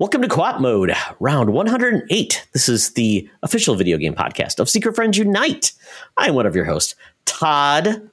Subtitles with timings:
[0.00, 2.48] Welcome to Co-op Mode, round 108.
[2.54, 5.72] This is the official video game podcast of Secret Friends Unite.
[6.16, 6.94] I'm one of your hosts,
[7.26, 8.10] Todd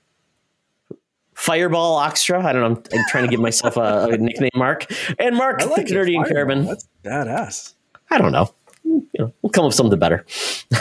[1.34, 2.44] Fireball Oxtra.
[2.44, 2.68] I don't know.
[2.68, 4.86] I'm, I'm trying to give myself a, a nickname, Mark.
[5.18, 6.26] And Mark, I like the Fireball.
[6.26, 6.66] Caravan.
[6.66, 7.74] That's badass.
[8.12, 8.54] I don't know.
[8.84, 10.26] You know, we'll come up with something better.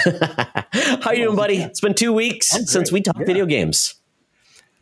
[1.02, 1.58] How you doing, buddy?
[1.58, 3.26] It's been two weeks since we talked Yeah.
[3.26, 3.94] video games.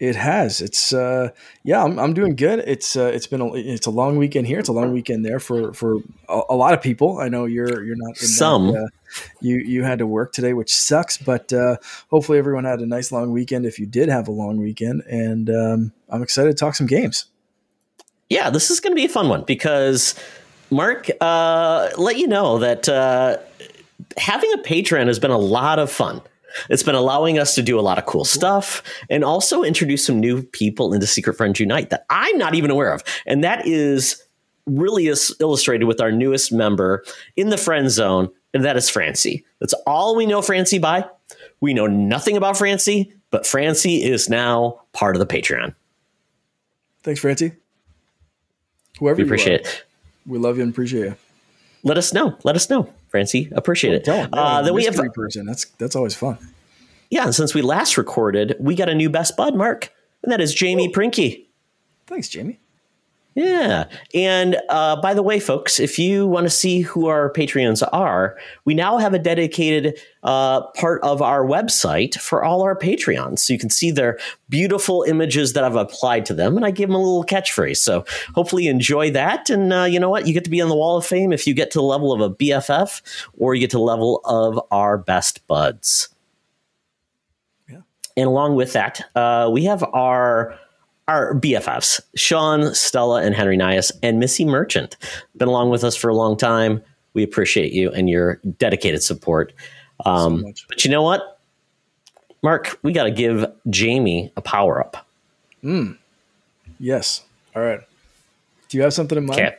[0.00, 0.60] It has.
[0.60, 1.30] It's uh
[1.62, 2.58] yeah, I'm, I'm doing good.
[2.66, 4.58] It's uh, it's been a, it's a long weekend here.
[4.58, 5.98] It's a long weekend there for for
[6.28, 7.18] a, a lot of people.
[7.20, 8.72] I know you're you're not in Some.
[8.72, 8.86] That, uh,
[9.40, 11.16] you you had to work today, which sucks.
[11.16, 11.76] But uh,
[12.10, 13.66] hopefully everyone had a nice long weekend.
[13.66, 17.26] If you did have a long weekend, and um, I'm excited to talk some games.
[18.28, 20.14] yeah, this is going to be a fun one because
[20.70, 23.38] Mark, uh, let you know that uh,
[24.16, 26.20] having a Patreon has been a lot of fun.
[26.70, 30.20] It's been allowing us to do a lot of cool stuff and also introduce some
[30.20, 33.02] new people into Secret Friends Unite that I'm not even aware of.
[33.26, 34.22] And that is
[34.66, 37.04] really is illustrated with our newest member
[37.36, 39.44] in the friend zone, and that is Francie.
[39.60, 41.04] That's all we know Francie by.
[41.60, 45.74] We know nothing about Francie, but Francie is now part of the Patreon.
[47.02, 47.52] Thanks, Francie.
[48.98, 49.84] Whoever We you appreciate are, it.
[50.26, 51.16] we love you and appreciate you.
[51.84, 52.36] Let us know.
[52.42, 53.48] Let us know, Francie.
[53.54, 54.04] Appreciate it.
[54.04, 55.46] Tell 'em, Uh, then we have, person.
[55.46, 56.38] That's that's always fun.
[57.10, 57.24] yeah.
[57.24, 60.52] And since we last recorded, we got a new best bud, Mark, and that is
[60.54, 61.46] Jamie Prinky.
[62.06, 62.58] Thanks, Jamie.
[63.34, 63.88] Yeah.
[64.14, 68.38] And uh, by the way, folks, if you want to see who our Patreons are,
[68.64, 73.40] we now have a dedicated uh, part of our website for all our Patreons.
[73.40, 76.88] So you can see their beautiful images that I've applied to them, and I give
[76.88, 77.78] them a little catchphrase.
[77.78, 78.04] So
[78.36, 79.50] hopefully you enjoy that.
[79.50, 80.28] And uh, you know what?
[80.28, 82.12] You get to be on the wall of fame if you get to the level
[82.12, 83.02] of a BFF
[83.36, 86.08] or you get to the level of our best buds.
[87.68, 87.80] Yeah.
[88.16, 90.56] And along with that, uh, we have our
[91.08, 94.96] our BFFs, Sean, Stella, and Henry Nias, and Missy Merchant.
[95.36, 96.82] Been along with us for a long time.
[97.12, 99.52] We appreciate you and your dedicated support.
[100.04, 101.40] Um, so but you know what,
[102.42, 105.06] Mark, we got to give Jamie a power up.
[106.78, 107.22] Yes.
[107.54, 107.80] All right.
[108.68, 109.40] Do you have something in mind?
[109.40, 109.56] Okay.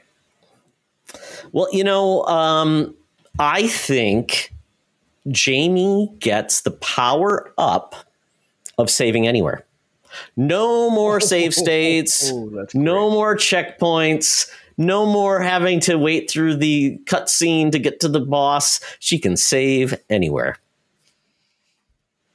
[1.51, 2.93] Well, you know, um,
[3.39, 4.53] I think
[5.29, 7.95] Jamie gets the power up
[8.77, 9.65] of saving anywhere.
[10.35, 12.31] No more save states.
[12.31, 14.49] Oh, no more checkpoints.
[14.77, 18.79] No more having to wait through the cutscene to get to the boss.
[18.99, 20.57] She can save anywhere.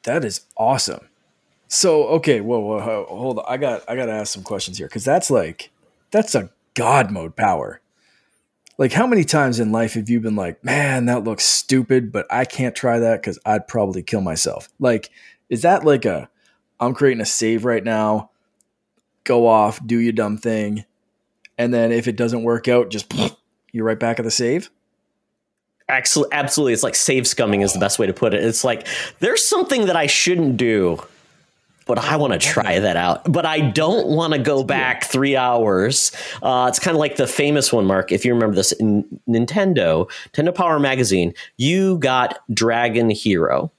[0.04, 1.06] That is awesome.
[1.68, 3.44] So okay, whoa, whoa, whoa, hold on.
[3.46, 5.70] I got I got to ask some questions here because that's like
[6.10, 7.80] that's a god mode power.
[8.78, 12.26] Like how many times in life have you been like, man, that looks stupid, but
[12.30, 14.68] I can't try that because I'd probably kill myself.
[14.78, 15.10] Like,
[15.50, 16.30] is that like a
[16.80, 18.30] I'm creating a save right now,
[19.24, 20.84] go off, do your dumb thing,
[21.58, 23.12] and then if it doesn't work out, just
[23.72, 24.70] you're right back at the save?
[25.88, 26.72] Absolutely, absolutely.
[26.72, 28.44] It's like save scumming is the best way to put it.
[28.44, 28.86] It's like
[29.18, 31.02] there's something that I shouldn't do,
[31.86, 33.30] but I want to try that out.
[33.30, 36.12] But I don't want to go back three hours.
[36.42, 38.12] Uh, it's kind of like the famous one, Mark.
[38.12, 43.72] If you remember this in Nintendo, Nintendo Power Magazine, you got Dragon Hero.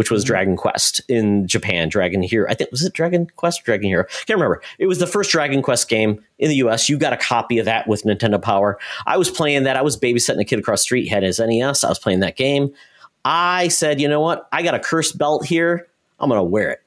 [0.00, 0.28] Which was mm-hmm.
[0.28, 1.90] Dragon Quest in Japan.
[1.90, 4.04] Dragon Hero, I think was it Dragon Quest, Dragon Hero.
[4.24, 4.62] Can't remember.
[4.78, 6.88] It was the first Dragon Quest game in the U.S.
[6.88, 8.78] You got a copy of that with Nintendo Power.
[9.06, 9.76] I was playing that.
[9.76, 11.02] I was babysitting a kid across the street.
[11.02, 11.84] He had his NES.
[11.84, 12.72] I was playing that game.
[13.26, 14.48] I said, you know what?
[14.52, 15.86] I got a cursed belt here.
[16.18, 16.80] I'm gonna wear it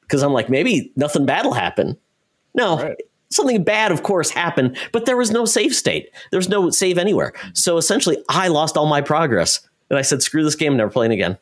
[0.00, 1.98] because I'm like, maybe nothing bad will happen.
[2.54, 2.96] No, Right.
[3.30, 6.08] something bad, of course, happened, but there was no save state.
[6.30, 7.34] There was no save anywhere.
[7.52, 9.60] So essentially, I lost all my progress.
[9.90, 11.36] And I said, screw this game, never playing again.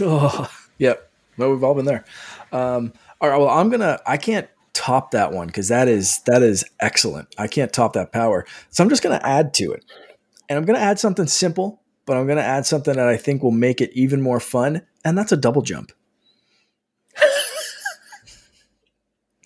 [0.00, 1.10] Oh, yep.
[1.36, 2.04] Well, we've all been there.
[2.52, 3.38] Um, all right.
[3.38, 3.98] Well, I'm gonna.
[4.06, 7.34] I can't top that one because that is that is excellent.
[7.38, 8.46] I can't top that power.
[8.70, 9.84] So I'm just gonna add to it,
[10.48, 13.50] and I'm gonna add something simple, but I'm gonna add something that I think will
[13.50, 15.92] make it even more fun, and that's a double jump.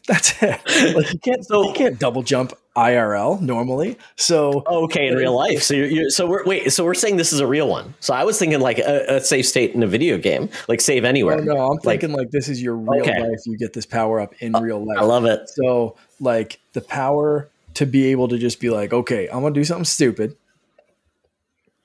[0.06, 0.61] That's it.
[0.95, 1.45] Like you can't.
[1.45, 3.97] So- you can't double jump IRL normally.
[4.17, 5.62] So Okay, in real life.
[5.62, 6.73] So you're, you're so we're wait.
[6.73, 7.95] So we're saying this is a real one.
[8.01, 11.05] So I was thinking like a, a save state in a video game, like save
[11.05, 11.39] anywhere.
[11.41, 13.19] Oh no, I'm thinking like this is your real Okay.
[13.21, 13.41] life.
[13.47, 14.99] You get this power up in uh, real life.
[14.99, 15.49] I love it.
[15.49, 19.65] So like the power to be able to just be like, okay, I'm gonna do
[19.65, 20.37] something stupid,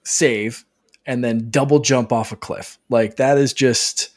[0.03, 0.65] save,
[1.05, 2.77] and then double jump off a cliff.
[2.89, 4.09] Like that is just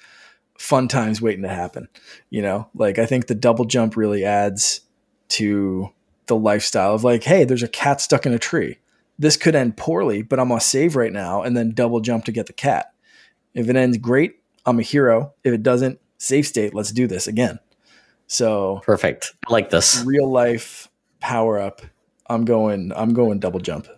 [0.63, 1.89] fun times waiting to happen.
[2.31, 4.81] You know, like I think the double jump really adds
[5.31, 5.91] to
[6.27, 8.79] the lifestyle of like, hey, there's a cat stuck in a tree.
[9.19, 12.33] This could end poorly, but I'm gonna save right now and then double jump to
[12.33, 12.93] get the cat.
[13.55, 15.35] If it ends great, I'm a hero.
[15.43, 17.59] If it doesn't, save state, let's do this again.
[18.29, 19.35] So Perfect.
[19.49, 20.03] I like this.
[20.07, 20.89] real life
[21.21, 21.83] power up.
[22.27, 22.93] I'm going.
[22.95, 23.89] I'm going double jump.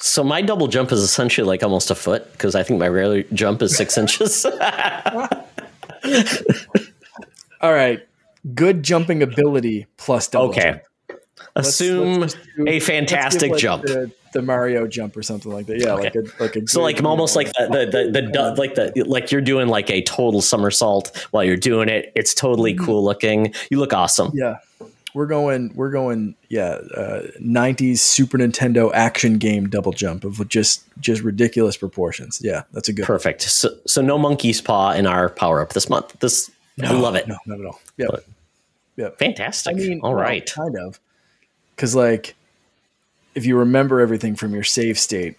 [0.00, 3.24] So my double jump is essentially like almost a foot because I think my regular
[3.34, 4.46] jump is six inches.
[7.60, 8.06] All right.
[8.54, 10.60] Good jumping ability plus double okay.
[10.60, 10.82] jump.
[11.56, 13.82] Let's- Assume let's do- a fantastic like, jump.
[13.84, 15.80] The, the Mario jump or something like that.
[15.80, 18.74] Yeah, like a like a So like almost like the the, the, the du- like
[18.74, 22.12] the like you're doing like a total somersault while you're doing it.
[22.14, 23.54] It's totally cool looking.
[23.70, 24.28] You look awesome.
[24.28, 24.38] Mm-hmm.
[24.38, 24.56] Yeah.
[25.14, 30.84] We're going we're going yeah, uh 90s Super Nintendo action game double jump of just
[31.00, 32.40] just ridiculous proportions.
[32.42, 33.42] Yeah, that's a good Perfect.
[33.42, 36.18] So so no monkey's paw in our power up this month.
[36.20, 36.50] This
[36.82, 37.26] I love it.
[37.26, 37.80] No, not at all.
[37.96, 38.06] Yeah.
[38.96, 39.10] Yeah.
[39.18, 39.76] Fantastic.
[39.76, 41.00] I mean, all well, kind of.
[41.76, 42.36] Cuz like
[43.34, 45.36] if you remember everything from your save state,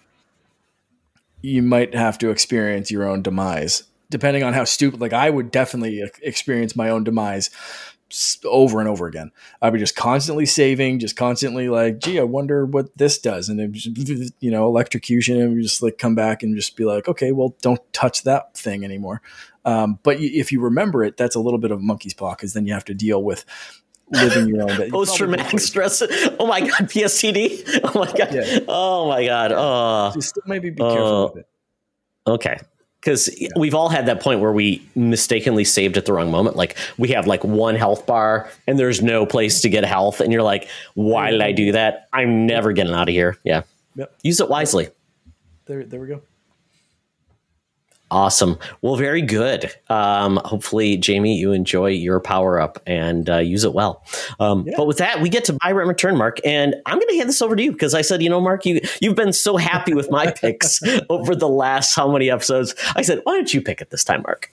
[1.42, 5.50] you might have to experience your own demise depending on how stupid like I would
[5.50, 7.48] definitely experience my own demise
[8.44, 9.30] over and over again.
[9.60, 13.48] I would be just constantly saving, just constantly like, gee, I wonder what this does,
[13.48, 17.08] and it you know, electrocution, and we just like come back and just be like,
[17.08, 19.22] okay, well, don't touch that thing anymore.
[19.64, 22.66] Um, but if you remember it, that's a little bit of monkey's paw because then
[22.66, 23.44] you have to deal with
[24.10, 24.90] living your own.
[24.90, 26.02] Post traumatic stress.
[26.38, 27.80] Oh my god, PSTD.
[27.84, 28.34] Oh my god.
[28.34, 28.58] Yeah.
[28.68, 29.52] Oh my god.
[29.54, 30.10] Oh.
[30.14, 31.48] Just maybe be careful Uh, with it.
[32.26, 32.58] Okay.
[33.00, 36.56] Because we've all had that point where we mistakenly saved at the wrong moment.
[36.56, 40.20] Like we have like one health bar and there's no place to get health.
[40.20, 42.08] And you're like, why did I do that?
[42.12, 43.38] I'm never getting out of here.
[43.42, 43.62] Yeah.
[43.94, 44.14] Yep.
[44.22, 44.88] Use it wisely.
[45.64, 46.20] There, there we go.
[48.10, 48.58] Awesome.
[48.82, 49.72] Well, very good.
[49.88, 54.04] Um, hopefully, Jamie, you enjoy your power up and uh, use it well.
[54.40, 54.74] Um, Yeah.
[54.76, 57.28] But with that, we get to buy rent return, Mark, and I'm going to hand
[57.28, 59.94] this over to you because I said, you know, Mark, you you've been so happy
[59.94, 62.74] with my picks over the last how many episodes?
[62.96, 64.52] I said, why don't you pick it this time, Mark?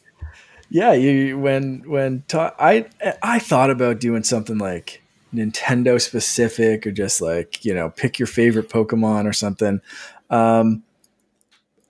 [0.70, 2.86] Yeah, you when when ta- I
[3.24, 5.02] I thought about doing something like
[5.34, 9.82] Nintendo specific or just like you know pick your favorite Pokemon or something.
[10.30, 10.84] Um,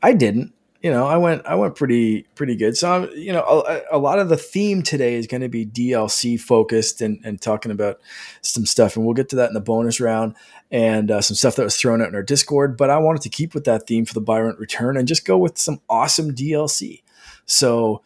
[0.02, 0.54] I didn't.
[0.88, 2.78] You know, I went I went pretty pretty good.
[2.78, 5.66] So I'm you know a, a lot of the theme today is going to be
[5.66, 8.00] DLC focused and and talking about
[8.40, 10.34] some stuff, and we'll get to that in the bonus round
[10.72, 12.78] and uh, some stuff that was thrown out in our Discord.
[12.78, 15.26] But I wanted to keep with that theme for the buy rent return and just
[15.26, 17.04] go with some awesome DLC.
[17.46, 18.02] So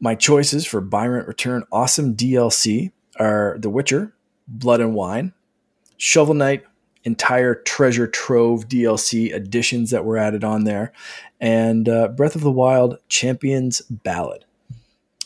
[0.00, 2.90] my choices for buy rent return awesome DLC
[3.20, 4.12] are The Witcher,
[4.48, 5.32] Blood and Wine,
[5.96, 6.64] Shovel Knight,
[7.04, 10.92] entire treasure trove DLC additions that were added on there,
[11.40, 14.44] and uh, Breath of the Wild Champions Ballad.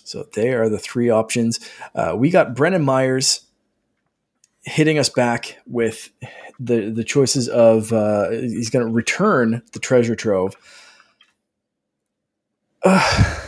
[0.05, 1.59] So they are the three options.
[1.95, 3.47] Uh, we got Brendan Myers
[4.63, 6.11] hitting us back with
[6.61, 10.55] the the choices of uh, he's going to return the treasure trove.
[12.85, 13.41] Ugh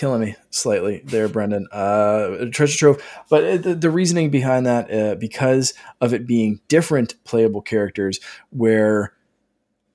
[0.00, 1.68] killing me slightly there, Brendan.
[1.70, 6.58] Uh, treasure trove, but uh, the, the reasoning behind that, uh, because of it being
[6.68, 8.18] different playable characters,
[8.48, 9.12] where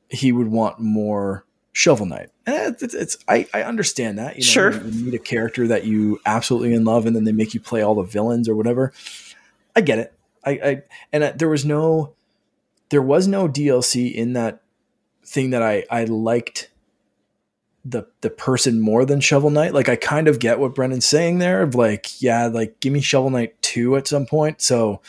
[0.10, 1.44] he would want more
[1.78, 2.30] Shovel Knight.
[2.46, 4.38] And it's, it's I, I understand that.
[4.38, 4.72] You know, Sure.
[4.72, 7.60] you, you meet a character that you absolutely in love, and then they make you
[7.60, 8.94] play all the villains or whatever.
[9.76, 10.14] I get it.
[10.46, 12.14] I, I and uh, there was no,
[12.92, 14.62] there was no DLC in that
[15.26, 16.72] thing that I I liked
[17.84, 19.74] the the person more than Shovel Knight.
[19.74, 23.02] Like I kind of get what Brendan's saying there of like, yeah, like give me
[23.02, 24.62] Shovel Knight 2 at some point.
[24.62, 25.02] So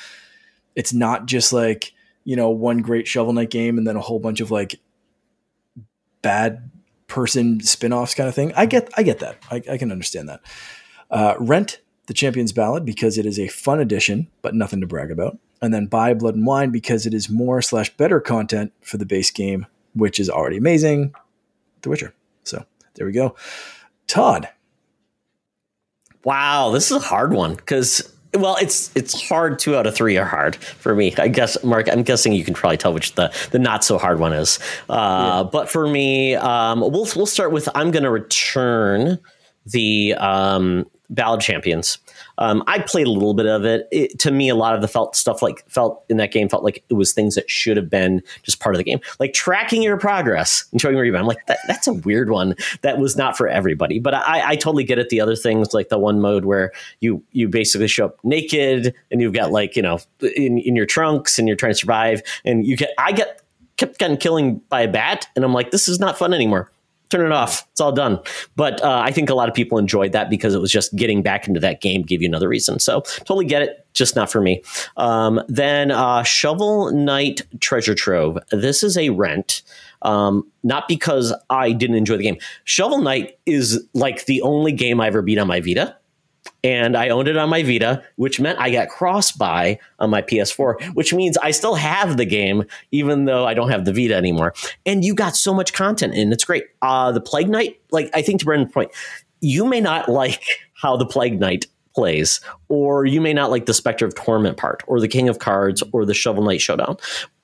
[0.74, 1.92] it's not just like,
[2.24, 4.80] you know, one great Shovel Knight game and then a whole bunch of like
[6.22, 6.70] bad
[7.06, 8.52] person spin-offs kind of thing.
[8.56, 9.38] I get I get that.
[9.50, 10.40] I, I can understand that.
[11.10, 15.10] Uh, Rent the Champion's Ballad because it is a fun addition, but nothing to brag
[15.10, 15.38] about.
[15.60, 19.06] And then buy Blood and Wine because it is more slash better content for the
[19.06, 21.14] base game, which is already amazing.
[21.82, 22.14] The Witcher.
[22.44, 23.34] So there we go.
[24.06, 24.48] Todd.
[26.24, 29.58] Wow, this is a hard one because well, it's it's hard.
[29.58, 31.14] Two out of three are hard for me.
[31.18, 31.88] I guess, Mark.
[31.90, 34.58] I'm guessing you can probably tell which the the not so hard one is.
[34.88, 39.18] Uh, But for me, um, we'll we'll start with I'm going to return
[39.66, 41.98] the um, Ballad Champions.
[42.38, 43.88] Um, I played a little bit of it.
[43.90, 44.18] it.
[44.20, 46.84] To me, a lot of the felt stuff like felt in that game felt like
[46.88, 49.96] it was things that should have been just part of the game, like tracking your
[49.96, 51.22] progress and showing where you've been.
[51.22, 52.54] I'm like, that, that's a weird one.
[52.82, 53.98] That was not for everybody.
[53.98, 55.08] But I, I totally get it.
[55.08, 59.20] The other things, like the one mode where you you basically show up naked and
[59.20, 62.66] you've got like you know in in your trunks and you're trying to survive, and
[62.66, 63.42] you get I get
[63.76, 66.70] kept getting killing by a bat, and I'm like, this is not fun anymore
[67.10, 67.66] turn it off.
[67.72, 68.18] It's all done.
[68.56, 71.22] But uh, I think a lot of people enjoyed that because it was just getting
[71.22, 72.78] back into that game, gave you another reason.
[72.78, 74.62] So totally get it, just not for me.
[74.96, 78.38] Um, then uh, Shovel Knight Treasure Trove.
[78.50, 79.62] This is a rent.
[80.02, 82.36] Um, not because I didn't enjoy the game.
[82.64, 85.96] Shovel Knight is like the only game I ever beat on my Vita.
[86.66, 90.20] And I owned it on my Vita, which meant I got cross buy on my
[90.20, 94.16] PS4, which means I still have the game, even though I don't have the Vita
[94.16, 94.52] anymore.
[94.84, 96.64] And you got so much content and it's great.
[96.82, 98.90] Uh, the Plague Knight, like I think to Brendan's point,
[99.40, 100.42] you may not like
[100.74, 104.82] how the Plague Knight plays, or you may not like the Specter of Torment part,
[104.88, 106.96] or the King of Cards, or the Shovel Knight Showdown.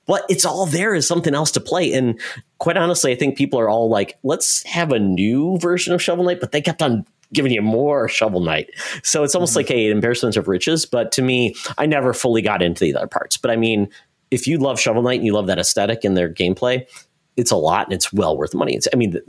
[0.05, 1.93] But it's all there as something else to play.
[1.93, 2.19] And
[2.57, 6.25] quite honestly, I think people are all like, let's have a new version of Shovel
[6.25, 8.69] Knight, but they kept on giving you more Shovel Knight.
[9.03, 9.59] So it's almost mm-hmm.
[9.59, 10.85] like a embarrassment of riches.
[10.85, 13.37] But to me, I never fully got into the other parts.
[13.37, 13.89] But I mean,
[14.31, 16.87] if you love Shovel Knight and you love that aesthetic and their gameplay,
[17.35, 18.75] it's a lot and it's well worth the money.
[18.75, 19.19] It's, I mean,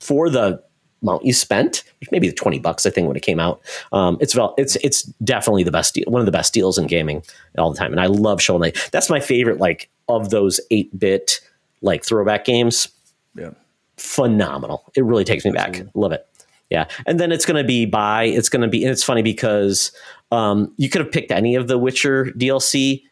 [0.00, 0.62] for the
[1.02, 3.60] amount you spent, which maybe the 20 bucks, I think, when it came out.
[3.92, 7.22] Um, it's it's it's definitely the best deal, one of the best deals in gaming
[7.58, 7.92] all the time.
[7.92, 8.88] And I love Shovel Knight.
[8.90, 11.40] That's my favorite, like, of those 8 bit,
[11.82, 12.88] like, throwback games.
[13.34, 13.50] Yeah.
[13.96, 14.90] Phenomenal.
[14.96, 15.84] It really takes me Absolutely.
[15.84, 15.90] back.
[15.94, 16.26] Love it.
[16.74, 16.88] Yeah.
[17.06, 19.92] And then it's going to be by, it's going to be, and it's funny because
[20.32, 23.04] um, you could have picked any of the Witcher DLC,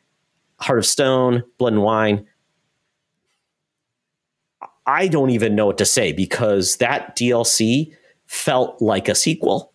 [0.57, 2.27] Heart of Stone, Blood and Wine.
[4.85, 7.95] I don't even know what to say because that DLC
[8.27, 9.73] felt like a sequel.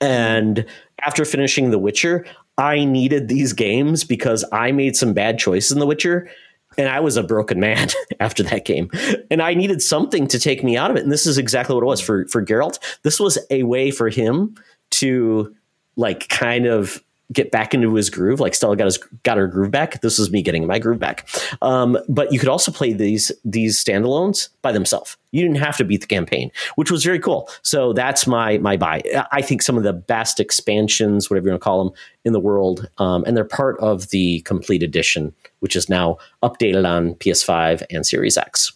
[0.00, 0.64] And
[1.04, 2.24] after finishing The Witcher,
[2.56, 6.30] I needed these games because I made some bad choices in The Witcher
[6.78, 7.88] and I was a broken man
[8.20, 8.90] after that game.
[9.30, 11.02] And I needed something to take me out of it.
[11.02, 12.78] And this is exactly what it was for for Geralt.
[13.02, 14.56] This was a way for him
[14.92, 15.54] to
[15.96, 18.40] like kind of get back into his groove.
[18.40, 20.00] Like Stella got his got her groove back.
[20.00, 21.28] This is me getting my groove back.
[21.62, 25.16] Um, but you could also play these these standalones by themselves.
[25.32, 27.48] You didn't have to beat the campaign, which was very cool.
[27.62, 29.02] So that's my my buy.
[29.32, 32.40] I think some of the best expansions, whatever you want to call them, in the
[32.40, 37.82] world, um, and they're part of the complete edition, which is now updated on PS5
[37.90, 38.72] and Series X.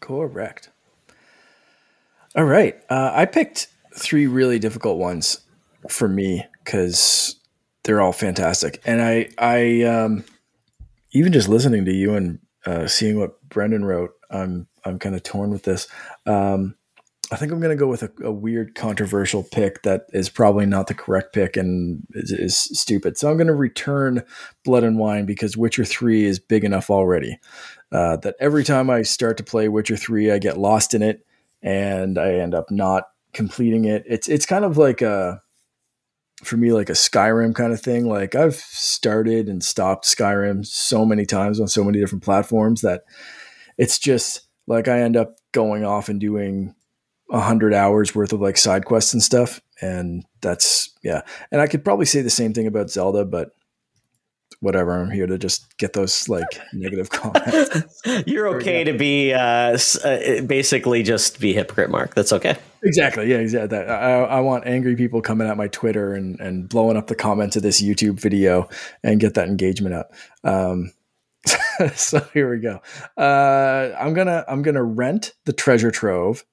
[0.00, 0.70] Correct.
[2.36, 5.40] All right, uh, I picked three really difficult ones
[5.88, 7.39] for me because
[7.84, 8.80] they're all fantastic.
[8.84, 10.24] And I, I, um,
[11.12, 15.22] even just listening to you and uh, seeing what Brendan wrote, I'm, I'm kind of
[15.22, 15.88] torn with this.
[16.26, 16.76] Um,
[17.32, 20.66] I think I'm going to go with a, a, weird, controversial pick that is probably
[20.66, 23.16] not the correct pick and is, is stupid.
[23.16, 24.24] So I'm going to return
[24.64, 27.38] Blood and Wine because Witcher 3 is big enough already.
[27.92, 31.24] Uh, that every time I start to play Witcher 3, I get lost in it
[31.62, 34.04] and I end up not completing it.
[34.06, 35.42] It's it's kind of like a
[36.42, 38.08] for me like a Skyrim kind of thing.
[38.08, 43.02] Like I've started and stopped Skyrim so many times on so many different platforms that
[43.78, 46.74] it's just like I end up going off and doing
[47.30, 49.60] a hundred hours worth of like side quests and stuff.
[49.80, 51.22] And that's yeah.
[51.50, 53.50] And I could probably say the same thing about Zelda, but
[54.60, 54.98] whatever.
[54.98, 58.02] I'm here to just get those like negative comments.
[58.26, 62.14] You're okay to be uh, uh, basically just be hypocrite, Mark.
[62.14, 62.56] That's okay.
[62.82, 63.30] Exactly.
[63.30, 63.38] Yeah.
[63.38, 63.78] Exactly.
[63.78, 67.56] I, I want angry people coming at my Twitter and and blowing up the comments
[67.56, 68.68] of this YouTube video
[69.02, 70.12] and get that engagement up.
[70.44, 70.92] Um,
[71.94, 72.80] so here we go.
[73.16, 76.44] Uh, I'm gonna I'm gonna rent the treasure trove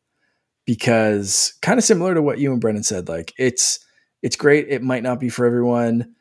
[0.66, 3.10] because kind of similar to what you and Brendan said.
[3.10, 3.80] Like it's
[4.22, 4.68] it's great.
[4.70, 6.16] It might not be for everyone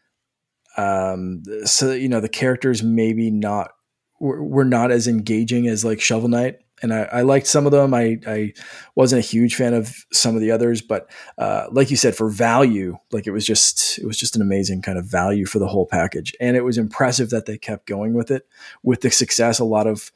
[0.77, 3.73] um, so you know the characters maybe not
[4.21, 7.95] were, not as engaging as like Shovel Knight, and I, I, liked some of them.
[7.95, 8.53] I, I
[8.95, 12.29] wasn't a huge fan of some of the others, but uh, like you said, for
[12.29, 15.69] value, like it was just it was just an amazing kind of value for the
[15.69, 18.47] whole package, and it was impressive that they kept going with it
[18.83, 19.59] with the success.
[19.59, 20.13] A lot of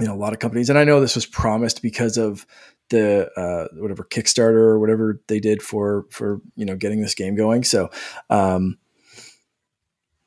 [0.00, 2.46] you know a lot of companies, and I know this was promised because of
[2.90, 7.34] the uh, whatever Kickstarter or whatever they did for for you know getting this game
[7.34, 7.64] going.
[7.64, 7.90] So
[8.30, 8.78] um,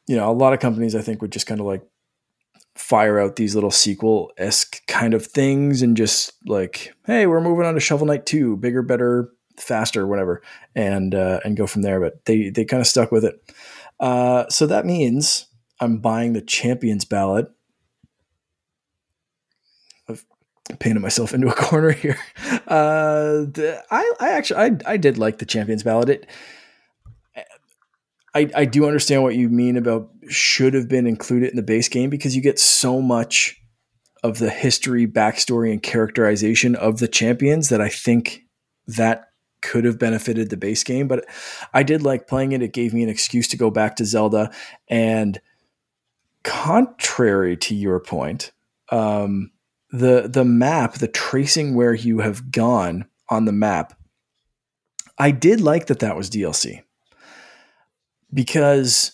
[0.07, 1.83] you know, a lot of companies I think would just kind of like
[2.75, 7.65] fire out these little sequel esque kind of things and just like, hey, we're moving
[7.65, 10.41] on to Shovel Knight two, bigger, better, faster, whatever,
[10.75, 11.99] and uh, and go from there.
[11.99, 13.53] But they they kind of stuck with it.
[13.99, 15.47] Uh, so that means
[15.81, 17.47] I'm buying the Champions Ballad.
[20.07, 20.25] I've
[20.79, 22.19] painted myself into a corner here.
[22.67, 26.09] Uh, the, I I actually I I did like the Champions Ballad.
[26.09, 26.27] It
[28.37, 31.89] I, I do understand what you mean about should have been included in the base
[31.89, 33.59] game because you get so much
[34.23, 38.43] of the history, backstory, and characterization of the champions that I think
[38.85, 39.29] that
[39.61, 41.07] could have benefited the base game.
[41.07, 41.25] But
[41.73, 42.61] I did like playing it.
[42.61, 44.51] It gave me an excuse to go back to Zelda.
[44.87, 45.41] And
[46.43, 48.51] contrary to your point,
[48.91, 49.49] um,
[49.89, 53.97] the the map, the tracing where you have gone on the map,
[55.17, 56.83] I did like that that was DLC
[58.33, 59.11] because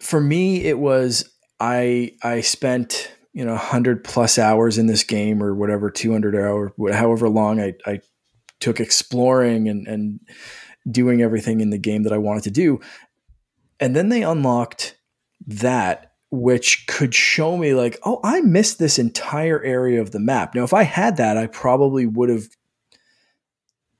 [0.00, 1.30] for me it was
[1.60, 6.72] I I spent you know 100 plus hours in this game or whatever 200 hour
[6.92, 8.00] however long I, I
[8.60, 10.20] took exploring and and
[10.90, 12.80] doing everything in the game that I wanted to do.
[13.80, 14.96] And then they unlocked
[15.46, 20.54] that, which could show me, like, oh, I missed this entire area of the map.
[20.54, 22.46] Now, if I had that, I probably would have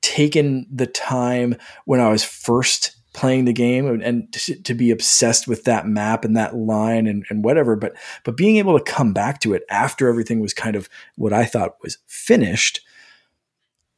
[0.01, 1.55] taken the time
[1.85, 5.87] when I was first playing the game and, and to, to, be obsessed with that
[5.87, 9.55] map and that line and, and whatever but but being able to come back to
[9.55, 12.79] it after everything was kind of what i thought was finished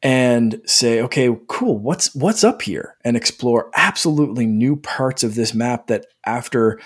[0.01, 2.95] and say okay cool what's what's up here?
[3.03, 6.79] and explore absolutely new parts of this map that after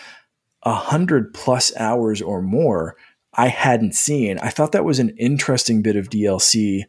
[0.63, 2.95] a hundred plus hours or more
[3.35, 4.39] i hadn't seen.
[4.39, 6.81] I thought that was an interesting bit of dlc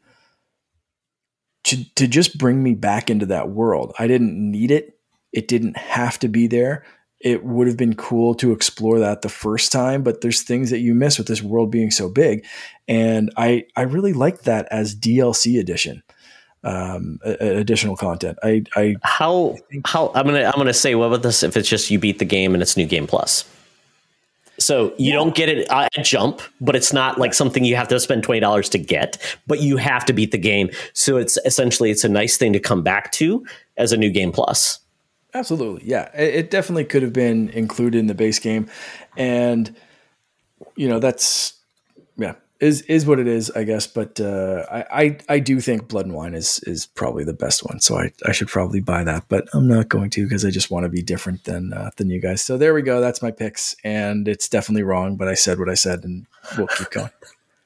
[1.64, 3.94] to, to just bring me back into that world.
[3.98, 4.93] I didn't need it
[5.34, 6.84] it didn't have to be there.
[7.20, 10.78] It would have been cool to explore that the first time, but there's things that
[10.78, 12.46] you miss with this world being so big.
[12.86, 16.02] And I, I really like that as DLC edition.
[16.62, 18.38] Um, additional content.
[18.42, 21.90] I, I how how I'm gonna I'm gonna say what about this if it's just
[21.90, 23.44] you beat the game and it's new game plus.
[24.58, 25.14] So you yeah.
[25.14, 28.40] don't get it at jump, but it's not like something you have to spend twenty
[28.40, 29.18] dollars to get.
[29.46, 30.70] But you have to beat the game.
[30.94, 33.44] So it's essentially it's a nice thing to come back to
[33.76, 34.80] as a new game plus.
[35.34, 36.10] Absolutely, yeah.
[36.14, 38.68] It, it definitely could have been included in the base game,
[39.16, 39.74] and
[40.76, 41.54] you know that's
[42.16, 43.86] yeah is is what it is, I guess.
[43.86, 47.64] But uh, I, I, I do think Blood and Wine is is probably the best
[47.64, 50.50] one, so I, I should probably buy that, but I'm not going to because I
[50.50, 52.42] just want to be different than uh, than you guys.
[52.42, 53.00] So there we go.
[53.00, 56.26] That's my picks, and it's definitely wrong, but I said what I said, and
[56.56, 57.10] we'll keep going.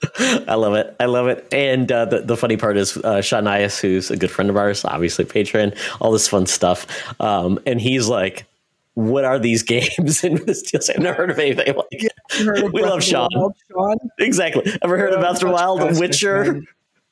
[0.19, 0.95] I love it.
[1.01, 1.47] I love it.
[1.53, 4.57] And uh, the, the funny part is uh, Sean Nias, who's a good friend of
[4.57, 6.87] ours, obviously patron, all this fun stuff.
[7.21, 8.47] Um, and he's like,
[8.95, 10.81] what are these games and this deal?
[10.89, 13.29] I've never heard of anything like yeah, We love Sean.
[13.35, 13.97] Wild, Sean.
[14.19, 14.73] Exactly.
[14.83, 16.63] Ever heard of Breath of the Wild, The Witcher?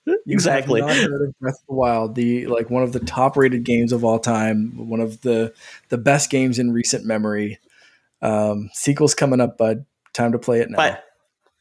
[0.26, 0.80] exactly.
[0.80, 4.04] heard of Breath of the Wild, the like one of the top rated games of
[4.04, 5.52] all time, one of the
[5.88, 7.58] the best games in recent memory.
[8.22, 9.84] Um, sequel's coming up, bud.
[10.12, 10.76] Time to play it now.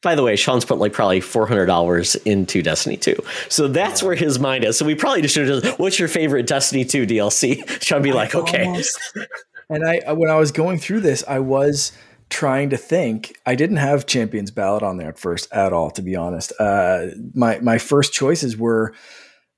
[0.06, 3.18] By the way, Sean's put like probably four hundred dollars into Destiny Two,
[3.50, 4.78] so that's where his mind is.
[4.78, 8.14] So we probably just should have just, "What's your favorite Destiny Two DLC?" Sean be
[8.14, 9.00] like, "Okay." Almost,
[9.70, 11.92] and I, when I was going through this, I was
[12.30, 13.36] trying to think.
[13.48, 16.54] I didn't have Champions Ballad on there at first at all, to be honest.
[16.60, 18.94] Uh, my my first choices were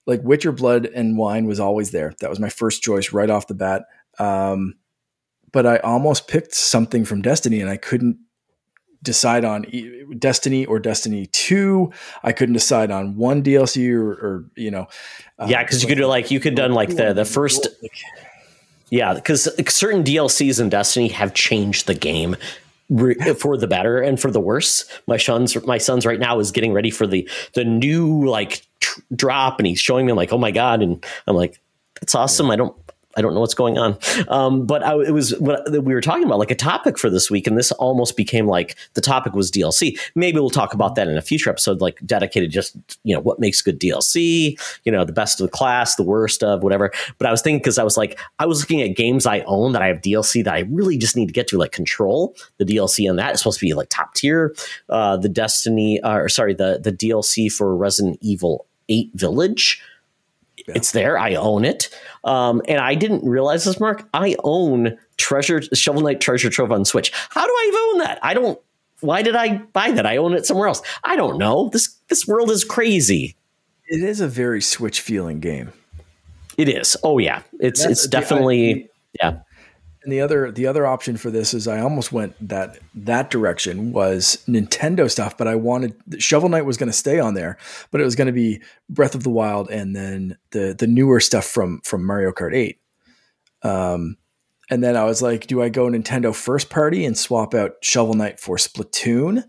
[0.06, 2.14] like Witcher Blood and Wine was always there.
[2.22, 3.84] That was my first choice right off the bat.
[4.18, 4.76] Um,
[5.52, 8.18] but I almost picked something from Destiny, and I couldn't
[9.04, 9.66] decide on
[10.18, 11.92] Destiny or Destiny 2.
[12.24, 14.88] I couldn't decide on one DLC or, or you know.
[15.40, 17.68] Uh, yeah, because you could do like you could done like the the first.
[18.90, 22.38] Yeah, because certain DLCs in Destiny have changed the game
[23.38, 24.86] for the better and for the worse.
[25.08, 28.66] My son's my son's right now is getting ready for the the new like
[29.14, 31.60] drop, and he's showing me like, oh my god, and I'm like,
[32.00, 32.50] that's awesome.
[32.50, 32.76] I don't
[33.18, 33.98] I don't know what's going on.
[34.28, 37.32] Um, but I, it was what we were talking about, like a topic for this
[37.32, 40.00] week, and this almost became like the topic was DLC.
[40.14, 43.40] Maybe we'll talk about that in a future episode, like dedicated just you know what
[43.40, 46.92] makes good DLC, you know the best of the class, the worst of whatever.
[47.18, 49.74] But I was thinking because I was like I was looking at games I own
[49.74, 52.36] that I have DLC that I really just need to get to, like Control.
[52.58, 54.56] The DLC on that is supposed to be like top tier.
[54.90, 59.82] Uh, the Destiny, uh, or sorry, the the DLC for Resident Evil Eight Village
[60.68, 60.74] yeah.
[60.76, 61.18] It's there.
[61.18, 61.90] I own it.
[62.24, 64.08] Um, and I didn't realize this, Mark.
[64.14, 67.12] I own Treasure Shovel Knight Treasure Trove on Switch.
[67.30, 68.20] How do I own that?
[68.22, 68.60] I don't.
[69.00, 70.06] Why did I buy that?
[70.06, 70.82] I own it somewhere else.
[71.04, 71.70] I don't know.
[71.70, 73.36] This this world is crazy.
[73.88, 75.72] It is a very Switch feeling game.
[76.58, 76.98] It is.
[77.04, 78.90] Oh yeah, it's That's, it's definitely
[79.22, 79.40] yeah.
[80.08, 83.92] And the other the other option for this is I almost went that that direction
[83.92, 87.58] was Nintendo stuff, but I wanted Shovel Knight was going to stay on there,
[87.92, 91.20] but it was going to be Breath of the Wild and then the the newer
[91.20, 92.80] stuff from from Mario Kart 8.
[93.64, 94.16] Um
[94.70, 98.14] and then I was like, do I go Nintendo first party and swap out Shovel
[98.14, 99.44] Knight for Splatoon?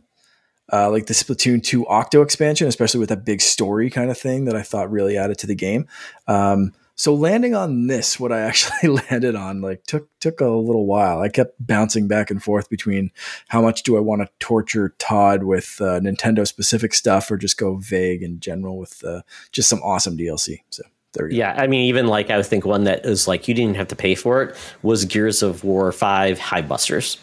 [0.73, 4.47] Uh, like the Splatoon 2 Octo expansion, especially with that big story kind of thing
[4.47, 5.87] that I thought really added to the game.
[6.27, 10.85] Um, so landing on this, what I actually landed on, like took took a little
[10.85, 11.21] while.
[11.21, 13.13] I kept bouncing back and forth between
[13.47, 17.57] how much do I want to torture Todd with uh, Nintendo specific stuff, or just
[17.57, 20.59] go vague in general with uh, just some awesome DLC.
[20.71, 20.83] So
[21.13, 23.77] there Yeah, I mean, even like I would think one that is like you didn't
[23.77, 27.19] have to pay for it was Gears of War Five Hivebusters.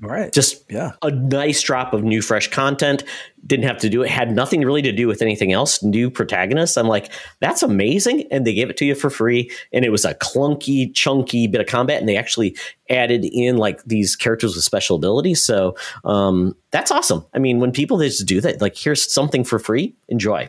[0.00, 0.32] All right.
[0.32, 0.92] Just yeah.
[1.02, 3.02] a nice drop of new, fresh content.
[3.44, 4.10] Didn't have to do it.
[4.10, 5.82] Had nothing really to do with anything else.
[5.82, 6.76] New protagonists.
[6.76, 8.24] I'm like, that's amazing.
[8.30, 9.50] And they gave it to you for free.
[9.72, 11.98] And it was a clunky, chunky bit of combat.
[11.98, 12.56] And they actually
[12.88, 15.42] added in like these characters with special abilities.
[15.42, 17.26] So um, that's awesome.
[17.34, 20.48] I mean, when people just do that, like, here's something for free, enjoy.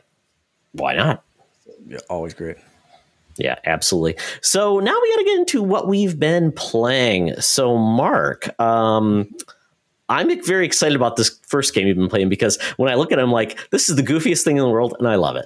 [0.73, 1.23] Why not?
[1.87, 2.57] Yeah, always great.
[3.39, 4.17] Yeah, absolutely.
[4.41, 7.33] So now we got to get into what we've been playing.
[7.39, 9.33] So, Mark, um,
[10.09, 13.19] I'm very excited about this first game you've been playing because when I look at
[13.19, 15.45] it, I'm like, this is the goofiest thing in the world, and I love it.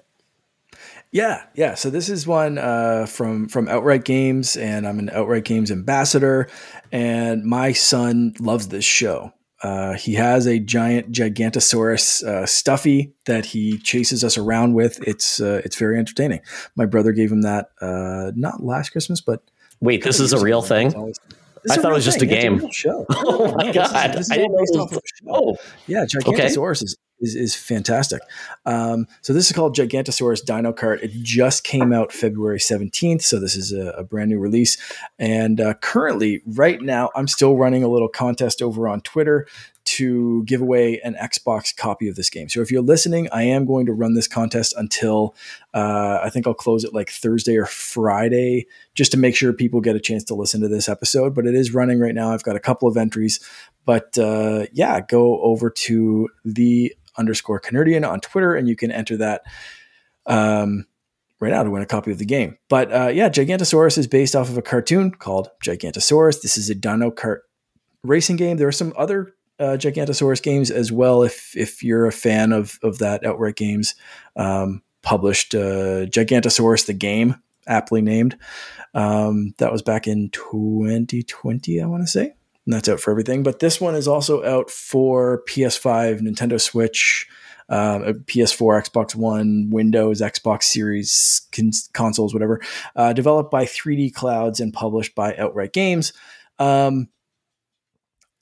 [1.12, 1.75] Yeah, yeah.
[1.75, 6.49] So this is one uh, from from Outright Games, and I'm an Outright Games ambassador.
[6.91, 9.32] And my son loves this show.
[9.63, 15.02] Uh, he has a giant Gigantosaurus uh, stuffy that he chases us around with.
[15.08, 16.41] It's uh, it's very entertaining.
[16.76, 19.41] My brother gave him that uh, not last Christmas, but
[19.80, 20.93] wait, this is a real thing.
[21.69, 22.62] I thought it was just a game.
[22.62, 23.06] A show.
[23.10, 24.13] oh my no, god!
[24.13, 25.02] This is, this is based off of a.
[25.30, 25.56] Oh,
[25.88, 26.86] yeah, Gigantosaurus okay.
[26.86, 28.21] is is, is fantastic.
[28.65, 31.01] Um, so this is called Gigantosaurus Dino Kart.
[31.01, 34.77] It just came out February 17th, so this is a, a brand new release.
[35.17, 39.47] And uh, currently, right now, I'm still running a little contest over on Twitter
[39.86, 42.47] to give away an Xbox copy of this game.
[42.47, 45.36] So if you're listening, I am going to run this contest until
[45.73, 49.81] uh, I think I'll close it like Thursday or Friday, just to make sure people
[49.81, 51.36] get a chance to listen to this episode.
[51.36, 52.31] But it is running right now.
[52.31, 53.39] I've got a couple of entries.
[53.86, 59.17] But uh, yeah, go over to the underscore Canardian on Twitter, and you can enter
[59.17, 59.41] that
[60.26, 60.86] um,
[61.39, 62.58] right now to win a copy of the game.
[62.69, 66.41] But uh, yeah, Gigantosaurus is based off of a cartoon called Gigantosaurus.
[66.41, 67.39] This is a Dino Kart
[68.04, 68.58] racing game.
[68.58, 71.24] There are some other uh, Gigantosaurus games as well.
[71.24, 73.96] If if you're a fan of of that Outright Games
[74.36, 77.36] um, published uh, Gigantosaurus the game,
[77.67, 78.38] aptly named,
[78.93, 82.34] um, that was back in 2020, I want to say
[82.65, 83.43] and that's out for everything.
[83.43, 87.28] But this one is also out for PS5, Nintendo Switch,
[87.69, 92.62] uh, PS4, Xbox One, Windows, Xbox Series cons- consoles, whatever.
[92.95, 96.13] Uh, developed by 3D Clouds and published by Outright Games.
[96.60, 97.10] Um,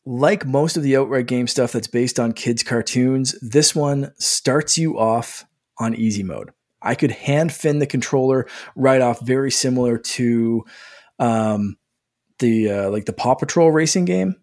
[0.05, 4.77] like most of the Outright Game stuff that's based on kids' cartoons, this one starts
[4.77, 5.45] you off
[5.77, 6.51] on easy mode.
[6.81, 10.65] I could hand fin the controller right off, very similar to
[11.19, 11.77] um,
[12.41, 14.35] the uh, like the Paw Patrol racing game,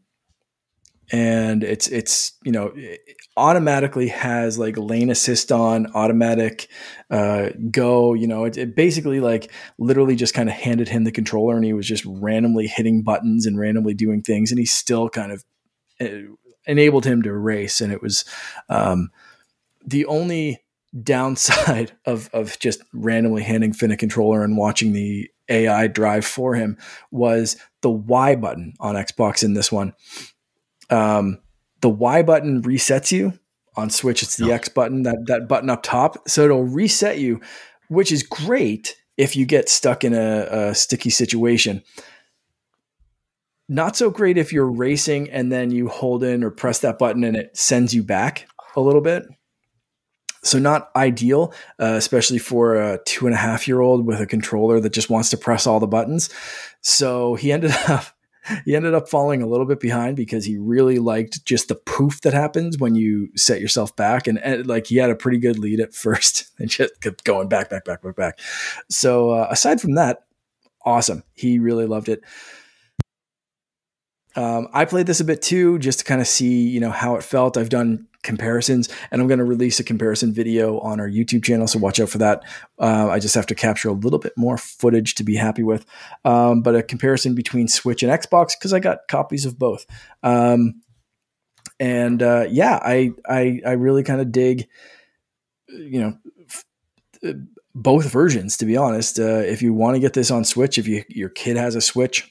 [1.13, 3.01] and it's it's you know it
[3.37, 6.69] automatically has like lane assist on, automatic
[7.11, 8.15] uh, go.
[8.15, 11.65] You know, it, it basically like literally just kind of handed him the controller, and
[11.65, 15.45] he was just randomly hitting buttons and randomly doing things, and he still kind of
[16.01, 16.33] uh,
[16.67, 18.25] enabled him to race, and it was
[18.71, 19.11] um,
[19.87, 20.63] the only
[21.03, 26.55] downside of of just randomly handing Finn a controller and watching the AI drive for
[26.55, 26.77] him
[27.11, 29.95] was the Y button on Xbox in this one.
[30.91, 31.39] Um,
[31.81, 33.33] the Y button resets you
[33.77, 34.23] on Switch.
[34.23, 34.53] It's the.
[34.53, 36.29] X button, that that button up top.
[36.29, 37.41] So it'll reset you,
[37.89, 41.83] which is great if you get stuck in a, a sticky situation.
[43.69, 47.23] Not so great if you're racing and then you hold in or press that button
[47.23, 49.25] and it sends you back a little bit.
[50.49, 54.27] So not ideal, uh, especially for a two and a half year old with a
[54.27, 56.31] controller that just wants to press all the buttons.
[56.81, 58.07] So he ended up
[58.65, 62.23] he ended up falling a little bit behind because he really liked just the poof
[62.23, 64.27] that happens when you set yourself back.
[64.27, 67.49] And, and like he had a pretty good lead at first and just kept going
[67.49, 68.41] back back back back back.
[68.89, 70.25] So uh, aside from that
[70.85, 71.23] awesome.
[71.35, 72.23] He really loved it
[74.39, 77.17] um, I played this a bit too, just to kind of see, you know, how
[77.17, 77.57] it felt.
[77.57, 81.67] I've done comparisons, and I'm going to release a comparison video on our YouTube channel,
[81.67, 82.45] so watch out for that.
[82.79, 85.85] Uh, I just have to capture a little bit more footage to be happy with,
[86.25, 89.85] um, but a comparison between Switch and Xbox because I got copies of both.
[90.23, 90.83] Um,
[91.81, 94.69] and uh, yeah, I I, I really kind of dig,
[95.69, 96.19] you know.
[96.49, 96.65] F-
[97.27, 97.33] uh,
[97.75, 99.21] both versions, to be honest.
[99.21, 101.81] Uh, if you want to get this on Switch, if you, your kid has a
[101.81, 102.29] Switch,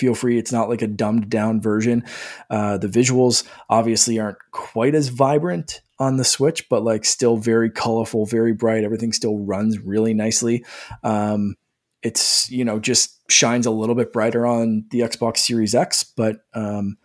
[0.00, 0.38] feel free.
[0.38, 2.04] It's not like a dumbed down version.
[2.48, 7.70] Uh, the visuals obviously aren't quite as vibrant on the Switch, but like still very
[7.70, 8.82] colorful, very bright.
[8.82, 10.64] Everything still runs really nicely.
[11.04, 11.56] Um,
[12.02, 16.38] it's you know just shines a little bit brighter on the Xbox Series X, but
[16.54, 16.96] um,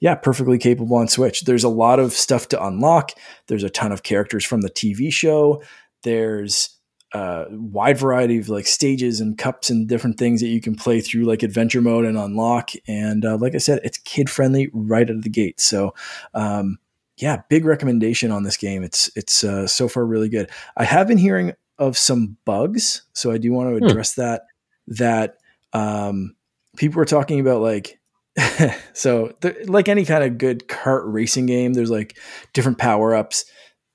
[0.00, 1.42] yeah, perfectly capable on Switch.
[1.42, 3.12] There's a lot of stuff to unlock.
[3.48, 5.62] There's a ton of characters from the TV show.
[6.02, 6.77] There's
[7.12, 11.00] uh, wide variety of like stages and cups and different things that you can play
[11.00, 12.70] through like adventure mode and unlock.
[12.86, 15.60] And uh, like I said, it's kid friendly right out of the gate.
[15.60, 15.94] So,
[16.34, 16.78] um,
[17.16, 18.82] yeah, big recommendation on this game.
[18.82, 20.50] It's it's uh, so far really good.
[20.76, 23.84] I have been hearing of some bugs, so I do want to hmm.
[23.84, 24.20] address hmm.
[24.22, 24.42] that.
[24.88, 25.36] That
[25.72, 26.36] um,
[26.76, 27.98] people were talking about like
[28.92, 29.34] so
[29.66, 32.18] like any kind of good kart racing game, there's like
[32.52, 33.44] different power ups,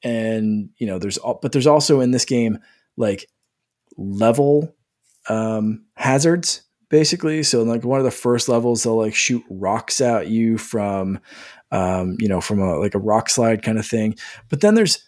[0.03, 2.59] and you know there's all, but there's also in this game
[2.97, 3.27] like
[3.97, 4.75] level
[5.29, 7.41] um, hazards basically.
[7.41, 11.19] So like one of the first levels, they'll like shoot rocks at you from,
[11.71, 14.15] um, you know, from a like a rock slide kind of thing.
[14.47, 15.03] But then there's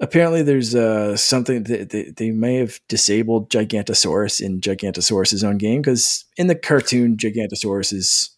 [0.00, 5.82] apparently there's uh, something that they, they may have disabled Gigantosaurus in Gigantosaurus's own game
[5.82, 8.30] because in the cartoon, Gigantosaurus is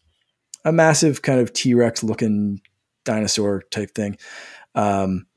[0.64, 2.60] a massive kind of T Rex looking
[3.04, 4.18] dinosaur type thing.
[4.74, 5.27] Um,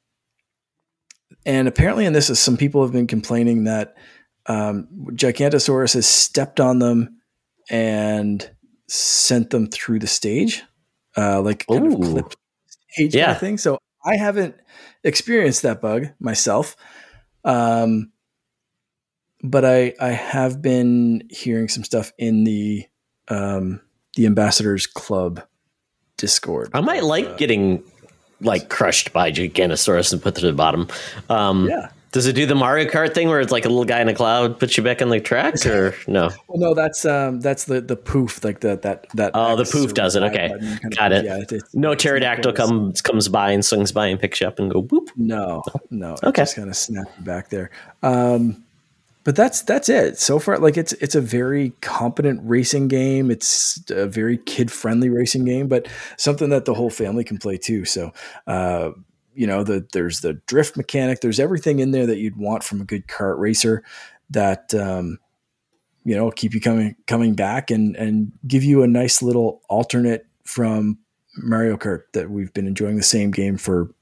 [1.45, 3.95] and apparently, in this, some people have been complaining that
[4.45, 7.17] um, Gigantosaurus has stepped on them
[7.69, 8.49] and
[8.87, 10.63] sent them through the stage,
[11.17, 11.95] uh, like kind Ooh.
[11.95, 12.35] of clipped
[12.67, 13.31] stage kind Yeah.
[13.31, 13.57] of thing.
[13.57, 14.55] So I haven't
[15.03, 16.75] experienced that bug myself,
[17.43, 18.11] um,
[19.43, 22.85] but I I have been hearing some stuff in the
[23.27, 23.81] um,
[24.15, 25.41] the ambassadors club
[26.17, 26.69] Discord.
[26.73, 27.83] I might like uh, getting
[28.41, 30.87] like crushed by Gigantosaurus and put to the bottom.
[31.29, 31.89] Um, yeah.
[32.11, 34.13] Does it do the Mario Kart thing where it's like a little guy in a
[34.13, 36.29] cloud puts you back on the track, or no?
[36.49, 39.31] Well, no, that's um, that's the the poof, like the that that.
[39.33, 40.23] Oh, the poof does it.
[40.23, 40.49] Okay.
[40.49, 41.19] kind of Got thing.
[41.19, 41.25] it.
[41.25, 44.69] Yeah, it's- No pterodactyl comes comes by and swings by and picks you up and
[44.69, 45.07] go boop.
[45.15, 46.15] No, no.
[46.15, 46.41] It Okay.
[46.41, 47.69] just kind of snap you back there.
[48.03, 48.61] Um,
[49.23, 50.57] but that's that's it so far.
[50.57, 53.29] Like it's it's a very competent racing game.
[53.29, 57.57] It's a very kid friendly racing game, but something that the whole family can play
[57.57, 57.85] too.
[57.85, 58.11] So.
[58.47, 58.91] Uh,
[59.33, 61.21] you know, the, there's the drift mechanic.
[61.21, 63.81] There's everything in there that you'd want from a good kart racer.
[64.29, 65.19] That um,
[66.03, 70.25] you know keep you coming coming back and and give you a nice little alternate
[70.43, 70.97] from
[71.37, 73.93] Mario Kart that we've been enjoying the same game for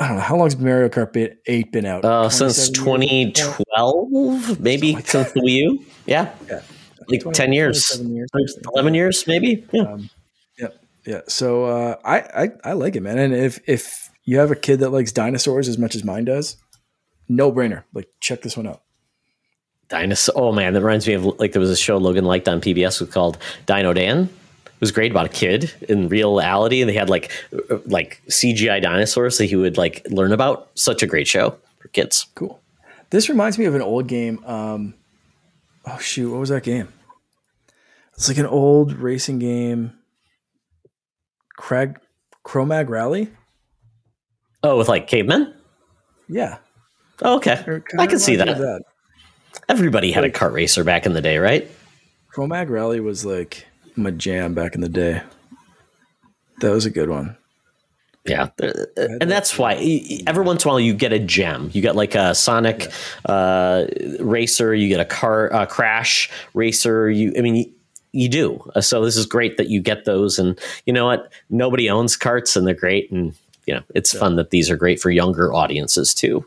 [0.00, 2.04] I don't know how long's Mario Kart 8 been out?
[2.04, 5.84] Uh, since 2012, maybe like since the Wii U.
[6.06, 6.60] Yeah, Yeah.
[7.08, 8.58] like 20 10 years, years.
[8.74, 9.64] 11 years, maybe.
[9.72, 9.82] Yeah.
[9.82, 10.10] Um,
[10.58, 10.68] yeah,
[11.06, 11.20] yeah.
[11.28, 13.18] So uh, I, I I like it, man.
[13.18, 16.56] And if if you have a kid that likes dinosaurs as much as mine does,
[17.28, 17.84] no brainer.
[17.94, 18.82] Like check this one out.
[19.88, 20.34] Dinosaur.
[20.36, 23.00] Oh man, that reminds me of like there was a show Logan liked on PBS
[23.00, 24.28] was called Dino Dan.
[24.82, 27.30] It was great about a kid in reality, and they had like
[27.86, 30.70] like CGI dinosaurs that he would like learn about.
[30.74, 32.26] Such a great show for kids.
[32.34, 32.60] Cool.
[33.10, 34.44] This reminds me of an old game.
[34.44, 34.94] Um,
[35.86, 36.88] oh shoot, what was that game?
[38.14, 39.92] It's like an old racing game.
[41.56, 42.00] Crag
[42.42, 43.30] Cro-Mag Rally.
[44.64, 45.54] Oh, with like cavemen.
[46.28, 46.58] Yeah,
[47.24, 48.82] Oh, okay, I can see reminds that.
[49.68, 51.70] Everybody had a kart racer back in the day, right?
[52.30, 55.22] Cro-Mag Rally was like my jam back in the day.
[56.60, 57.36] That was a good one.
[58.24, 58.50] Yeah,
[58.96, 59.74] and that's why
[60.28, 61.70] every once in a while you get a gem.
[61.72, 62.92] You get like a Sonic
[63.24, 63.86] uh,
[64.20, 67.10] racer, you get a car uh, crash racer.
[67.10, 67.72] You, I mean, you,
[68.12, 68.70] you do.
[68.76, 70.38] Uh, So this is great that you get those.
[70.38, 71.32] And you know what?
[71.50, 73.10] Nobody owns carts, and they're great.
[73.10, 73.34] And
[73.66, 76.46] you know, it's fun that these are great for younger audiences too.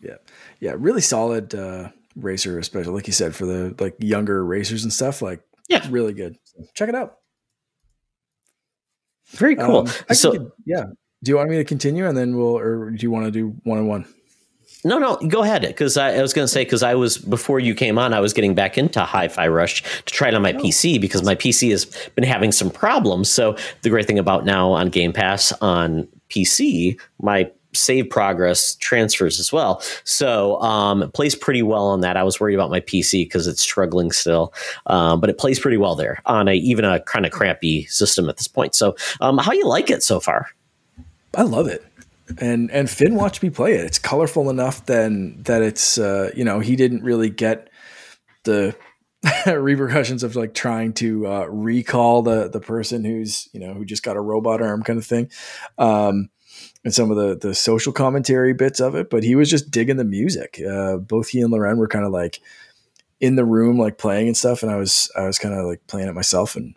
[0.00, 0.16] Yeah,
[0.60, 4.92] yeah, really solid uh, racer, especially like you said for the like younger racers and
[4.92, 5.22] stuff.
[5.22, 5.84] Like, Yeah.
[5.90, 6.38] really good.
[6.74, 7.16] Check it out.
[9.30, 9.88] Very cool.
[10.08, 10.84] Um, so could- yeah.
[11.22, 13.54] Do you want me to continue and then we'll, or do you want to do
[13.64, 14.06] one on one?
[14.82, 15.60] No, no, go ahead.
[15.60, 18.20] Because I, I was going to say, because I was before you came on, I
[18.20, 21.70] was getting back into Hi-Fi Rush to try it on my PC because my PC
[21.70, 23.30] has been having some problems.
[23.30, 29.38] So the great thing about now on Game Pass on PC, my save progress transfers
[29.38, 29.82] as well.
[30.04, 32.16] So um, it plays pretty well on that.
[32.16, 34.52] I was worried about my PC because it's struggling still,
[34.86, 38.28] um, but it plays pretty well there on a even a kind of crappy system
[38.28, 38.74] at this point.
[38.74, 40.48] So um, how you like it so far?
[41.34, 41.84] I love it.
[42.38, 43.84] And and Finn watched me play it.
[43.84, 47.70] It's colorful enough then that it's uh, you know, he didn't really get
[48.44, 48.74] the
[49.46, 54.02] repercussions of like trying to uh, recall the the person who's, you know, who just
[54.02, 55.30] got a robot arm kind of thing.
[55.78, 56.30] Um
[56.84, 59.96] and some of the the social commentary bits of it, but he was just digging
[59.96, 60.60] the music.
[60.66, 62.40] Uh, both he and Loren were kind of like
[63.20, 65.86] in the room, like playing and stuff, and I was I was kind of like
[65.86, 66.74] playing it myself, and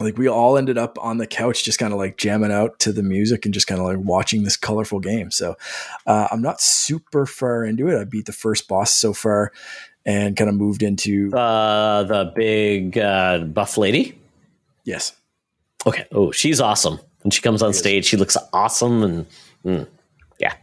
[0.00, 2.92] like we all ended up on the couch, just kind of like jamming out to
[2.92, 5.30] the music and just kind of like watching this colorful game.
[5.30, 5.54] So
[6.06, 8.00] uh, I'm not super far into it.
[8.00, 9.52] I beat the first boss so far,
[10.04, 14.18] and kind of moved into Uh, the big uh, buff lady.
[14.84, 15.12] yes,
[15.86, 16.06] Okay.
[16.10, 16.98] Oh, she's awesome.
[17.22, 19.26] When she comes on stage, she looks awesome, and
[19.64, 19.86] mm,
[20.38, 20.54] yeah,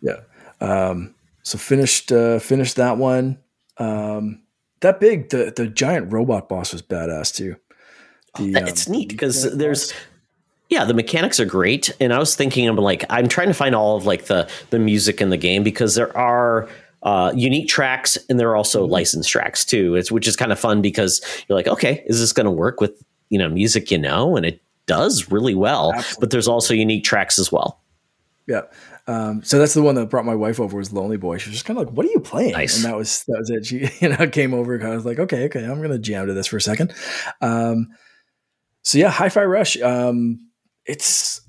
[0.00, 0.20] Yeah.
[0.60, 3.38] Um, so finished uh, finished that one.
[3.78, 4.42] Um,
[4.80, 7.56] that big the the giant robot boss was badass too.
[8.38, 9.92] The, um, it's neat because giant there's.
[9.92, 10.00] boss.
[10.70, 13.74] Yeah, the mechanics are great, and I was thinking, I'm like, I'm trying to find
[13.74, 16.68] all of like the the music in the game because there are
[17.04, 19.94] uh, unique tracks and there are also licensed tracks too.
[19.94, 22.80] It's which is kind of fun because you're like, okay, is this going to work
[22.80, 22.92] with
[23.28, 25.92] you know music you know, and it does really well.
[26.20, 27.80] But there's also unique tracks as well.
[28.46, 28.62] yeah.
[29.06, 31.36] Um, so that's the one that brought my wife over was Lonely Boy.
[31.36, 32.76] She was just kind of like, "What are you playing?" Nice.
[32.76, 33.66] And that was that was it.
[33.66, 34.74] She you know came over.
[34.74, 36.94] and I was like, "Okay, okay, I'm gonna jam to this for a second.
[37.42, 37.88] Um,
[38.82, 39.80] so yeah, Hi-Fi Rush.
[39.80, 40.48] Um,
[40.86, 41.40] it's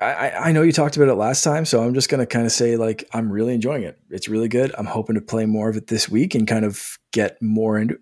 [0.00, 2.46] I, I know you talked about it last time, so I'm just going to kind
[2.46, 3.98] of say like I'm really enjoying it.
[4.10, 4.72] It's really good.
[4.78, 7.98] I'm hoping to play more of it this week and kind of get more into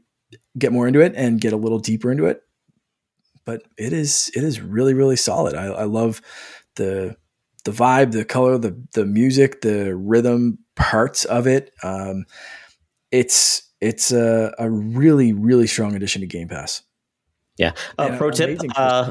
[0.58, 2.42] get more into it and get a little deeper into it.
[3.46, 5.54] But it is it is really really solid.
[5.54, 6.20] I, I love
[6.74, 7.16] the
[7.64, 11.72] the vibe, the color, the the music, the rhythm parts of it.
[11.82, 12.26] Um,
[13.10, 16.82] it's it's a, a really really strong addition to Game Pass.
[17.56, 17.72] Yeah.
[17.98, 18.60] Uh, pro tip.
[18.76, 19.10] Uh,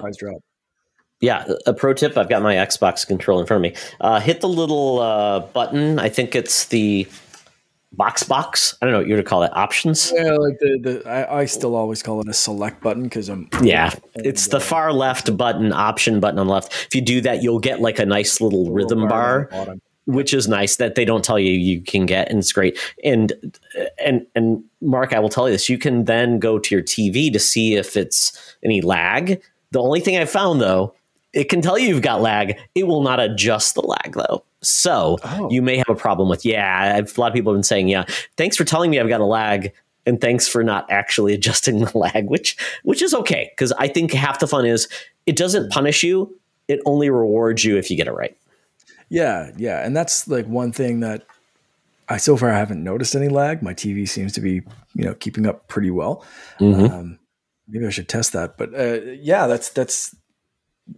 [1.21, 2.17] yeah, a pro tip.
[2.17, 3.77] I've got my Xbox controller in front of me.
[4.01, 5.97] Uh, hit the little uh, button.
[5.97, 7.07] I think it's the
[7.95, 8.75] box box.
[8.81, 9.55] I don't know what you would call it.
[9.55, 10.11] Options.
[10.15, 13.49] Yeah, like the, the I, I still always call it a select button because I'm.
[13.61, 16.73] Yeah, and, it's the uh, far left button, option button on the left.
[16.87, 19.49] If you do that, you'll get like a nice little rhythm bar.
[19.51, 19.75] bar
[20.07, 23.33] which is nice that they don't tell you you can get and it's great and
[23.97, 27.33] and and mark i will tell you this you can then go to your tv
[27.33, 30.93] to see if it's any lag the only thing i found though
[31.35, 32.57] it can tell you you've got lag.
[32.73, 34.43] It will not adjust the lag though.
[34.67, 35.49] So oh.
[35.49, 38.05] you may have a problem with, yeah, a lot of people have been saying, yeah,
[38.37, 39.73] thanks for telling me I've got a lag.
[40.07, 43.49] And thanks for not actually adjusting the lag, which which is okay.
[43.51, 44.87] Because I think half the fun is
[45.25, 48.37] it doesn't punish you, it only rewards you if you get it right.
[49.09, 49.85] Yeah, yeah.
[49.85, 51.25] And that's like one thing that
[52.09, 53.61] I so far I haven't noticed any lag.
[53.61, 54.61] My TV seems to be,
[54.93, 56.23] you know, keeping up pretty well.
[56.59, 56.93] Mm-hmm.
[56.93, 57.19] Um,
[57.67, 58.57] maybe I should test that.
[58.57, 60.15] But uh, yeah, that's that's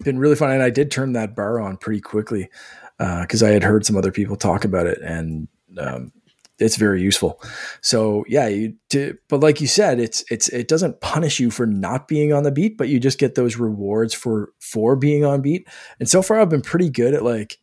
[0.04, 0.52] been really fun.
[0.52, 2.50] And I did turn that bar on pretty quickly
[2.98, 6.12] because uh, I had heard some other people talk about it, and um,
[6.60, 7.42] it's very useful.
[7.82, 11.66] So yeah, you to, but like you said, it's it's it doesn't punish you for
[11.66, 15.42] not being on the beat, but you just get those rewards for for being on
[15.42, 15.68] beat.
[16.00, 17.60] And so far, I've been pretty good at like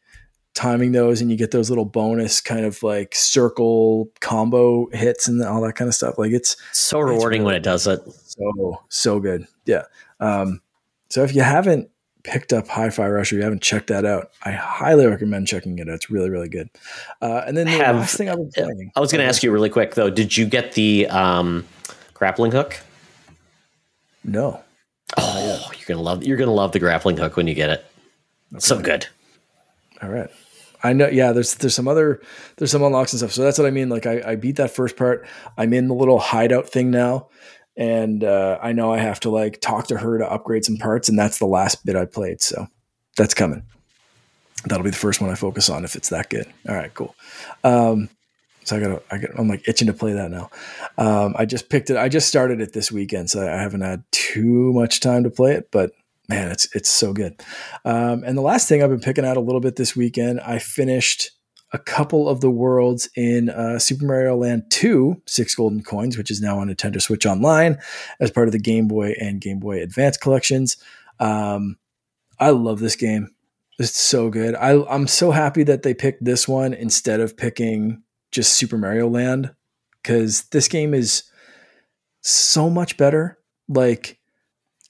[0.55, 5.43] timing those, and you get those little bonus kind of like circle combo hits and
[5.43, 6.17] all that kind of stuff.
[6.17, 8.01] Like it's so rewarding it's really, when it does it.
[8.13, 9.83] So so good, yeah.
[10.21, 10.61] Um,
[11.09, 11.91] so if you haven't
[12.25, 15.89] picked up Hi-Fi Rush or you haven't checked that out, I highly recommend checking it
[15.89, 15.95] out.
[15.95, 16.69] It's really, really good.
[17.23, 18.93] Uh, and then the Have, last thing I've been playing.
[18.97, 20.11] I was going to ask you really quick though.
[20.11, 21.67] Did you get the um,
[22.15, 22.81] grappling hook?
[24.25, 24.63] No.
[25.17, 27.85] Oh, you're gonna love you're gonna love the grappling hook when you get it.
[28.53, 28.61] Okay.
[28.61, 29.07] So good.
[30.03, 30.31] All right.
[30.83, 31.09] I know.
[31.09, 32.21] Yeah, there's there's some other
[32.57, 33.33] there's some unlocks and stuff.
[33.33, 33.91] So that's what I mean.
[33.91, 35.27] Like I, I beat that first part.
[35.57, 37.29] I'm in the little hideout thing now,
[37.77, 41.09] and uh, I know I have to like talk to her to upgrade some parts,
[41.09, 42.41] and that's the last bit I played.
[42.41, 42.67] So
[43.17, 43.63] that's coming.
[44.67, 46.47] That'll be the first one I focus on if it's that good.
[46.69, 47.15] All right, cool.
[47.63, 48.09] Um,
[48.65, 50.51] so I got I got I'm like itching to play that now.
[50.97, 51.97] Um, I just picked it.
[51.97, 55.53] I just started it this weekend, so I haven't had too much time to play
[55.53, 55.93] it, but
[56.29, 57.43] man, it's it's so good.
[57.85, 60.59] Um, and the last thing I've been picking out a little bit this weekend, I
[60.59, 61.33] finished
[61.75, 66.31] a couple of the worlds in uh, Super Mario Land 2, Six Golden Coins, which
[66.31, 67.77] is now on Nintendo Switch Online
[68.21, 70.77] as part of the Game Boy and Game Boy Advance collections.
[71.19, 71.77] Um,
[72.39, 73.35] I love this game.
[73.81, 74.55] It's so good.
[74.55, 79.09] I, I'm so happy that they picked this one instead of picking just Super Mario
[79.09, 79.53] Land
[80.01, 81.25] because this game is
[82.21, 83.37] so much better.
[83.69, 84.21] Like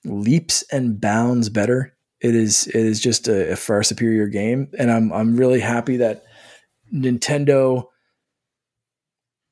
[0.04, 1.96] leaps and bounds better.
[2.20, 5.96] It is it is just a, a far superior game, and I'm I'm really happy
[5.98, 6.24] that
[6.92, 7.84] Nintendo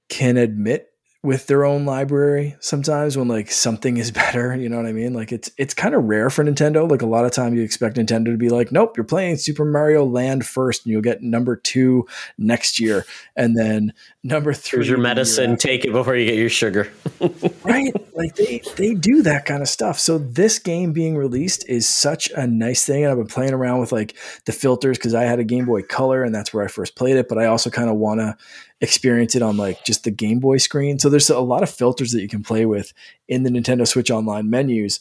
[0.09, 0.92] can admit
[1.23, 5.13] with their own library sometimes when like something is better you know what i mean?
[5.13, 6.91] Like it's it's kind of rare for nintendo.
[6.91, 9.65] Like a lot of time you expect nintendo to be like nope you're playing super
[9.65, 12.07] mario land first and you'll get number two
[12.39, 13.05] next year.
[13.37, 15.57] And then number three here's your medicine.
[15.57, 16.93] take it before you get your sugar.
[17.65, 17.95] Right.
[18.15, 19.99] Like they they do that kind of stuff.
[19.99, 23.81] So this game being released is such a nice thing and i've been playing around
[23.81, 26.69] with like the filters because i had a game boy color and that's where i
[26.69, 28.37] first played it but i also kind of want to
[28.83, 30.99] experience it on like just the Game Boy screen.
[30.99, 32.93] So there's a lot of filters that you can play with
[33.29, 35.01] in the Nintendo Switch Online menus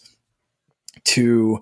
[1.05, 1.59] to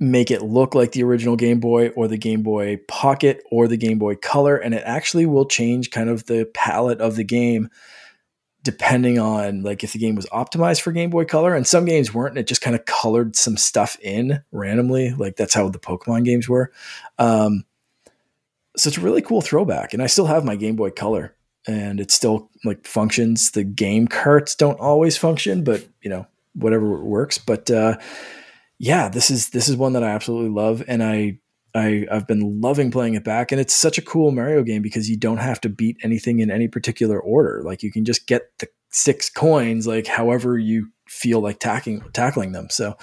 [0.00, 3.76] make it look like the original Game Boy or the Game Boy Pocket or the
[3.76, 4.56] Game Boy Color.
[4.56, 7.70] And it actually will change kind of the palette of the game
[8.64, 11.54] depending on like if the game was optimized for Game Boy Color.
[11.54, 15.10] And some games weren't, and it just kind of colored some stuff in randomly.
[15.10, 16.72] Like that's how the Pokemon games were.
[17.20, 17.64] Um,
[18.76, 19.94] so it's a really cool throwback.
[19.94, 21.36] And I still have my Game Boy Color
[21.66, 23.52] and it still like functions.
[23.52, 27.38] The game carts don't always function, but you know whatever works.
[27.38, 27.98] But uh,
[28.78, 31.38] yeah, this is this is one that I absolutely love, and I
[31.74, 35.08] I I've been loving playing it back, and it's such a cool Mario game because
[35.08, 37.62] you don't have to beat anything in any particular order.
[37.64, 42.52] Like you can just get the six coins, like however you feel like tackling tackling
[42.52, 42.68] them.
[42.70, 42.96] So.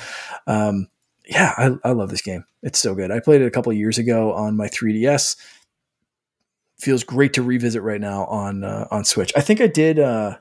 [0.48, 0.88] Um,
[1.30, 2.44] yeah, I, I love this game.
[2.64, 3.12] It's so good.
[3.12, 5.36] I played it a couple years ago on my 3DS
[6.80, 9.32] feels great to revisit right now on uh, on Switch.
[9.36, 10.38] I think I did uh,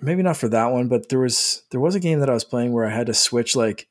[0.00, 2.44] maybe not for that one, but there was there was a game that I was
[2.44, 3.88] playing where I had to switch like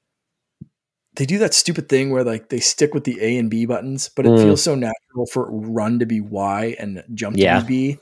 [1.16, 4.10] they do that stupid thing where like they stick with the A and B buttons,
[4.16, 4.44] but it Mm.
[4.44, 7.60] feels so natural for run to be Y and jump Yeah.
[7.60, 8.00] to be B.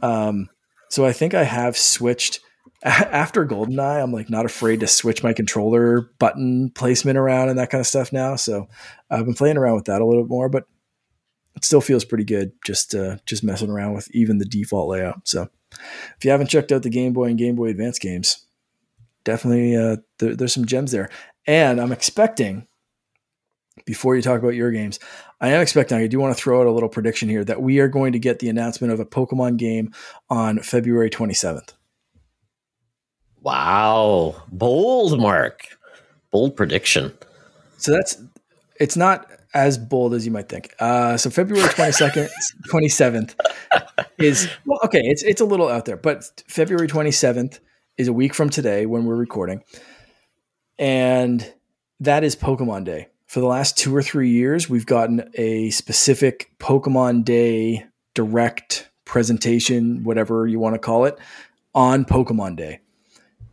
[0.00, 0.48] Um,
[0.88, 2.40] so I think I have switched
[2.84, 4.00] after Goldeneye.
[4.00, 7.86] I'm like not afraid to switch my controller button placement around and that kind of
[7.88, 8.36] stuff now.
[8.36, 8.68] So
[9.10, 10.66] I've been playing around with that a little bit more, but
[11.56, 15.26] it still feels pretty good just uh, just messing around with even the default layout.
[15.26, 15.48] So
[16.16, 18.46] if you haven't checked out the Game Boy and Game Boy Advance games,
[19.24, 21.10] definitely uh, there, there's some gems there.
[21.46, 22.66] And I'm expecting
[23.84, 24.98] before you talk about your games,
[25.40, 25.98] I am expecting.
[25.98, 28.18] I do want to throw out a little prediction here that we are going to
[28.18, 29.92] get the announcement of a Pokemon game
[30.30, 31.74] on February 27th.
[33.42, 34.42] Wow.
[34.50, 35.66] Bold, Mark.
[36.30, 37.12] Bold prediction.
[37.76, 38.20] So that's
[38.80, 40.74] it's not as bold as you might think.
[40.78, 42.28] Uh, so February 22nd,
[42.68, 43.34] 27th
[44.18, 45.00] is well, okay.
[45.02, 47.60] It's it's a little out there, but February 27th
[47.96, 49.64] is a week from today when we're recording,
[50.78, 51.54] and
[52.00, 53.08] that is Pokemon Day.
[53.26, 60.04] For the last two or three years, we've gotten a specific Pokemon Day direct presentation,
[60.04, 61.18] whatever you want to call it,
[61.74, 62.80] on Pokemon Day.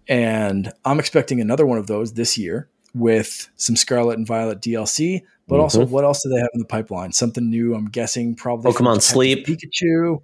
[0.09, 5.23] And I'm expecting another one of those this year with some Scarlet and Violet DLC,
[5.47, 5.89] but also Mhm.
[5.89, 7.11] what else do they have in the pipeline?
[7.11, 9.45] Something new, I'm guessing probably Pokemon Sleep.
[9.45, 10.21] Pikachu,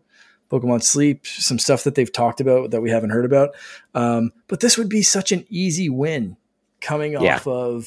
[0.51, 3.49] Pokemon Sleep, some stuff that they've talked about that we haven't heard about.
[3.93, 6.37] Um, but this would be such an easy win
[6.81, 7.35] coming Yeah.
[7.35, 7.85] off of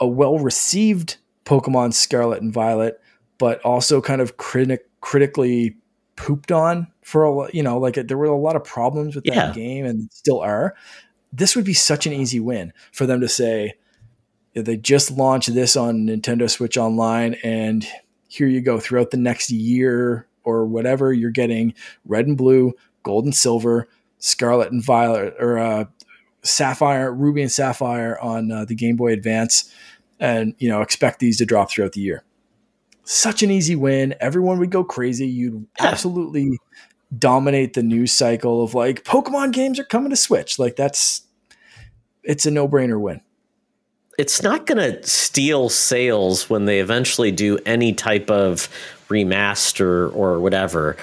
[0.00, 3.00] a well received Pokemon Scarlet and Violet,
[3.38, 5.76] but also kind of critic- critically
[6.16, 9.34] pooped on for a you know like there were a lot of problems with that
[9.34, 9.52] Yeah.
[9.52, 10.74] game and still are.
[11.32, 13.72] This would be such an easy win for them to say "Yeah,
[14.54, 17.86] they just launched this on Nintendo Switch Online and
[18.28, 21.74] here you go throughout the next year or whatever you're getting
[22.06, 22.72] red and blue,
[23.02, 23.88] gold and silver,
[24.18, 25.84] scarlet and violet or uh,
[26.42, 29.72] sapphire, ruby and sapphire on uh, the Game Boy Advance
[30.18, 32.24] and you know expect these to drop throughout the year.
[33.04, 34.14] Such an easy win.
[34.20, 35.26] Everyone would go crazy.
[35.26, 36.58] You'd absolutely
[37.18, 40.58] dominate the news cycle of like Pokemon games are coming to Switch.
[40.58, 41.22] Like that's
[42.22, 43.20] it's a no-brainer win.
[44.18, 48.68] It's not going to steal sales when they eventually do any type of
[49.08, 50.96] remaster or whatever.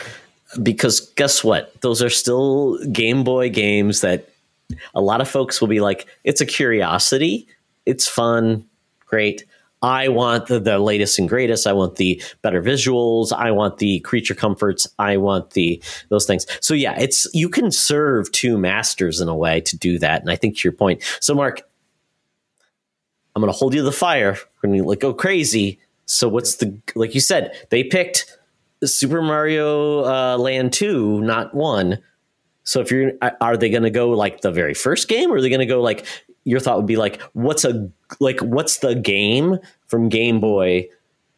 [0.61, 1.79] Because guess what?
[1.81, 4.29] Those are still game boy games that
[4.93, 7.47] a lot of folks will be like it's a curiosity.
[7.85, 8.65] It's fun.
[9.05, 9.45] Great.
[9.81, 11.65] I want the, the latest and greatest.
[11.65, 13.31] I want the better visuals.
[13.31, 14.87] I want the creature comforts.
[14.99, 16.45] I want the those things.
[16.59, 20.21] So yeah it's you can serve two masters in a way to do that.
[20.21, 21.68] And i think to your point so mark
[23.35, 24.37] I'm going to hold you to the fire.
[24.61, 25.79] We're going to like go crazy.
[26.05, 27.55] So what's the like you said?
[27.69, 28.37] They picked
[28.83, 31.99] Super Mario uh, Land two, not one.
[32.63, 35.41] So if you're, are they going to go like the very first game, or are
[35.41, 36.05] they going to go like
[36.43, 39.57] your thought would be like what's a like what's the game
[39.87, 40.87] from Game Boy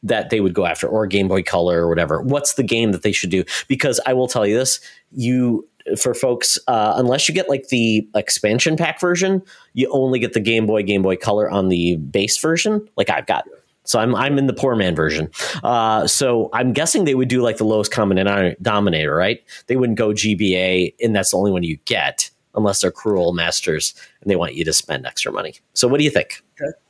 [0.04, 2.22] that they would go after, or Game Boy Color or whatever?
[2.22, 3.44] What's the game that they should do?
[3.68, 4.80] Because I will tell you this,
[5.12, 5.68] you
[5.98, 9.42] for folks, uh, unless you get like the expansion pack version,
[9.74, 13.26] you only get the Game Boy, Game Boy Color on the base version, like I've
[13.26, 13.46] got.
[13.84, 15.30] So I'm I'm in the poor man version.
[15.64, 19.42] Uh, so I'm guessing they would do like the lowest common denominator, right?
[19.68, 23.94] They wouldn't go GBA, and that's the only one you get unless they're cruel masters
[24.22, 25.56] and they want you to spend extra money.
[25.74, 26.44] So what do you think?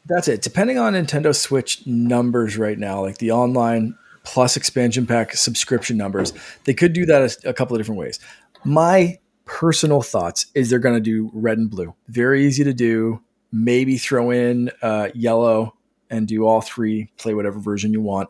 [0.08, 0.42] That's it.
[0.42, 6.34] Depending on Nintendo Switch numbers right now, like the online plus expansion pack subscription numbers,
[6.66, 8.20] they could do that a, a couple of different ways.
[8.64, 11.94] My personal thoughts is they're going to do red and blue.
[12.08, 13.22] Very easy to do.
[13.52, 15.76] Maybe throw in uh, yellow
[16.10, 17.12] and do all three.
[17.18, 18.30] Play whatever version you want.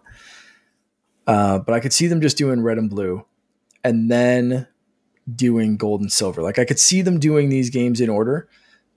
[1.27, 3.25] Uh, but I could see them just doing red and blue,
[3.83, 4.67] and then
[5.33, 6.41] doing gold and silver.
[6.41, 8.49] Like I could see them doing these games in order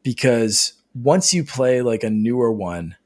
[0.03, 2.97] because once you play like a newer one,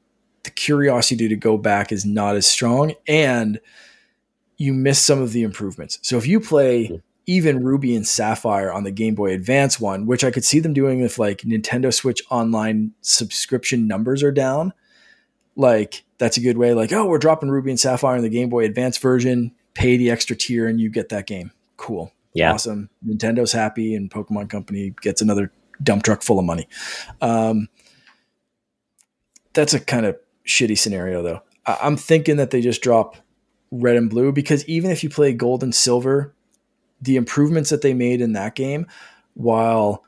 [0.43, 3.59] the curiosity to go back is not as strong and
[4.57, 5.99] you miss some of the improvements.
[6.01, 10.23] So if you play even Ruby and Sapphire on the Game Boy Advance one, which
[10.23, 14.73] I could see them doing if like Nintendo Switch online subscription numbers are down,
[15.55, 18.49] like that's a good way like oh, we're dropping Ruby and Sapphire in the Game
[18.49, 21.51] Boy Advance version, pay the extra tier and you get that game.
[21.77, 22.11] Cool.
[22.33, 22.53] Yeah.
[22.53, 22.89] Awesome.
[23.05, 25.51] Nintendo's happy and Pokemon Company gets another
[25.81, 26.67] dump truck full of money.
[27.21, 27.69] Um,
[29.53, 31.41] that's a kind of shitty scenario, though.
[31.65, 33.17] I- I'm thinking that they just drop
[33.71, 36.33] red and blue because even if you play gold and silver,
[37.01, 38.87] the improvements that they made in that game,
[39.33, 40.03] while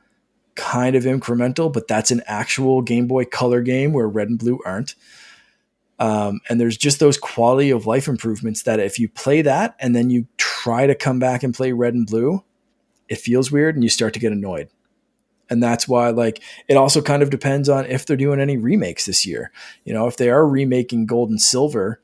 [0.54, 4.60] kind of incremental, but that's an actual Game Boy Color game where red and blue
[4.66, 4.94] aren't.
[5.98, 9.94] Um, and there's just those quality of life improvements that if you play that and
[9.94, 12.42] then you try to come back and play red and blue,
[13.08, 14.68] it feels weird and you start to get annoyed.
[15.48, 19.06] And that's why, like, it also kind of depends on if they're doing any remakes
[19.06, 19.52] this year.
[19.84, 22.00] You know, if they are remaking Gold and Silver,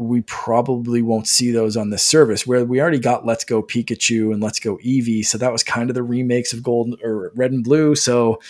[0.00, 4.32] we probably won't see those on this service where we already got Let's Go Pikachu
[4.32, 5.26] and Let's Go Eevee.
[5.26, 7.94] So that was kind of the remakes of Gold or Red and Blue.
[7.94, 8.40] So,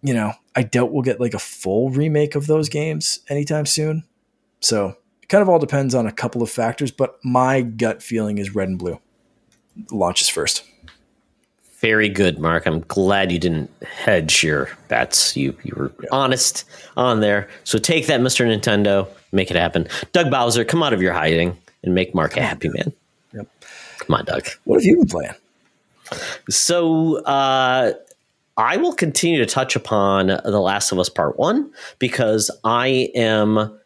[0.00, 4.04] you know, I doubt we'll get like a full remake of those games anytime soon.
[4.60, 8.38] So it kind of all depends on a couple of factors, but my gut feeling
[8.38, 9.00] is Red and Blue
[9.90, 10.62] launches first.
[11.82, 12.64] Very good, Mark.
[12.64, 15.36] I'm glad you didn't hedge your bets.
[15.36, 16.08] You you were yeah.
[16.12, 16.64] honest
[16.96, 17.48] on there.
[17.64, 18.46] So take that, Mr.
[18.46, 19.08] Nintendo.
[19.32, 19.88] Make it happen.
[20.12, 22.92] Doug Bowser, come out of your hiding and make Mark a happy man.
[23.32, 23.48] Yep.
[23.98, 24.46] Come on, Doug.
[24.62, 25.34] What have you been playing?
[26.48, 27.94] So uh,
[28.56, 33.76] I will continue to touch upon The Last of Us Part One because I am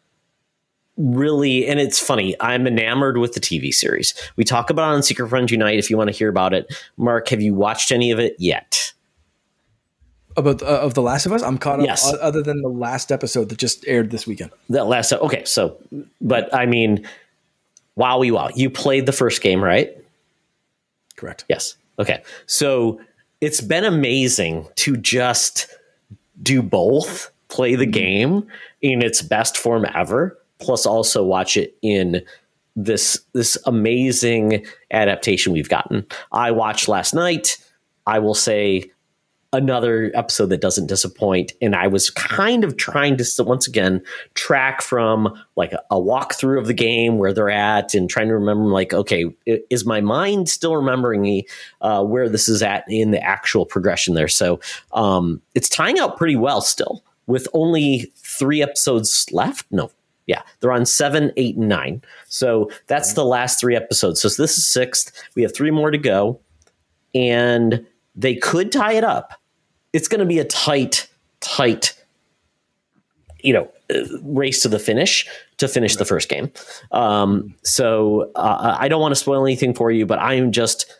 [0.97, 4.13] really and it's funny i'm enamored with the tv series.
[4.35, 6.73] We talk about it on secret friends unite if you want to hear about it.
[6.97, 8.93] Mark have you watched any of it yet?
[10.35, 11.41] About uh, of the last of us?
[11.41, 12.11] I'm caught up yes.
[12.21, 14.51] other than the last episode that just aired this weekend.
[14.69, 15.77] That last okay so
[16.21, 17.07] but i mean
[17.97, 18.49] wowie wow.
[18.55, 19.95] You played the first game right?
[21.15, 21.45] Correct.
[21.49, 21.75] Yes.
[21.99, 22.23] Okay.
[22.45, 23.01] So
[23.41, 25.67] it's been amazing to just
[26.41, 27.91] do both play the mm-hmm.
[27.91, 28.47] game
[28.81, 32.21] in its best form ever plus also watch it in
[32.75, 36.05] this this amazing adaptation we've gotten.
[36.31, 37.57] I watched last night.
[38.05, 38.91] I will say
[39.53, 44.03] another episode that doesn't disappoint and i was kind of trying to once again
[44.33, 48.33] track from like a, a walkthrough of the game where they're at and trying to
[48.33, 51.45] remember like okay is my mind still remembering me
[51.79, 54.59] uh, where this is at in the actual progression there so
[54.91, 59.89] um, it's tying out pretty well still with only three episodes left no
[60.27, 62.01] yeah, they're on seven, eight, and nine.
[62.27, 64.21] So that's the last three episodes.
[64.21, 65.11] So this is sixth.
[65.35, 66.39] We have three more to go,
[67.15, 69.33] and they could tie it up.
[69.93, 71.07] It's going to be a tight,
[71.39, 71.93] tight,
[73.39, 73.71] you know,
[74.21, 76.51] race to the finish to finish the first game.
[76.91, 80.93] Um, so uh, I don't want to spoil anything for you, but I am just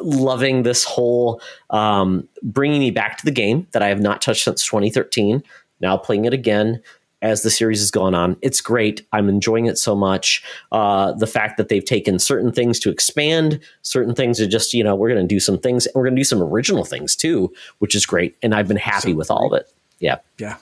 [0.00, 1.40] loving this whole
[1.70, 5.42] um, bringing me back to the game that I have not touched since 2013.
[5.80, 6.80] Now playing it again
[7.24, 8.36] as the series has gone on.
[8.42, 9.04] It's great.
[9.12, 10.44] I'm enjoying it so much.
[10.70, 14.84] Uh, the fact that they've taken certain things to expand, certain things to just, you
[14.84, 17.16] know, we're going to do some things and we're going to do some original things
[17.16, 18.36] too, which is great.
[18.42, 19.36] And I've been happy so with great.
[19.36, 19.72] all of it.
[20.00, 20.18] Yeah.
[20.38, 20.56] Yeah.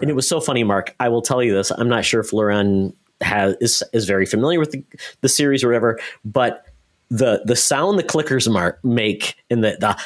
[0.00, 0.92] And it was so funny, Mark.
[0.98, 1.70] I will tell you this.
[1.70, 4.84] I'm not sure if Lauren has is, is very familiar with the,
[5.20, 6.66] the series or whatever, but
[7.08, 9.96] the the sound the clickers mark make in the, the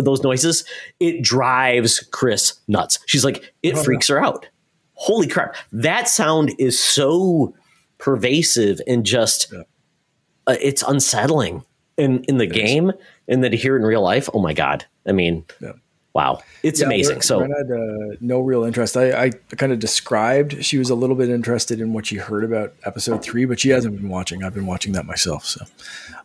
[0.00, 0.64] those noises,
[1.00, 3.00] it drives Chris nuts.
[3.06, 4.46] She's like, it oh, freaks her out
[5.00, 7.54] holy crap, that sound is so
[7.96, 9.62] pervasive and just yeah.
[10.46, 11.64] uh, it's unsettling
[11.96, 12.96] in in the it game, is.
[13.26, 14.28] and then to hear it in real life.
[14.34, 14.84] Oh my god!
[15.06, 15.72] I mean, yeah.
[16.12, 17.22] wow, it's yeah, amazing.
[17.22, 18.96] so I had uh, no real interest.
[18.96, 22.44] I, I kind of described she was a little bit interested in what she heard
[22.44, 24.44] about episode three, but she hasn't been watching.
[24.44, 25.46] I've been watching that myself.
[25.46, 25.64] So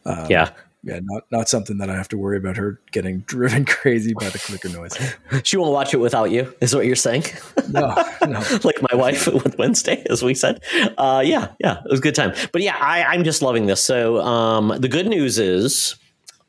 [0.05, 0.51] um, yeah,
[0.85, 4.29] yeah, not not something that I have to worry about her getting driven crazy by
[4.29, 4.97] the clicker noise.
[5.43, 7.23] she won't watch it without you, is what you're saying?
[7.69, 7.95] No,
[8.27, 8.43] no.
[8.63, 10.63] like my wife with Wednesday, as we said.
[10.97, 12.33] Uh, yeah, yeah, it was a good time.
[12.53, 13.83] But yeah, I, I'm just loving this.
[13.83, 15.95] So um, the good news is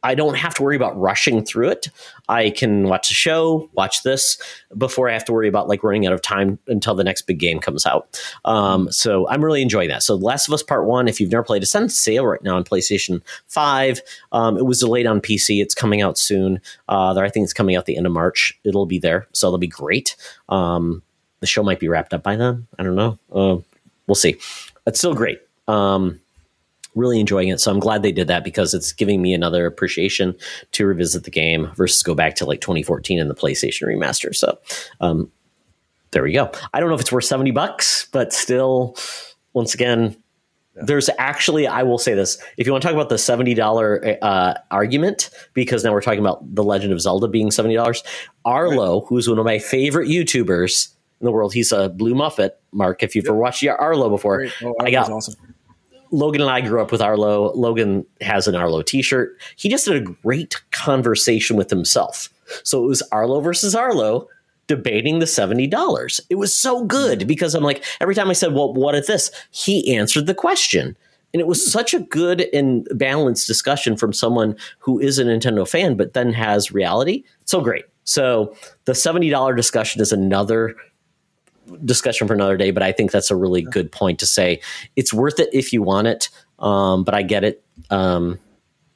[0.06, 1.88] I don't have to worry about rushing through it.
[2.28, 4.38] I can watch the show, watch this
[4.78, 7.40] before I have to worry about like running out of time until the next big
[7.40, 8.22] game comes out.
[8.44, 10.04] Um, so I'm really enjoying that.
[10.04, 12.42] So The Last of Us Part One, if you've never played, it's on sale right
[12.44, 14.00] now on PlayStation Five.
[14.30, 15.60] Um, it was delayed on PC.
[15.60, 16.60] It's coming out soon.
[16.88, 18.56] Uh, I think it's coming out the end of March.
[18.62, 20.14] It'll be there, so it'll be great.
[20.48, 21.02] Um,
[21.40, 22.68] the show might be wrapped up by then.
[22.78, 23.18] I don't know.
[23.32, 23.56] Uh,
[24.06, 24.36] we'll see.
[24.86, 25.40] It's still great.
[25.66, 26.20] Um,
[26.96, 27.60] really enjoying it.
[27.60, 30.34] So I'm glad they did that because it's giving me another appreciation
[30.72, 34.34] to revisit the game versus go back to like 2014 and the PlayStation remaster.
[34.34, 34.58] So
[35.00, 35.30] um,
[36.10, 36.50] there we go.
[36.72, 38.96] I don't know if it's worth 70 bucks, but still,
[39.52, 40.16] once again,
[40.74, 40.84] yeah.
[40.86, 44.54] there's actually, I will say this if you want to talk about the $70 uh,
[44.70, 48.02] argument, because now we're talking about The Legend of Zelda being $70,
[48.46, 49.08] Arlo, right.
[49.08, 53.14] who's one of my favorite YouTubers in the world, he's a blue Muppet, Mark, if
[53.14, 53.32] you've yep.
[53.32, 55.34] ever watched Arlo before, oh, I got awesome
[56.10, 57.52] Logan and I grew up with Arlo.
[57.54, 59.40] Logan has an Arlo t-shirt.
[59.56, 62.28] He just had a great conversation with himself.
[62.62, 64.28] So it was Arlo versus Arlo
[64.66, 66.20] debating the $70.
[66.28, 69.30] It was so good because I'm like, every time I said, well, what is this?
[69.50, 70.96] He answered the question.
[71.32, 75.68] And it was such a good and balanced discussion from someone who is a Nintendo
[75.68, 77.24] fan, but then has reality.
[77.44, 77.84] So great.
[78.04, 80.76] So the $70 discussion is another
[81.84, 84.60] discussion for another day, but I think that's a really good point to say.
[84.96, 87.62] It's worth it if you want it, um, but I get it.
[87.90, 88.38] Um,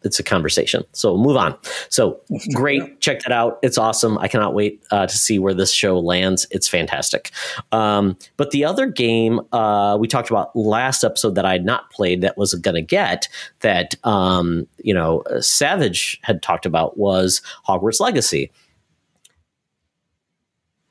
[0.03, 0.85] it's a conversation.
[0.93, 1.57] So move on.
[1.89, 2.21] So
[2.55, 3.59] great, check that out.
[3.63, 4.19] It's awesome.
[4.19, 6.47] I cannot wait uh, to see where this show lands.
[6.51, 7.31] It's fantastic.
[7.73, 11.91] Um, but the other game uh, we talked about last episode that I had not
[11.91, 13.29] played that was going to get
[13.61, 18.51] that um, you know Savage had talked about was Hogwarts Legacy.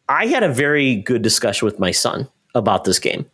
[0.09, 3.27] I had a very good discussion with my son about this game.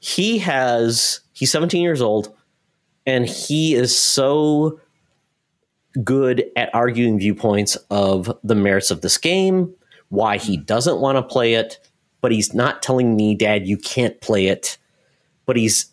[0.00, 2.34] He has he's 17 years old
[3.06, 4.80] and he is so
[6.02, 9.72] good at arguing viewpoints of the merits of this game,
[10.08, 11.78] why he doesn't want to play it,
[12.20, 14.78] but he's not telling me, Dad, you can't play it.
[15.46, 15.91] But he's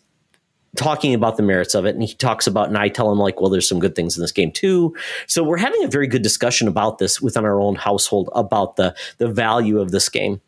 [0.76, 1.94] talking about the merits of it.
[1.94, 4.22] And he talks about, and I tell him, like, well, there's some good things in
[4.22, 4.94] this game too.
[5.26, 8.94] So we're having a very good discussion about this within our own household about the,
[9.18, 10.40] the value of this game.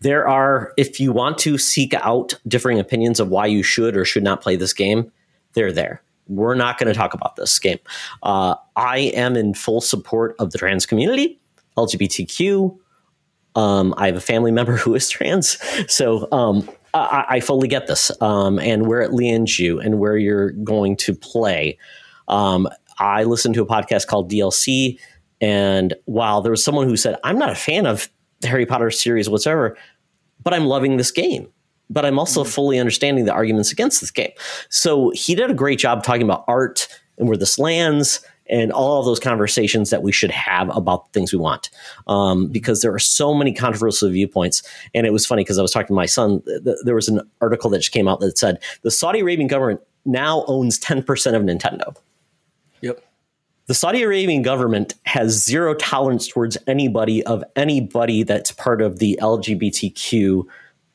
[0.00, 4.04] There are, if you want to seek out differing opinions of why you should or
[4.04, 5.10] should not play this game,
[5.54, 7.78] they're there we're not going to talk about this game.
[8.22, 11.38] Uh, I am in full support of the trans community,
[11.76, 12.78] LGBTQ.
[13.56, 15.58] Um, I have a family member who is trans,
[15.92, 18.10] so um, I, I, fully get this.
[18.20, 21.78] Um, and where it lands you and where you're going to play.
[22.28, 22.68] Um,
[22.98, 24.98] I listened to a podcast called DLC,
[25.40, 28.08] and while there was someone who said, "I'm not a fan of
[28.40, 29.76] the Harry Potter series whatsoever,"
[30.42, 31.48] but I'm loving this game
[31.92, 32.50] but I'm also mm-hmm.
[32.50, 34.30] fully understanding the arguments against this game.
[34.68, 36.86] So he did a great job talking about art
[37.18, 41.18] and where this lands and all of those conversations that we should have about the
[41.18, 41.70] things we want.
[42.06, 44.62] Um, because there are so many controversial viewpoints.
[44.94, 46.42] And it was funny because I was talking to my son.
[46.42, 49.80] Th- there was an article that just came out that said the Saudi Arabian government
[50.04, 51.00] now owns 10%
[51.34, 51.96] of Nintendo.
[52.80, 53.04] Yep.
[53.66, 59.16] The Saudi Arabian government has zero tolerance towards anybody of anybody that's part of the
[59.22, 60.44] LGBTQ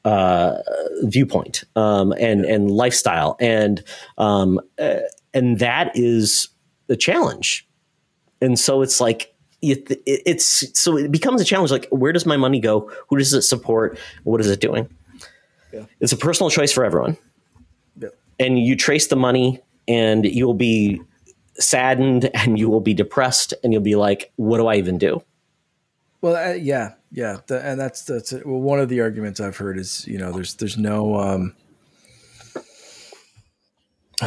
[0.04, 0.58] uh,
[1.04, 3.82] viewpoint um, and and lifestyle, and
[4.18, 5.00] um, uh,
[5.34, 6.50] and that is
[6.88, 7.68] the challenge.
[8.42, 11.72] And so it's like it, it's so it becomes a challenge.
[11.72, 12.92] Like, where does my money go?
[13.10, 13.98] Who does it support?
[14.24, 14.90] What is it doing?
[15.74, 15.86] Yeah.
[16.00, 17.18] It's a personal choice for everyone.
[17.98, 18.10] Yeah.
[18.40, 21.02] And you trace the money, and you will be
[21.58, 25.24] saddened, and you will be depressed, and you'll be like, "What do I even do?"
[26.22, 29.78] Well, uh, yeah, yeah, the, and that's that's well, one of the arguments I've heard
[29.78, 31.56] is you know there's there's no um,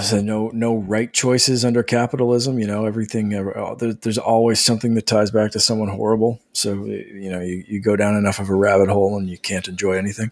[0.03, 2.59] Said no no right choices under capitalism.
[2.59, 3.35] You know everything.
[3.35, 6.41] Uh, there's always something that ties back to someone horrible.
[6.53, 9.69] So you know you, you go down enough of a rabbit hole and you can't
[9.69, 10.31] enjoy anything.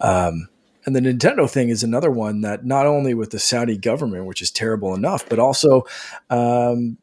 [0.00, 0.48] Um,
[0.84, 4.40] and the Nintendo thing is another one that not only with the Saudi government, which
[4.40, 5.84] is terrible enough, but also
[6.30, 6.96] um,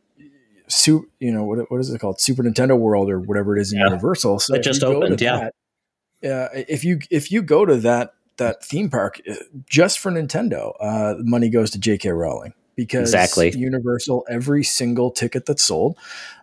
[0.67, 3.71] su- you know what, what is it called super nintendo world or whatever it is
[3.71, 3.85] in yeah.
[3.85, 5.49] universal so it just opened yeah
[6.21, 9.35] that, uh, if you if you go to that that theme park uh,
[9.69, 15.45] just for nintendo uh, money goes to jk rowling because exactly universal every single ticket
[15.45, 15.97] that's sold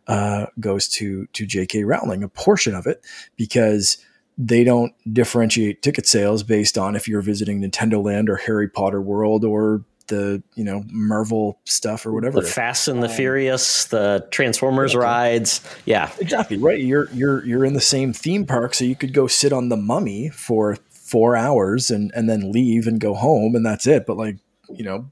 [0.06, 3.04] uh, goes to to jk rowling a portion of it
[3.36, 3.98] because
[4.38, 9.00] they don't differentiate ticket sales based on if you're visiting Nintendo Land or Harry Potter
[9.00, 12.40] World or the you know Marvel stuff or whatever.
[12.40, 15.60] The Fast and the um, Furious, the Transformers rides.
[15.84, 16.80] Yeah, exactly right.
[16.80, 19.76] You're you're you're in the same theme park, so you could go sit on the
[19.76, 20.76] Mummy for
[21.12, 24.06] four hours and and then leave and go home, and that's it.
[24.06, 24.38] But like
[24.70, 25.10] you know,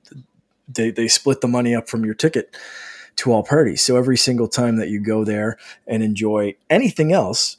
[0.67, 2.57] they they split the money up from your ticket
[3.17, 3.83] to all parties.
[3.83, 7.59] So every single time that you go there and enjoy anything else,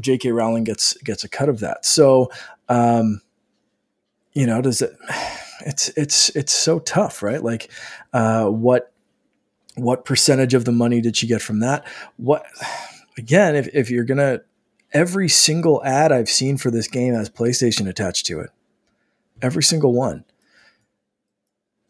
[0.00, 0.32] J.K.
[0.32, 1.84] Rowling gets gets a cut of that.
[1.84, 2.30] So,
[2.70, 3.20] um,
[4.32, 4.96] you know, does it?
[5.66, 7.42] it's it's it's so tough, right?
[7.42, 7.70] Like,
[8.14, 8.92] uh, what
[9.74, 11.86] what percentage of the money did she get from that?
[12.16, 12.46] What
[13.18, 13.56] again?
[13.56, 14.40] If if you're gonna
[14.92, 18.50] every single ad I've seen for this game has PlayStation attached to it,
[19.42, 20.24] every single one.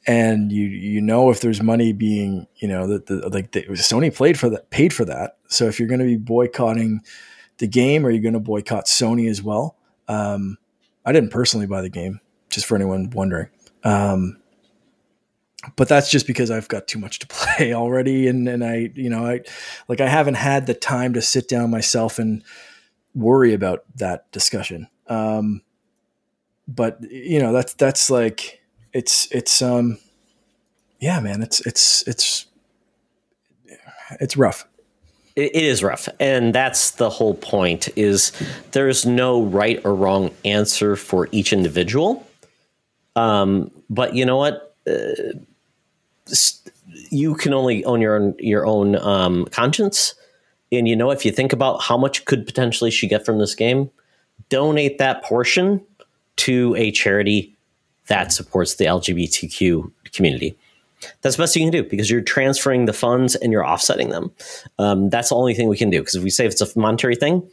[0.06, 4.14] And you you know if there's money being you know that the like the, Sony
[4.14, 5.36] played for that paid for that.
[5.48, 7.02] So if you're going to be boycotting
[7.58, 9.76] the game, are you going to boycott Sony as well?
[10.06, 10.56] Um,
[11.04, 13.48] I didn't personally buy the game, just for anyone wondering.
[13.84, 14.40] Um,
[15.76, 19.10] but that's just because I've got too much to play already, and and I you
[19.10, 19.40] know I
[19.88, 22.42] like I haven't had the time to sit down myself and
[23.14, 24.88] worry about that discussion.
[25.08, 25.62] Um,
[26.66, 28.60] but you know that's that's like
[28.92, 29.98] it's it's um
[31.00, 32.46] yeah man it's it's it's
[34.20, 34.66] it's rough
[35.34, 38.32] it is rough and that's the whole point is
[38.72, 42.28] there's no right or wrong answer for each individual
[43.18, 44.76] um, but you know what?
[44.88, 45.32] Uh,
[47.10, 50.14] you can only own your own your own um, conscience,
[50.72, 53.54] and you know if you think about how much could potentially she get from this
[53.54, 53.90] game,
[54.48, 55.84] donate that portion
[56.36, 57.54] to a charity
[58.06, 60.56] that supports the LGBTQ community.
[61.22, 64.32] That's the best you can do because you're transferring the funds and you're offsetting them.
[64.78, 67.14] Um, that's the only thing we can do because if we say it's a monetary
[67.14, 67.48] thing,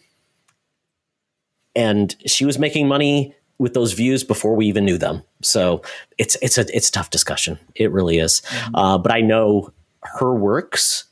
[1.76, 5.22] and she was making money with those views before we even knew them.
[5.42, 5.82] So
[6.18, 7.60] it's it's a it's a tough discussion.
[7.76, 8.42] It really is.
[8.42, 8.76] Mm-hmm.
[8.76, 11.06] Uh, but I know her works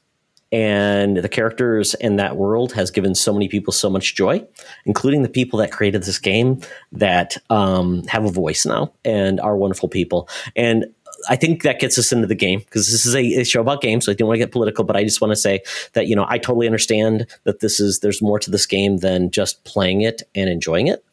[0.54, 4.46] and the characters in that world has given so many people so much joy,
[4.86, 9.58] including the people that created this game that um, have a voice now and are
[9.58, 10.30] wonderful people.
[10.56, 10.86] And
[11.28, 13.82] I think that gets us into the game because this is a, a, show about
[13.82, 14.06] games.
[14.06, 16.16] So I don't want to get political, but I just want to say that you
[16.16, 20.02] know I totally understand that this is there's more to this game than just playing
[20.02, 21.04] it and enjoying it.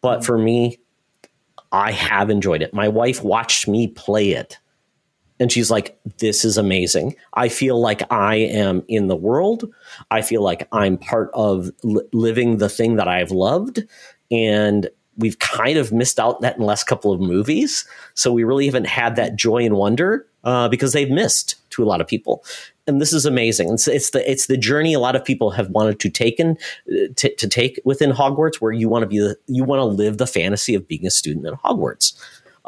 [0.00, 0.78] But for me,
[1.72, 2.72] I have enjoyed it.
[2.72, 4.58] My wife watched me play it
[5.40, 7.16] and she's like, This is amazing.
[7.34, 9.64] I feel like I am in the world.
[10.10, 13.84] I feel like I'm part of li- living the thing that I've loved.
[14.30, 17.86] And we've kind of missed out that in the last couple of movies.
[18.14, 21.86] So we really haven't had that joy and wonder uh, because they've missed to a
[21.86, 22.44] lot of people.
[22.86, 23.70] And this is amazing.
[23.74, 26.56] It's, it's, the it's the journey a lot of people have wanted to taken
[26.90, 29.84] uh, to, to take within Hogwarts, where you want to be the, you want to
[29.84, 32.18] live the fantasy of being a student at Hogwarts.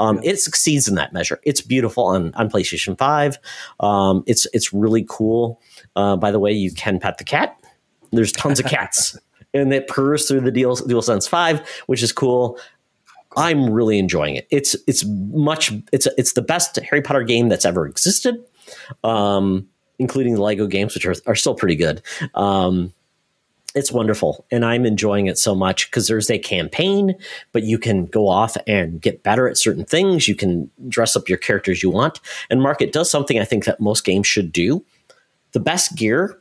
[0.00, 0.30] Um, yeah.
[0.30, 1.40] It succeeds in that measure.
[1.44, 3.38] It's beautiful on, on PlayStation Five.
[3.78, 5.60] Um, it's it's really cool.
[5.94, 7.56] Uh, by the way, you can pet the cat.
[8.10, 9.16] There's tons of cats,
[9.54, 12.58] and it purrs through the Dual DualSense Five, which is cool.
[13.36, 14.48] I'm really enjoying it.
[14.50, 18.42] It's it's much it's it's the best Harry Potter game that's ever existed,
[19.04, 22.02] um, including the Lego games, which are, are still pretty good.
[22.34, 22.92] Um,
[23.74, 27.14] it's wonderful and i'm enjoying it so much because there's a campaign
[27.52, 30.28] but you can go off and get better at certain things.
[30.28, 33.64] You can dress up your characters you want and mark it does something i think
[33.64, 34.84] that most games should do.
[35.52, 36.40] The best gear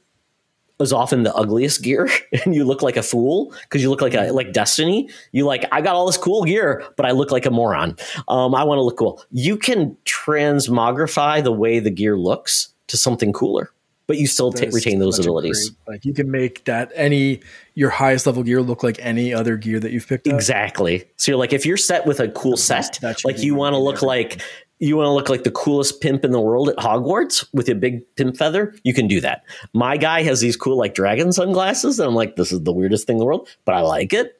[0.80, 2.10] is often the ugliest gear
[2.46, 5.10] and you look like a fool because you look like a like destiny.
[5.32, 7.96] You like i got all this cool gear but i look like a moron.
[8.28, 9.24] Um, i want to look cool.
[9.32, 13.72] You can transmogrify the way the gear looks to something cooler
[14.10, 15.70] but you still t- retain those abilities.
[15.86, 17.41] Great, like you can make that any
[17.76, 20.34] your highest level gear look like any other gear that you've picked up.
[20.34, 21.05] Exactly.
[21.18, 24.01] So you're like if you're set with a cool set, like you want to look
[24.01, 24.41] like
[24.80, 27.76] you want to look like the coolest pimp in the world at Hogwarts with a
[27.76, 29.43] big pimp feather, you can do that.
[29.74, 33.05] My guy has these cool like dragon sunglasses, and I'm like, this is the weirdest
[33.05, 34.39] thing in the world, but I like it.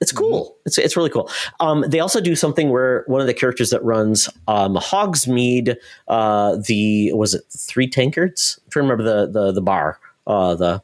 [0.00, 0.44] It's cool.
[0.44, 0.62] Mm-hmm.
[0.66, 1.30] It's it's really cool.
[1.60, 5.76] Um, they also do something where one of the characters that runs um, Hogsmeade,
[6.08, 8.58] uh, the was it three tankards?
[8.64, 10.82] I'm trying to remember the the the bar, uh, the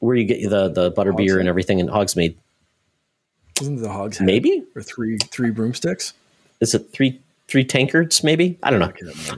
[0.00, 2.36] where you get the the butter beer and everything in Hogsmeade.
[3.60, 6.12] Isn't the Hogs maybe or three three broomsticks?
[6.60, 7.18] Is it three
[7.48, 8.22] three tankards?
[8.22, 8.92] Maybe I don't know.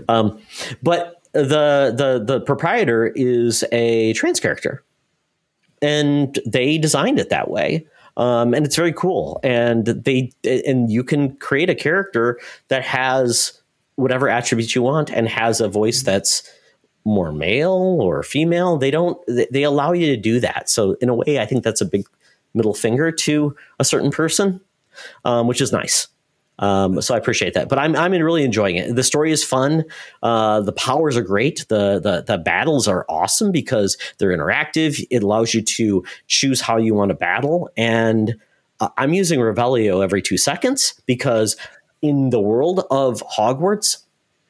[0.09, 0.41] Um,
[0.83, 4.83] but the the the proprietor is a trans character,
[5.81, 7.87] and they designed it that way
[8.21, 9.41] um, and it's very cool.
[9.43, 13.59] And they and you can create a character that has
[13.97, 16.43] whatever attributes you want and has a voice that's
[17.07, 18.77] more male or female.
[18.77, 19.19] They don't.
[19.27, 20.69] They allow you to do that.
[20.69, 22.07] So in a way, I think that's a big
[22.53, 24.61] middle finger to a certain person,
[25.25, 26.07] um, which is nice.
[26.61, 27.69] Um, so I appreciate that.
[27.69, 28.95] But I'm I'm really enjoying it.
[28.95, 29.85] The story is fun.
[30.23, 31.67] Uh, the powers are great.
[31.69, 35.05] The, the the battles are awesome because they're interactive.
[35.11, 37.69] It allows you to choose how you want to battle.
[37.77, 38.37] And
[38.79, 41.57] uh, I'm using Revelio every two seconds because
[42.03, 44.05] in the world of Hogwarts,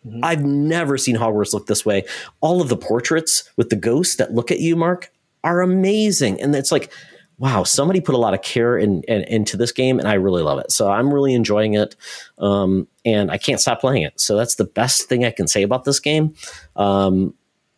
[0.06, 0.20] Mm-hmm.
[0.22, 2.04] I've never seen Hogwarts look this way.
[2.40, 5.12] All of the portraits with the ghosts that look at you, Mark,
[5.44, 6.40] are amazing.
[6.40, 6.92] And it's like
[7.40, 10.42] wow, somebody put a lot of care in, in, into this game, and I really
[10.42, 10.70] love it.
[10.70, 11.96] So I'm really enjoying it,
[12.38, 14.20] um, and I can't stop playing it.
[14.20, 16.34] So that's the best thing I can say about this game.
[16.76, 17.32] Um,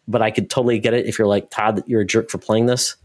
[0.09, 2.67] but I could totally get it if you're like Todd, you're a jerk for playing
[2.67, 2.97] this.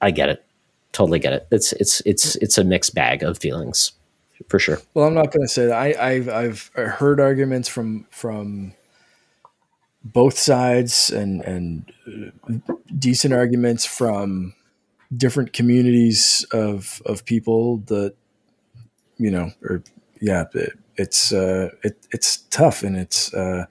[0.00, 0.44] I get it,
[0.90, 1.46] totally get it.
[1.52, 3.92] It's it's it's it's a mixed bag of feelings,
[4.48, 4.80] for sure.
[4.94, 5.76] Well, I'm not going to say that.
[5.76, 8.72] I, I've I've heard arguments from from
[10.02, 11.92] both sides and and
[12.48, 14.54] uh, decent arguments from
[15.16, 18.14] different communities of of people that
[19.16, 19.82] you know or
[20.20, 23.64] yeah it, it's uh it, it's tough and it's uh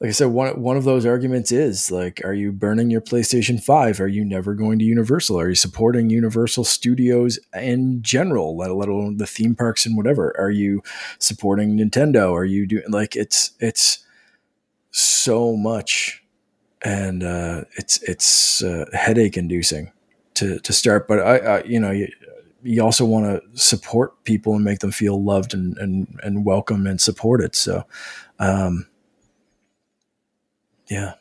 [0.00, 3.62] like I said, one one of those arguments is like, are you burning your PlayStation
[3.62, 3.98] Five?
[3.98, 5.40] Are you never going to Universal?
[5.40, 10.34] Are you supporting Universal Studios in general, let, alone the theme parks and whatever?
[10.38, 10.82] Are you
[11.18, 12.32] supporting Nintendo?
[12.32, 14.04] Are you doing like it's it's
[14.90, 16.22] so much,
[16.82, 19.92] and uh, it's it's uh, headache inducing
[20.36, 21.08] to to start.
[21.08, 22.08] But I, I you know, you,
[22.62, 26.86] you also want to support people and make them feel loved and and and welcome
[26.86, 27.54] and supported.
[27.54, 27.84] So,
[28.38, 28.86] um,
[30.88, 31.14] yeah,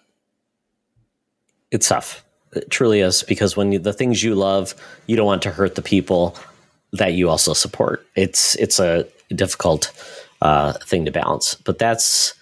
[1.72, 2.24] it's tough.
[2.54, 4.76] It truly is because when you, the things you love,
[5.08, 6.36] you don't want to hurt the people
[6.94, 8.06] that you also support.
[8.16, 9.92] It's it's a difficult
[10.42, 12.34] uh, thing to balance, but that's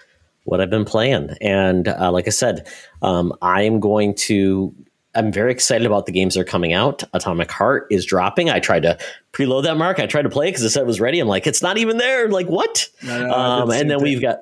[0.44, 1.32] what I've been playing.
[1.42, 2.68] And uh, like I said,
[3.02, 4.74] um, I am going to.
[5.16, 7.04] I'm very excited about the games that are coming out.
[7.14, 8.50] Atomic Heart is dropping.
[8.50, 8.98] I tried to
[9.32, 10.00] preload that mark.
[10.00, 11.20] I tried to play it because it said it was ready.
[11.20, 12.30] I'm like, it's not even there.
[12.30, 12.90] Like what?
[13.04, 14.40] No, no, um, and then we've got.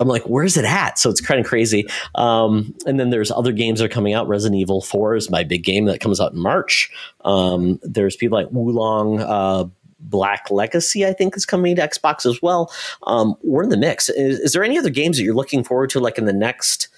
[0.00, 0.98] I'm like, where's it at?
[0.98, 1.86] So it's kind of crazy.
[2.14, 4.26] Um, and then there's other games that are coming out.
[4.26, 6.90] Resident Evil 4 is my big game that comes out in March.
[7.24, 9.64] Um, there's people like Wo Long, uh,
[10.00, 12.72] Black Legacy, I think, is coming to Xbox as well.
[13.04, 14.08] Um, we're in the mix.
[14.08, 16.88] Is, is, there any other games that you're looking forward to, like in the next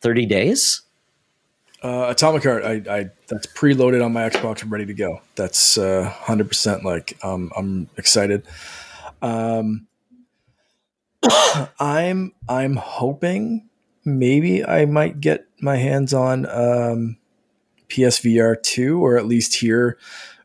[0.00, 0.83] 30 days?
[1.84, 5.20] Uh, Atomic Heart, I, I, that's preloaded on my Xbox and ready to go.
[5.34, 8.46] That's uh, 100% like um, I'm excited.
[9.20, 9.86] Um,
[11.78, 13.68] I'm I'm hoping
[14.02, 17.18] maybe I might get my hands on um,
[17.90, 19.98] PSVR two, or at least hear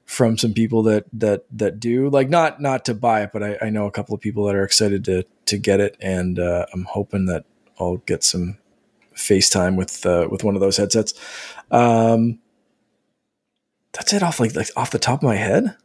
[0.04, 3.58] from some people that that that do like not not to buy it, but I,
[3.62, 6.66] I know a couple of people that are excited to to get it, and uh,
[6.74, 7.46] I'm hoping that
[7.80, 8.58] I'll get some
[9.20, 11.14] FaceTime with uh, with one of those headsets.
[11.72, 12.40] Um,
[13.94, 15.76] that's it off like, like off the top of my head.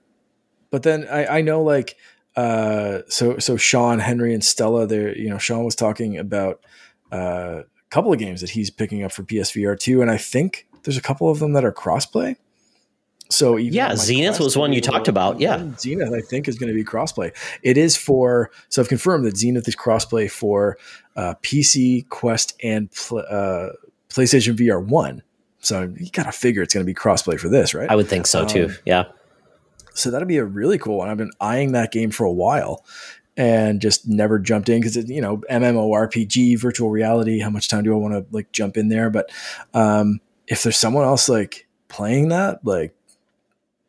[0.70, 1.96] But then I, I know like
[2.36, 6.60] uh, so so Sean Henry and Stella there you know Sean was talking about
[7.12, 10.66] uh, a couple of games that he's picking up for PSVR two, and I think
[10.82, 12.36] there's a couple of them that are crossplay.
[13.34, 15.40] So yeah, Zenith was one you talked about.
[15.40, 17.34] Yeah, Zenith I think is going to be crossplay.
[17.62, 20.78] It is for so I've confirmed that Zenith is crossplay for
[21.16, 23.70] uh, PC, Quest, and pl- uh,
[24.08, 25.22] PlayStation VR One.
[25.60, 27.90] So you got to figure it's going to be crossplay for this, right?
[27.90, 28.66] I would think so too.
[28.66, 29.04] Um, yeah.
[29.94, 31.08] So that'd be a really cool one.
[31.08, 32.84] I've been eyeing that game for a while
[33.36, 37.40] and just never jumped in because it's you know MMORPG, virtual reality.
[37.40, 39.10] How much time do I want to like jump in there?
[39.10, 39.30] But
[39.72, 42.94] um, if there's someone else like playing that, like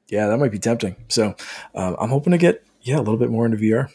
[0.10, 0.96] yeah, that might be tempting.
[1.10, 1.36] So
[1.74, 3.90] um, I'm hoping to get yeah a little bit more into VR.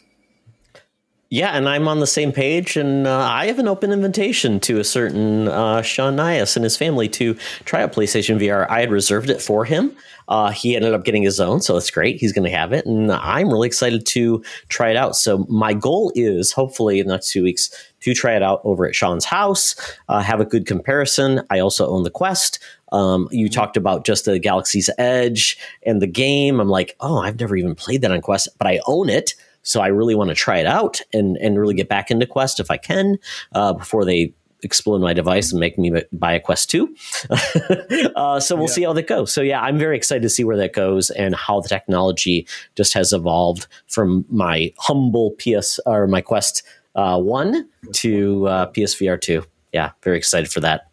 [1.33, 4.81] Yeah, and I'm on the same page, and uh, I have an open invitation to
[4.81, 8.69] a certain uh, Sean Nias and his family to try out PlayStation VR.
[8.69, 9.95] I had reserved it for him.
[10.27, 12.17] Uh, he ended up getting his own, so it's great.
[12.17, 15.15] He's going to have it, and I'm really excited to try it out.
[15.15, 17.69] So my goal is hopefully in the next two weeks
[18.01, 19.75] to try it out over at Sean's house,
[20.09, 21.41] uh, have a good comparison.
[21.49, 22.59] I also own the Quest.
[22.91, 26.59] Um, you talked about just the Galaxy's Edge and the game.
[26.59, 29.35] I'm like, oh, I've never even played that on Quest, but I own it.
[29.63, 32.59] So I really want to try it out and and really get back into Quest
[32.59, 33.17] if I can
[33.53, 34.33] uh, before they
[34.63, 36.95] explode my device and make me buy a Quest 2.
[38.15, 38.73] uh, so we'll yeah.
[38.73, 39.33] see how that goes.
[39.33, 42.93] So, yeah, I'm very excited to see where that goes and how the technology just
[42.93, 46.63] has evolved from my humble PS or my Quest
[46.95, 49.43] uh, 1 to uh, PSVR 2.
[49.73, 50.89] Yeah, very excited for that.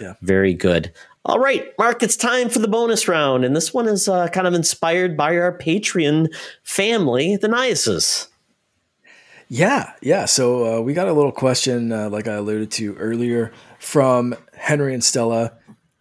[0.00, 0.14] Yeah.
[0.22, 0.92] Very good.
[1.24, 3.44] All right, Mark, it's time for the bonus round.
[3.44, 8.28] And this one is uh, kind of inspired by our Patreon family, the Niases.
[9.48, 10.26] Yeah, yeah.
[10.26, 14.94] So uh, we got a little question, uh, like I alluded to earlier, from Henry
[14.94, 15.52] and Stella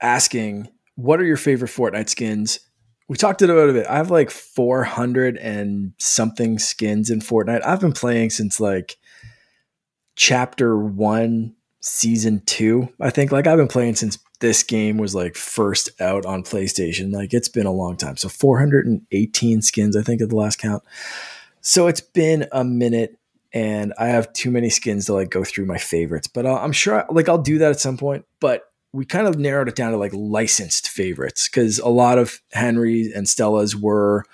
[0.02, 2.60] asking, What are your favorite Fortnite skins?
[3.08, 3.70] We talked about it.
[3.70, 3.88] A bit.
[3.88, 7.66] I have like 400 and something skins in Fortnite.
[7.66, 8.98] I've been playing since like
[10.18, 12.90] chapter one, season two.
[13.00, 17.12] I think like I've been playing since this game was like first out on PlayStation.
[17.12, 18.18] Like it's been a long time.
[18.18, 20.84] So 418 skins, I think, at the last count.
[21.62, 23.18] So it's been a minute
[23.54, 27.06] and I have too many skins to like go through my favorites, but I'm sure
[27.10, 28.26] like I'll do that at some point.
[28.40, 28.64] But
[28.94, 33.12] we kind of narrowed it down to like licensed favorites because a lot of Henry
[33.14, 34.26] and Stella's were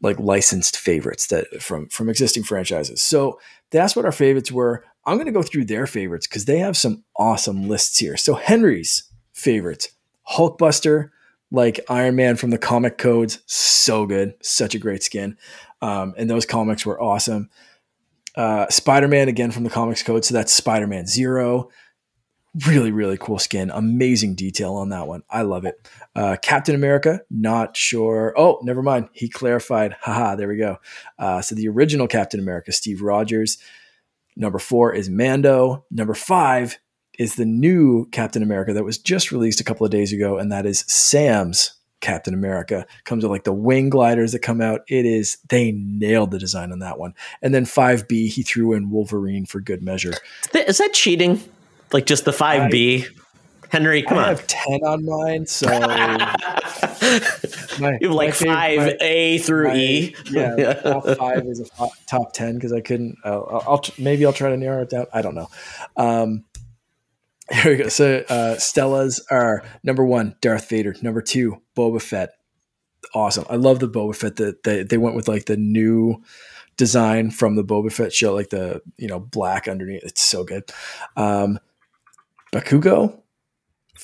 [0.00, 3.02] like licensed favorites that from from existing franchises.
[3.02, 3.40] So
[3.70, 4.84] that's what our favorites were.
[5.04, 8.16] I'm going to go through their favorites because they have some awesome lists here.
[8.16, 9.07] So Henry's
[9.38, 9.90] favorites
[10.30, 11.10] Hulkbuster,
[11.50, 15.36] like Iron Man from the comic codes, so good, such a great skin.
[15.80, 17.48] Um, and those comics were awesome.
[18.36, 21.70] Uh, Spider Man again from the comics code, so that's Spider Man Zero.
[22.66, 23.70] Really, really cool skin.
[23.70, 25.22] Amazing detail on that one.
[25.30, 25.88] I love it.
[26.14, 28.34] Uh, Captain America, not sure.
[28.36, 29.08] Oh, never mind.
[29.12, 29.94] He clarified.
[30.00, 30.78] Haha, there we go.
[31.18, 33.58] Uh, so the original Captain America, Steve Rogers.
[34.34, 35.84] Number four is Mando.
[35.90, 36.78] Number five
[37.18, 40.50] is the new Captain America that was just released a couple of days ago, and
[40.52, 42.86] that is Sam's Captain America.
[43.04, 44.82] Comes with like the wing gliders that come out.
[44.88, 47.14] It is they nailed the design on that one.
[47.42, 50.14] And then 5B, he threw in Wolverine for good measure.
[50.54, 51.42] Is that cheating?
[51.92, 53.06] Like just the 5B?
[53.70, 54.24] Henry, come I on.
[54.24, 55.66] I have 10 on mine, so
[57.78, 60.16] my, you have like 5A through my, E.
[60.30, 60.72] Yeah, yeah.
[60.74, 64.56] top 5 is a top 10 because I couldn't I'll, I'll, maybe I'll try to
[64.56, 65.06] narrow it down.
[65.12, 65.48] I don't know.
[65.98, 66.44] Um,
[67.50, 67.88] here we go.
[67.88, 70.94] So uh, Stella's are number one, Darth Vader.
[71.02, 72.30] Number two, Boba Fett.
[73.14, 73.46] Awesome.
[73.48, 76.22] I love the Boba Fett that they, they went with like the new
[76.76, 80.04] design from the Boba Fett show, like the you know black underneath.
[80.04, 80.64] It's so good.
[81.16, 81.58] Um,
[82.52, 83.20] Bakugo.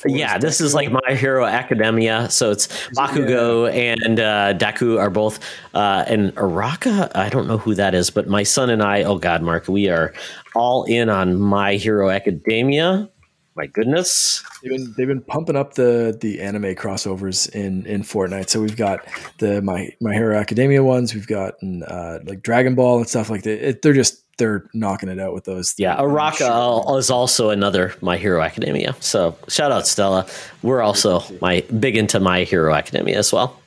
[0.05, 2.29] Yeah, this is like My Hero Academia.
[2.29, 2.67] So it's
[2.97, 5.39] Bakugo and uh, Deku are both,
[5.73, 7.15] uh, and Araka.
[7.15, 9.05] I don't know who that is, but my son and I.
[9.05, 10.13] Oh God, Mark, we are
[10.57, 13.09] all in on My Hero Academia.
[13.57, 18.49] My goodness, they've been they've been pumping up the the anime crossovers in in Fortnite.
[18.49, 19.07] So we've got
[19.39, 21.15] the My My Hero Academia ones.
[21.15, 21.55] We've got
[21.87, 23.69] uh, like Dragon Ball and stuff like that.
[23.69, 25.75] It, they're just they're knocking it out with those.
[25.79, 26.99] Yeah, Araka sure.
[26.99, 28.97] is also another My Hero Academia.
[28.99, 30.27] So shout out Stella.
[30.63, 33.61] We're also my big into My Hero Academia as well.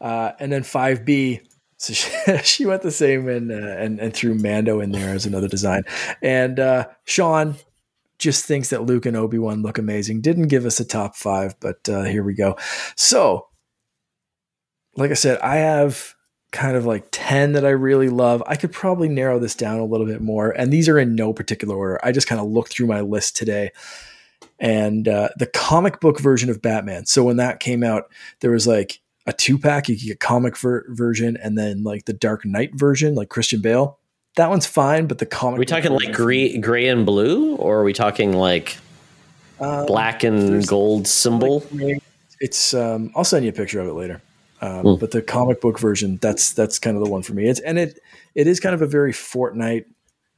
[0.00, 1.40] Uh, and then five B.
[1.76, 2.10] So she,
[2.42, 5.84] she, went the same and, uh, and and threw Mando in there as another design.
[6.20, 7.56] And uh, Sean
[8.22, 10.20] just thinks that Luke and Obi Wan look amazing.
[10.20, 12.56] Didn't give us a top five, but uh, here we go.
[12.96, 13.48] So,
[14.96, 16.14] like I said, I have
[16.52, 18.42] kind of like 10 that I really love.
[18.46, 20.50] I could probably narrow this down a little bit more.
[20.50, 21.98] And these are in no particular order.
[22.04, 23.70] I just kind of looked through my list today.
[24.60, 27.06] And uh, the comic book version of Batman.
[27.06, 28.04] So when that came out,
[28.40, 29.88] there was like a two pack.
[29.88, 33.60] You could get comic ver- version and then like the Dark Knight version, like Christian
[33.60, 33.98] Bale.
[34.36, 35.58] That one's fine, but the comic.
[35.58, 38.78] Are we talking like gray, gray and blue, or are we talking like
[39.60, 41.66] um, black and gold symbol?
[41.72, 42.02] Like,
[42.40, 42.72] it's.
[42.74, 44.22] Um, I'll send you a picture of it later.
[44.62, 45.00] Um, mm.
[45.00, 47.48] But the comic book version, that's that's kind of the one for me.
[47.48, 47.98] It's and it
[48.34, 49.84] it is kind of a very Fortnite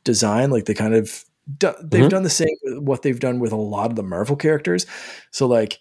[0.03, 0.51] design.
[0.51, 1.25] Like they kind of
[1.59, 2.09] do, they've mm-hmm.
[2.09, 4.87] done the same what they've done with a lot of the Marvel characters.
[5.31, 5.79] So like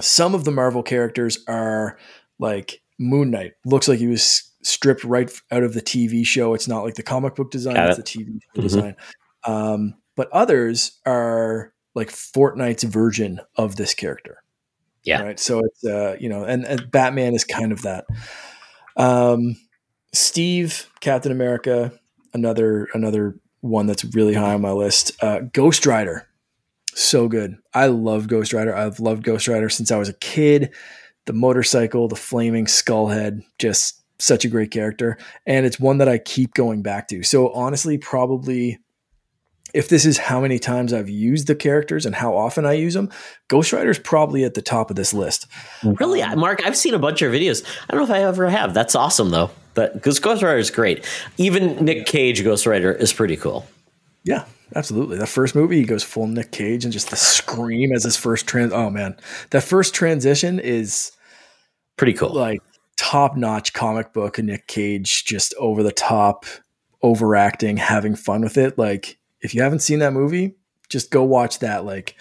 [0.00, 1.98] some of the Marvel characters are
[2.38, 6.54] like Moon Knight looks like he was stripped right out of the TV show.
[6.54, 8.04] It's not like the comic book design; it's it.
[8.04, 8.60] the TV mm-hmm.
[8.60, 8.96] design.
[9.44, 14.42] Um, but others are like Fortnite's version of this character.
[15.04, 15.22] Yeah.
[15.22, 15.38] Right.
[15.38, 18.06] So it's uh, you know, and, and Batman is kind of that.
[18.96, 19.56] Um,
[20.12, 21.92] Steve, Captain America,
[22.34, 25.12] another another one that's really high on my list.
[25.22, 26.26] Uh, Ghost Rider,
[26.94, 27.56] so good.
[27.72, 28.74] I love Ghost Rider.
[28.74, 30.74] I've loved Ghost Rider since I was a kid.
[31.26, 36.08] The motorcycle, the flaming skull head, just such a great character, and it's one that
[36.08, 37.22] I keep going back to.
[37.22, 38.78] So honestly, probably
[39.74, 42.94] if this is how many times I've used the characters and how often I use
[42.94, 43.10] them,
[43.48, 45.46] Ghost Rider is probably at the top of this list.
[45.84, 46.64] Really, um, Mark?
[46.64, 47.62] I've seen a bunch of videos.
[47.82, 48.72] I don't know if I ever have.
[48.72, 49.50] That's awesome though.
[49.74, 51.06] But because Ghost Rider is great.
[51.36, 53.66] Even Nick Cage Ghost Rider is pretty cool.
[54.24, 55.18] Yeah, absolutely.
[55.18, 58.46] The first movie, he goes full Nick Cage and just the scream as his first
[58.46, 58.72] trans.
[58.72, 59.16] Oh man,
[59.50, 61.12] that first transition is
[61.98, 62.32] pretty cool.
[62.32, 62.62] Like
[62.96, 66.44] top notch comic book and Nick Cage just over the top,
[67.02, 68.78] overacting, having fun with it.
[68.78, 70.56] Like if you haven't seen that movie,
[70.88, 72.16] just go watch that like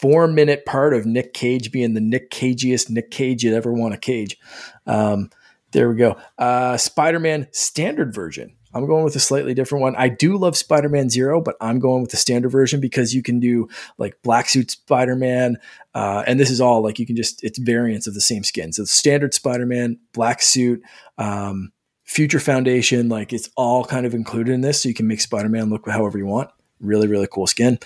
[0.00, 3.94] four minute part of Nick Cage being the Nick Cagiest Nick Cage you'd ever want
[3.94, 4.38] to cage.
[4.86, 5.30] Um,
[5.72, 6.16] there we go.
[6.38, 8.54] Uh, Spider Man standard version.
[8.74, 9.96] I'm going with a slightly different one.
[9.96, 13.22] I do love Spider Man Zero, but I'm going with the standard version because you
[13.22, 15.56] can do like black suit Spider Man.
[15.94, 18.72] Uh, and this is all like you can just, it's variants of the same skin.
[18.72, 20.82] So standard Spider Man, black suit,
[21.16, 21.72] um,
[22.04, 24.82] Future Foundation, like it's all kind of included in this.
[24.82, 26.50] So you can make Spider Man look however you want.
[26.80, 27.78] Really, really cool skin.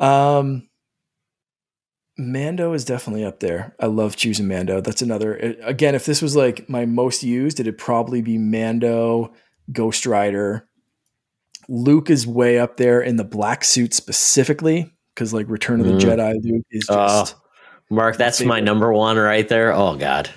[0.00, 0.68] Um,
[2.18, 3.74] Mando is definitely up there.
[3.78, 4.80] I love choosing Mando.
[4.80, 5.36] That's another.
[5.62, 9.32] Again, if this was like my most used, it'd probably be Mando,
[9.70, 10.68] Ghost Rider.
[11.68, 15.92] Luke is way up there in the black suit specifically because like Return of the
[15.92, 16.00] mm.
[16.00, 17.36] Jedi Luke is just.
[17.90, 19.72] Mark, that's my number one right there.
[19.72, 20.30] Oh God.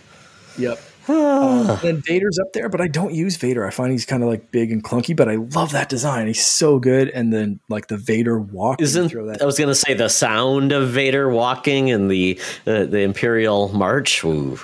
[0.58, 3.66] Yep um, then Vader's up there, but I don't use Vader.
[3.66, 6.26] I find he's kind of like big and clunky, but I love that design.
[6.26, 7.10] He's so good.
[7.10, 8.82] And then like the Vader walk.
[8.82, 13.70] Isn't I was gonna say the sound of Vader walking and the uh, the Imperial
[13.70, 14.24] March.
[14.24, 14.60] Ooh.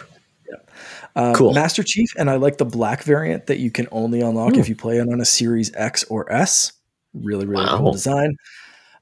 [1.16, 1.54] Um, cool.
[1.54, 4.76] Master Chief, and I like the black variant that you can only unlock if you
[4.76, 6.74] play it on a Series X or S.
[7.14, 7.78] Really, really wow.
[7.78, 8.36] cool design.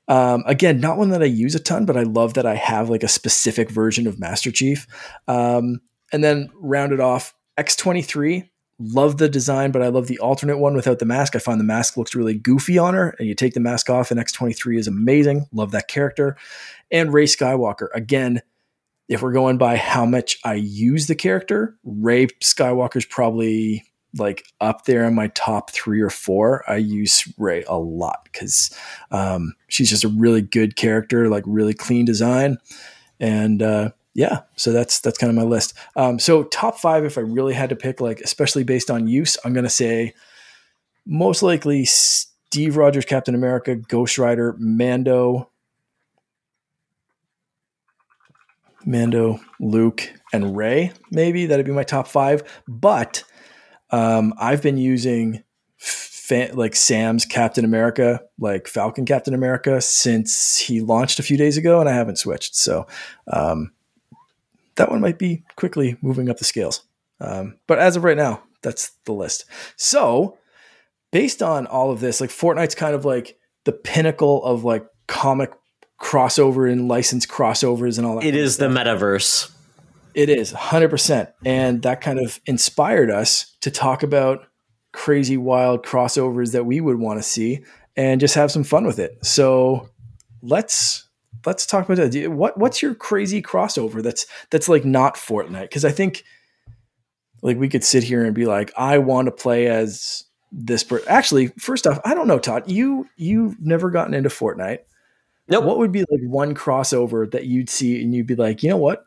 [0.07, 2.89] Um, again, not one that I use a ton, but I love that I have
[2.89, 4.87] like a specific version of Master Chief.
[5.27, 5.81] Um,
[6.11, 8.49] and then rounded off X23.
[8.79, 11.35] Love the design, but I love the alternate one without the mask.
[11.35, 14.09] I find the mask looks really goofy on her, and you take the mask off,
[14.09, 15.45] and X23 is amazing.
[15.51, 16.37] Love that character.
[16.89, 17.89] And Rey Skywalker.
[17.93, 18.41] Again,
[19.09, 23.83] if we're going by how much I use the character, Rey Skywalker's probably
[24.17, 26.63] like up there in my top three or four.
[26.69, 28.75] I use Rey a lot because
[29.11, 32.57] um, she's just a really good character, like really clean design.
[33.19, 35.73] And uh, yeah, so that's that's kind of my list.
[35.95, 39.37] Um, so top five, if I really had to pick, like especially based on use,
[39.43, 40.13] I'm gonna say
[41.05, 45.49] most likely Steve Rogers, Captain America, Ghost Rider, Mando,
[48.85, 50.91] Mando, Luke, and Rey.
[51.11, 52.43] Maybe that'd be my top five.
[52.67, 53.23] But
[53.91, 55.43] Um, I've been using
[55.77, 61.57] fa- like Sam's Captain America, like Falcon Captain America, since he launched a few days
[61.57, 62.55] ago, and I haven't switched.
[62.55, 62.85] So
[63.25, 63.71] um,
[64.75, 66.83] that one might be quickly moving up the scales.
[67.19, 69.45] Um, but as of right now, that's the list.
[69.75, 70.37] So
[71.11, 75.51] based on all of this, like Fortnite's kind of like the pinnacle of like comic
[75.99, 78.25] crossover and license crossovers and all that.
[78.25, 79.51] It is the metaverse.
[80.13, 81.31] It is 100%.
[81.45, 84.47] And that kind of inspired us to talk about
[84.91, 87.63] crazy, wild crossovers that we would want to see
[87.95, 89.23] and just have some fun with it.
[89.25, 89.89] So
[90.41, 91.07] let's
[91.45, 92.31] let's talk about that.
[92.31, 95.63] What what's your crazy crossover that's that's like not Fortnite?
[95.63, 96.23] Because I think
[97.41, 100.83] like we could sit here and be like, I want to play as this.
[100.83, 101.03] Per-.
[101.07, 102.69] Actually, first off, I don't know, Todd.
[102.69, 104.79] You you've never gotten into Fortnite.
[105.49, 105.65] Nope.
[105.65, 108.77] What would be like one crossover that you'd see and you'd be like, you know
[108.77, 109.05] what?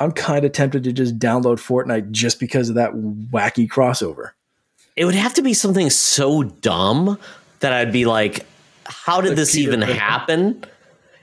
[0.00, 4.30] I'm kind of tempted to just download Fortnite just because of that wacky crossover.
[4.96, 7.18] It would have to be something so dumb
[7.60, 8.46] that I'd be like,
[8.86, 9.96] how did like this Peter even Pan.
[9.96, 10.64] happen?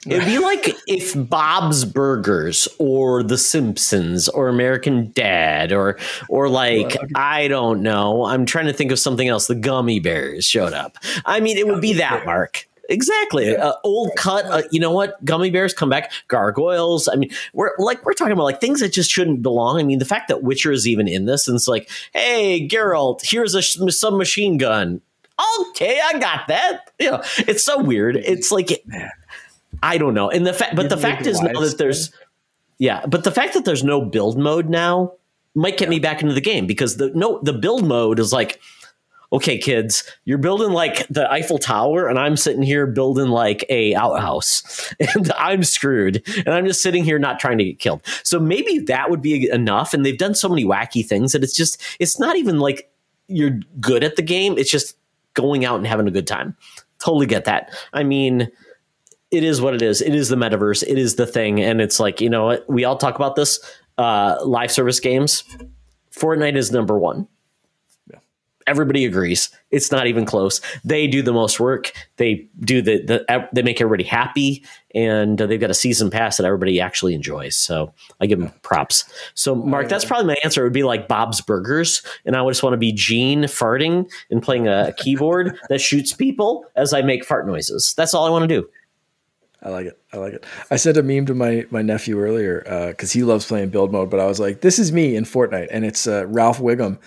[0.05, 5.97] It'd be like if Bob's Burgers or The Simpsons or American Dad or
[6.27, 8.25] or like I don't know.
[8.25, 9.47] I'm trying to think of something else.
[9.47, 10.97] The Gummy Bears showed up.
[11.25, 12.67] I mean, it would be that Mark.
[12.91, 13.55] Exactly.
[13.55, 14.45] Uh, old cut.
[14.45, 15.23] Uh, you know what?
[15.23, 16.11] Gummy bears come back.
[16.27, 17.07] Gargoyles.
[17.07, 19.79] I mean, we're like we're talking about like things that just shouldn't belong.
[19.79, 23.21] I mean, the fact that Witcher is even in this, and it's like, hey, Geralt,
[23.23, 25.01] here's a submachine gun.
[25.61, 26.91] Okay, I got that.
[26.99, 28.17] You know, it's so weird.
[28.17, 28.83] It's like
[29.81, 30.29] I don't know.
[30.29, 32.11] And the fact, but the fact is now that there's,
[32.77, 35.13] yeah, but the fact that there's no build mode now
[35.55, 38.59] might get me back into the game because the no the build mode is like
[39.33, 43.95] okay, kids, you're building like the Eiffel Tower, and I'm sitting here building like a
[43.95, 48.01] outhouse, and I'm screwed, and I'm just sitting here not trying to get killed.
[48.23, 49.93] So maybe that would be enough.
[49.93, 52.91] And they've done so many wacky things that it's just it's not even like
[53.27, 54.57] you're good at the game.
[54.57, 54.97] It's just
[55.33, 56.55] going out and having a good time.
[56.99, 57.73] Totally get that.
[57.93, 58.51] I mean.
[59.31, 60.01] It is what it is.
[60.01, 60.83] It is the metaverse.
[60.85, 63.61] It is the thing, and it's like you know we all talk about this.
[63.97, 65.45] Uh, live service games.
[66.11, 67.29] Fortnite is number one
[68.67, 69.49] everybody agrees.
[69.69, 70.61] It's not even close.
[70.83, 71.91] They do the most work.
[72.17, 76.45] They do the, the they make everybody happy and they've got a season pass that
[76.45, 77.55] everybody actually enjoys.
[77.55, 79.05] So i give them props.
[79.33, 80.61] So mark that's probably my answer.
[80.61, 84.09] It would be like bob's burgers and i would just want to be gene farting
[84.29, 87.93] and playing a keyboard that shoots people as i make fart noises.
[87.95, 88.67] That's all i want to do.
[89.63, 89.99] I like it.
[90.11, 90.45] I like it.
[90.71, 93.91] I sent a meme to my my nephew earlier because uh, he loves playing build
[93.91, 94.09] mode.
[94.09, 96.97] But I was like, "This is me in Fortnite," and it's uh, Ralph Wiggum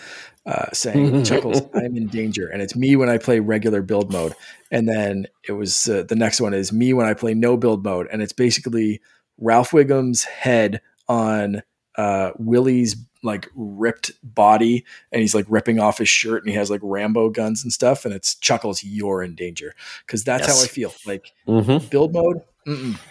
[0.47, 4.34] uh, saying chuckles i'm in danger and it's me when i play regular build mode
[4.70, 7.82] and then it was uh, the next one is me when i play no build
[7.84, 9.01] mode and it's basically
[9.38, 11.62] ralph wiggum's head on
[11.97, 16.70] uh, willie's like ripped body and he's like ripping off his shirt and he has
[16.70, 19.74] like rambo guns and stuff and it's chuckles you're in danger
[20.07, 20.59] because that's yes.
[20.59, 21.86] how i feel like mm-hmm.
[21.88, 22.42] build mode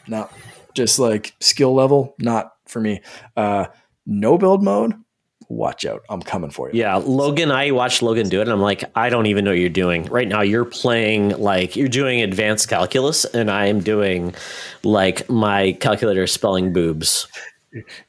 [0.07, 0.31] not
[0.75, 3.01] just like skill level not for me
[3.35, 3.65] uh
[4.05, 4.93] no build mode
[5.53, 6.03] watch out.
[6.09, 6.79] I'm coming for you.
[6.79, 6.95] Yeah.
[6.95, 9.69] Logan, I watched Logan do it and I'm like, I don't even know what you're
[9.69, 10.05] doing.
[10.05, 14.35] Right now, you're playing like you're doing advanced calculus, and I am doing
[14.83, 17.27] like my calculator spelling boobs.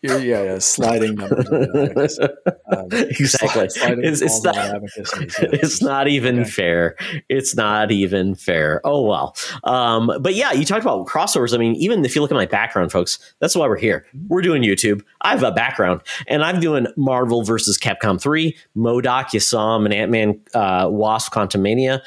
[0.03, 2.19] You're, yeah, yeah, sliding numbers.
[2.75, 3.69] Um, exactly.
[3.69, 4.79] Sliding it's, it's not, yeah.
[5.53, 6.51] it's not even okay.
[6.51, 6.97] fair.
[7.29, 8.81] It's not even fair.
[8.85, 9.37] Oh, well.
[9.65, 11.55] Um, but yeah, you talked about crossovers.
[11.55, 14.07] I mean, even if you look at my background, folks, that's why we're here.
[14.29, 15.03] We're doing YouTube.
[15.21, 18.57] I have a background, and I'm doing Marvel versus Capcom 3.
[18.77, 22.01] MODOK, you saw him in Ant Man uh, Wasp Quantumania.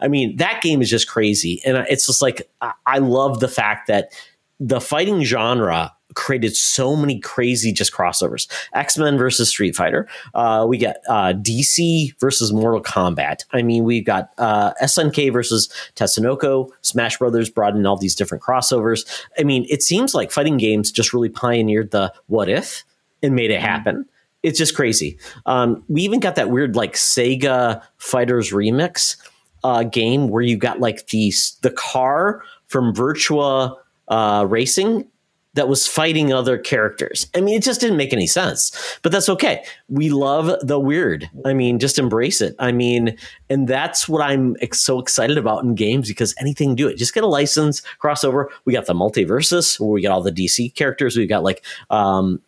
[0.00, 1.62] I mean, that game is just crazy.
[1.64, 4.12] And it's just like, I love the fact that
[4.60, 8.48] the fighting genre created so many crazy just crossovers.
[8.74, 10.08] X Men versus Street Fighter.
[10.34, 13.44] Uh, we got uh, DC versus Mortal Kombat.
[13.52, 16.70] I mean, we got uh, SNK versus Tatsunoko.
[16.82, 19.06] Smash Brothers brought in all these different crossovers.
[19.38, 22.84] I mean, it seems like fighting games just really pioneered the what if
[23.22, 23.66] and made it mm-hmm.
[23.66, 24.06] happen.
[24.42, 25.18] It's just crazy.
[25.46, 29.16] Um, we even got that weird like Sega Fighters remix
[29.64, 33.74] uh, game where you got like the the car from Virtua
[34.08, 35.08] uh, Racing
[35.56, 37.26] that was fighting other characters.
[37.34, 39.64] I mean, it just didn't make any sense, but that's okay.
[39.88, 41.28] We love the weird.
[41.44, 42.54] I mean, just embrace it.
[42.58, 43.16] I mean,
[43.50, 46.96] and that's what I'm so excited about in games because anything do it.
[46.96, 48.46] Just get a license, crossover.
[48.64, 51.16] We got the MultiVersus where we got all the DC characters.
[51.16, 52.40] We've got like, um,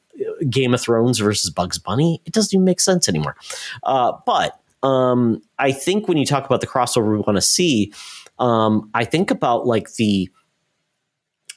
[0.50, 2.20] Game of Thrones versus Bugs Bunny.
[2.26, 3.36] It doesn't even make sense anymore.
[3.84, 7.92] Uh, but um, I think when you talk about the crossover we want to see,
[8.38, 10.28] um, I think about like the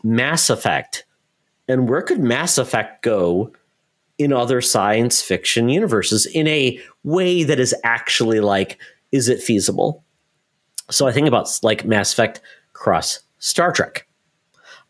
[0.03, 1.05] Mass Effect
[1.67, 3.51] and where could Mass Effect go
[4.17, 8.77] in other science fiction universes in a way that is actually like,
[9.11, 10.03] is it feasible?
[10.89, 12.41] So I think about like Mass Effect
[12.73, 14.07] cross Star Trek.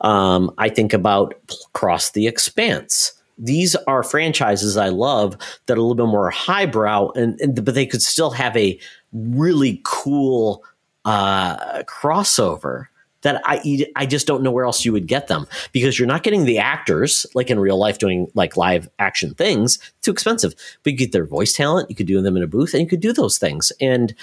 [0.02, 1.35] Um, I think about
[1.73, 3.14] Cross the Expanse.
[3.38, 7.76] These are franchises I love that are a little bit more highbrow, and, and but
[7.76, 8.80] they could still have a
[9.14, 10.64] really cool
[11.06, 12.88] uh, crossover
[13.22, 16.23] that I I just don't know where else you would get them because you're not
[16.23, 20.53] getting the actors like in real life doing like live action things too expensive.
[20.84, 22.88] But you get their voice talent you could do them in a booth and you
[22.88, 23.72] could do those things.
[23.80, 24.14] And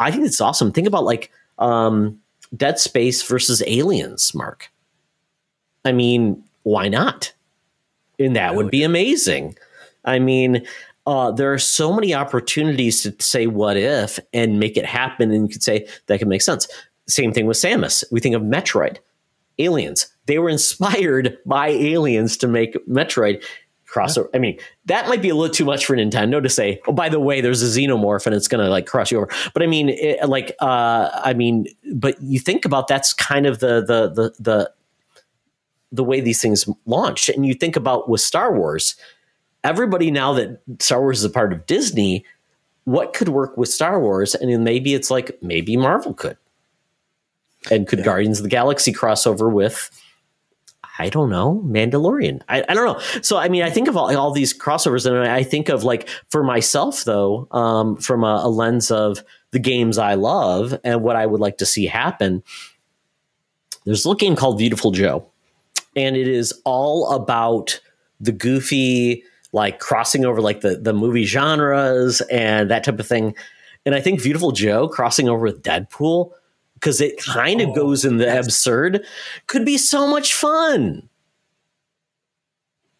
[0.00, 0.72] I think it's awesome.
[0.72, 2.18] Think about like um,
[2.56, 4.70] Dead Space versus Aliens Mark.
[5.84, 7.32] I mean why not?
[8.18, 9.56] And that would be amazing.
[10.04, 10.66] I mean
[11.06, 15.44] uh, there are so many opportunities to say what if and make it happen and
[15.44, 16.68] you could say that can make sense
[17.08, 18.04] same thing with Samus.
[18.10, 18.98] We think of Metroid,
[19.58, 20.06] aliens.
[20.26, 23.42] They were inspired by aliens to make Metroid
[23.88, 24.28] crossover.
[24.34, 26.80] I mean, that might be a little too much for Nintendo to say.
[26.86, 29.30] Oh, by the way, there's a xenomorph and it's going to like cross you over.
[29.54, 33.60] But I mean, it, like, uh, I mean, but you think about that's kind of
[33.60, 34.72] the the the the
[35.90, 38.94] the way these things launch, and you think about with Star Wars.
[39.64, 42.24] Everybody now that Star Wars is a part of Disney,
[42.84, 44.34] what could work with Star Wars?
[44.34, 46.36] And maybe it's like maybe Marvel could
[47.70, 48.04] and could yeah.
[48.04, 49.90] Guardians of the Galaxy crossover with
[50.98, 52.42] I don't know, Mandalorian.
[52.48, 53.20] I, I, don't know.
[53.22, 56.08] So, I mean, I think of all, all these crossovers, and I think of like
[56.28, 59.22] for myself, though, um, from a, a, lens of
[59.52, 62.42] the games I love and what I would like to see happen.
[63.84, 65.24] There's a little game called Viewtiful Joe,
[65.94, 67.80] and it is all about
[68.20, 69.22] the goofy,
[69.52, 73.36] like crossing over like the, the movie genres and that type of thing.
[73.86, 76.32] And I think Viewtiful Joe crossing over with Deadpool
[76.80, 79.04] because it kind of oh, goes in the absurd
[79.46, 81.08] could be so much fun.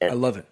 [0.03, 0.47] I love it.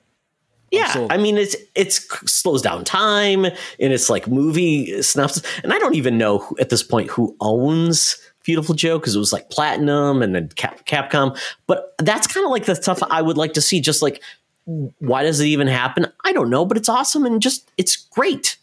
[0.72, 5.78] Yeah, I mean it's it's slows down time and it's like movie snuffs, and I
[5.78, 9.48] don't even know who, at this point who owns Viewtiful Joe because it was like
[9.48, 13.52] Platinum and then Cap, Capcom, but that's kind of like the stuff I would like
[13.54, 13.80] to see.
[13.80, 14.22] Just like
[14.64, 16.06] why does it even happen?
[16.24, 18.56] I don't know, but it's awesome and just it's great.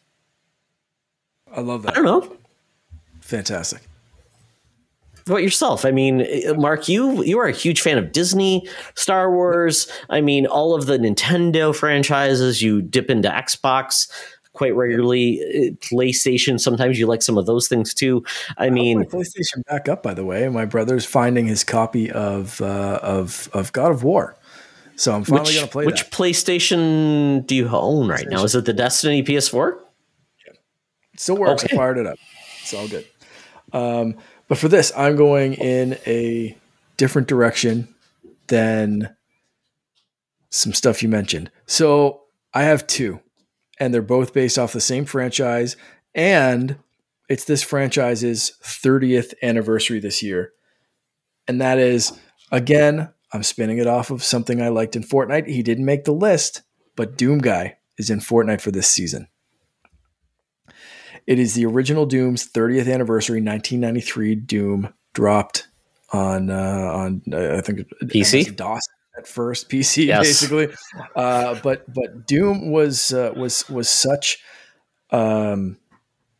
[1.55, 1.93] I love that.
[1.93, 2.37] I don't know.
[3.21, 3.81] Fantastic
[5.27, 5.85] about yourself?
[5.85, 6.25] I mean,
[6.57, 9.91] Mark, you you are a huge fan of Disney, Star Wars.
[10.09, 12.61] I mean, all of the Nintendo franchises.
[12.61, 14.09] You dip into Xbox
[14.53, 15.75] quite regularly.
[15.81, 16.59] PlayStation.
[16.59, 18.23] Sometimes you like some of those things too.
[18.57, 20.03] I mean, PlayStation back up.
[20.03, 24.37] By the way, my brother's finding his copy of uh, of of God of War.
[24.95, 25.85] So I'm finally going to play.
[25.85, 26.11] Which that.
[26.11, 28.43] PlayStation do you own right now?
[28.43, 29.79] Is it the Destiny PS4?
[30.45, 30.53] Yeah.
[31.17, 31.63] Still works.
[31.63, 31.75] Okay.
[31.75, 32.17] I fired it up.
[32.61, 33.05] It's all good.
[33.73, 34.15] Um,
[34.47, 36.57] but for this, I'm going in a
[36.97, 37.93] different direction
[38.47, 39.15] than
[40.49, 41.49] some stuff you mentioned.
[41.65, 43.19] So I have two,
[43.79, 45.75] and they're both based off the same franchise,
[46.13, 46.77] and
[47.29, 50.51] it's this franchise's 30th anniversary this year.
[51.47, 52.17] And that is,
[52.51, 55.47] again, I'm spinning it off of something I liked in Fortnite.
[55.47, 56.61] He didn't make the list,
[56.95, 59.27] but Doom Guy is in Fortnite for this season.
[61.25, 65.67] It is the original Doom's 30th anniversary, 1993 Doom dropped
[66.11, 68.81] on uh, on uh, I think PC DOS
[69.17, 70.27] at first PC yes.
[70.27, 70.67] basically.
[71.15, 74.39] Uh, but but Doom was uh, was was such
[75.11, 75.77] um,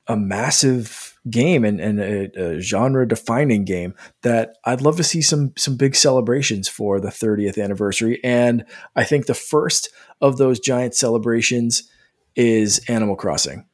[0.08, 5.22] a massive game and, and a, a genre defining game that I'd love to see
[5.22, 8.20] some some big celebrations for the 30th anniversary.
[8.24, 8.66] And
[8.96, 9.90] I think the first
[10.22, 11.90] of those giant celebrations
[12.36, 13.66] is Animal Crossing.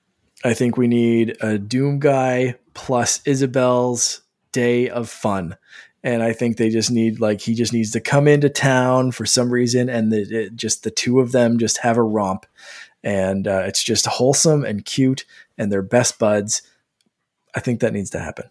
[0.44, 4.22] I think we need a Doom guy plus Isabelle's
[4.52, 5.58] day of fun.
[6.02, 9.26] And I think they just need like he just needs to come into town for
[9.26, 12.46] some reason, and the, it, just the two of them just have a romp,
[13.04, 15.26] and uh, it's just wholesome and cute,
[15.58, 16.62] and they're best buds.
[17.54, 18.50] I think that needs to happen.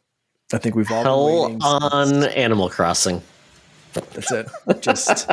[0.52, 3.22] I think we've all hell on Animal Crossing.
[4.12, 4.48] That's it.
[4.80, 5.28] Just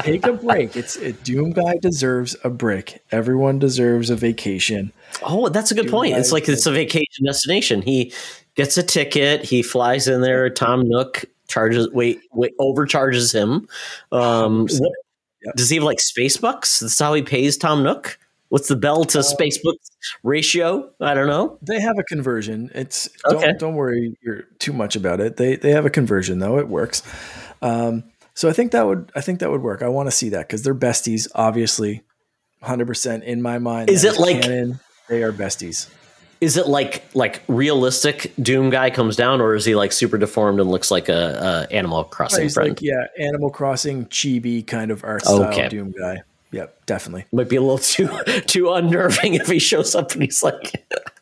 [0.00, 0.76] take a break.
[0.76, 3.00] It's it, Doom guy deserves a break.
[3.10, 4.92] Everyone deserves a vacation.
[5.22, 6.16] Oh, that's a good Doom point.
[6.16, 7.82] It's like it's a vacation destination.
[7.82, 8.12] He
[8.54, 9.44] gets a ticket.
[9.44, 10.50] He flies in there.
[10.50, 13.68] Tom Nook charges wait wait overcharges him.
[14.12, 14.92] Um, what,
[15.44, 15.54] yep.
[15.56, 16.80] Does he have like space bucks?
[16.80, 18.18] That's how he pays Tom Nook.
[18.48, 19.90] What's the bell to uh, space books
[20.22, 20.88] ratio?
[21.00, 21.58] I don't know.
[21.62, 22.70] They have a conversion.
[22.74, 23.46] It's okay.
[23.46, 25.36] don't, don't worry you're too much about it.
[25.36, 26.58] They they have a conversion though.
[26.58, 27.02] It works.
[27.62, 28.04] Um,
[28.34, 29.82] so I think that would I think that would work.
[29.82, 32.02] I want to see that because they're besties, obviously,
[32.62, 33.90] hundred percent in my mind.
[33.90, 34.78] Is it like canon,
[35.08, 35.88] they are besties?
[36.40, 40.60] Is it like like realistic Doom guy comes down, or is he like super deformed
[40.60, 42.70] and looks like a, a Animal Crossing friend?
[42.70, 45.70] Like, yeah, Animal Crossing chibi kind of art style okay.
[45.70, 46.22] Doom guy.
[46.52, 47.24] Yep, definitely.
[47.32, 48.10] Might be a little too
[48.42, 50.84] too unnerving if he shows up and he's like.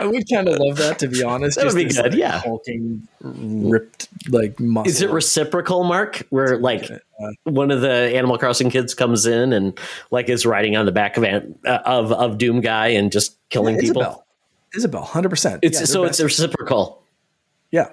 [0.00, 1.56] I would kind of love that to be honest.
[1.56, 2.40] That would be good, like, yeah.
[2.40, 4.90] hulking, ripped like muscle.
[4.90, 6.26] Is it reciprocal, Mark?
[6.30, 6.88] Where like
[7.44, 9.78] one of the Animal Crossing kids comes in and
[10.10, 13.36] like is riding on the back of Ant- uh, of of Doom guy and just
[13.50, 14.02] killing Yeah, people?
[14.02, 14.26] Isabelle.
[14.74, 15.60] Isabelle, hundred percent.
[15.62, 17.02] It's so it's reciprocal.
[17.70, 17.90] yeah.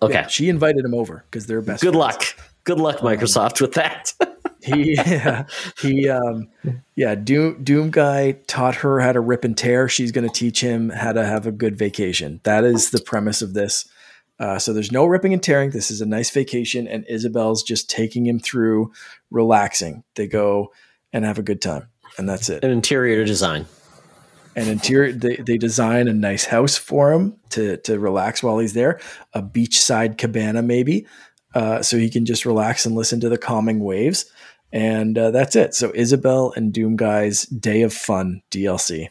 [0.00, 0.14] Okay.
[0.14, 1.82] Yeah, she invited him over because they're best.
[1.82, 1.98] Good friends.
[1.98, 2.24] luck.
[2.62, 4.12] Good luck, Microsoft, with that.
[4.62, 5.44] He, yeah,
[5.80, 6.48] he, um,
[6.96, 7.14] yeah.
[7.14, 9.88] Doom, Doom guy taught her how to rip and tear.
[9.88, 12.40] She's going to teach him how to have a good vacation.
[12.44, 13.88] That is the premise of this.
[14.40, 15.70] Uh, so there's no ripping and tearing.
[15.70, 18.92] This is a nice vacation, and Isabelle's just taking him through,
[19.30, 20.04] relaxing.
[20.14, 20.72] They go
[21.12, 22.62] and have a good time, and that's it.
[22.62, 23.66] An interior design.
[24.54, 28.74] And interior, they, they design a nice house for him to to relax while he's
[28.74, 29.00] there,
[29.32, 31.06] a beachside cabana maybe,
[31.54, 34.24] uh, so he can just relax and listen to the calming waves.
[34.72, 35.74] And uh, that's it.
[35.74, 39.08] So Isabelle and Doom Guy's Day of Fun DLC.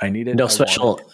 [0.00, 1.06] I needed No I special it.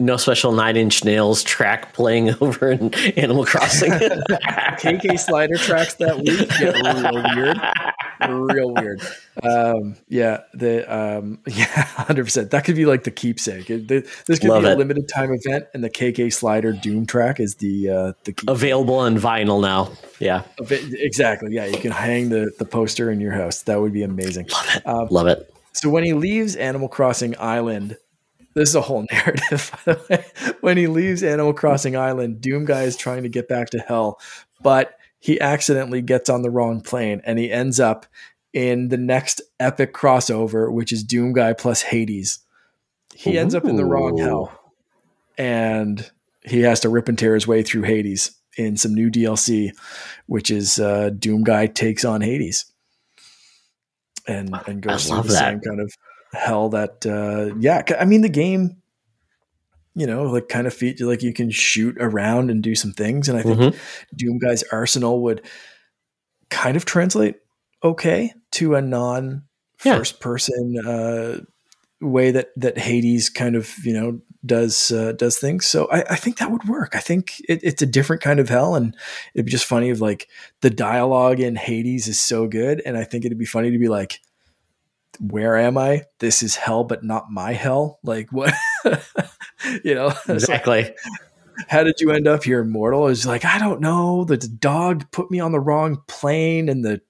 [0.00, 3.90] No special nine inch nails track playing over in Animal Crossing.
[3.92, 9.02] KK slider tracks that week get real weird, real weird.
[9.42, 12.50] Um, yeah, the um, yeah, hundred percent.
[12.50, 13.70] That could be like the keepsake.
[13.70, 17.06] It, the, this could Love be a limited time event, and the KK slider Doom
[17.06, 19.90] track is the uh, the keep- Available on vinyl now.
[20.18, 20.42] Yeah.
[20.68, 21.54] exactly.
[21.54, 23.62] Yeah, you can hang the the poster in your house.
[23.62, 24.48] That would be amazing.
[24.48, 25.52] Love Um, Love it.
[25.72, 27.96] So when he leaves Animal Crossing Island,
[28.54, 30.54] this is a whole narrative, by the way.
[30.60, 34.20] When he leaves Animal Crossing Island, Doom Guy is trying to get back to hell,
[34.62, 38.06] but he accidentally gets on the wrong plane and he ends up
[38.52, 42.40] in the next epic crossover, which is Doom Guy plus Hades.
[43.14, 44.72] He ends up in the wrong hell
[45.36, 46.10] and
[46.42, 49.72] he has to rip and tear his way through Hades in some new DLC,
[50.26, 52.64] which is uh, Doom Guy takes on Hades
[54.26, 55.38] and and goes through the that.
[55.38, 55.92] same kind of
[56.32, 57.82] hell that uh, yeah.
[57.98, 58.76] I mean the game,
[59.94, 63.28] you know, like kind of feet like you can shoot around and do some things,
[63.28, 63.76] and I think Mhm.
[64.16, 65.42] Doom Guy's arsenal would
[66.50, 67.36] kind of translate
[67.82, 69.42] okay to a non
[69.84, 69.96] Yeah.
[69.98, 71.40] first person uh,
[72.00, 75.66] way that that Hades kind of you know does uh, does things.
[75.66, 76.94] So I, I think that would work.
[76.96, 78.96] I think it, it's a different kind of hell, and
[79.34, 80.28] it'd be just funny if like
[80.62, 83.88] the dialogue in Hades is so good, and I think it'd be funny to be
[83.88, 84.20] like,
[85.18, 86.04] "Where am I?
[86.18, 88.54] This is hell, but not my hell." Like what?
[89.84, 90.94] you know, like, Exactly.
[91.68, 93.08] how did you end up here, mortal?
[93.08, 94.24] Is like I don't know.
[94.24, 97.00] The dog put me on the wrong plane, and the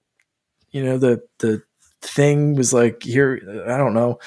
[0.71, 1.63] you know the the
[2.01, 3.65] thing was like here.
[3.69, 4.19] I don't know.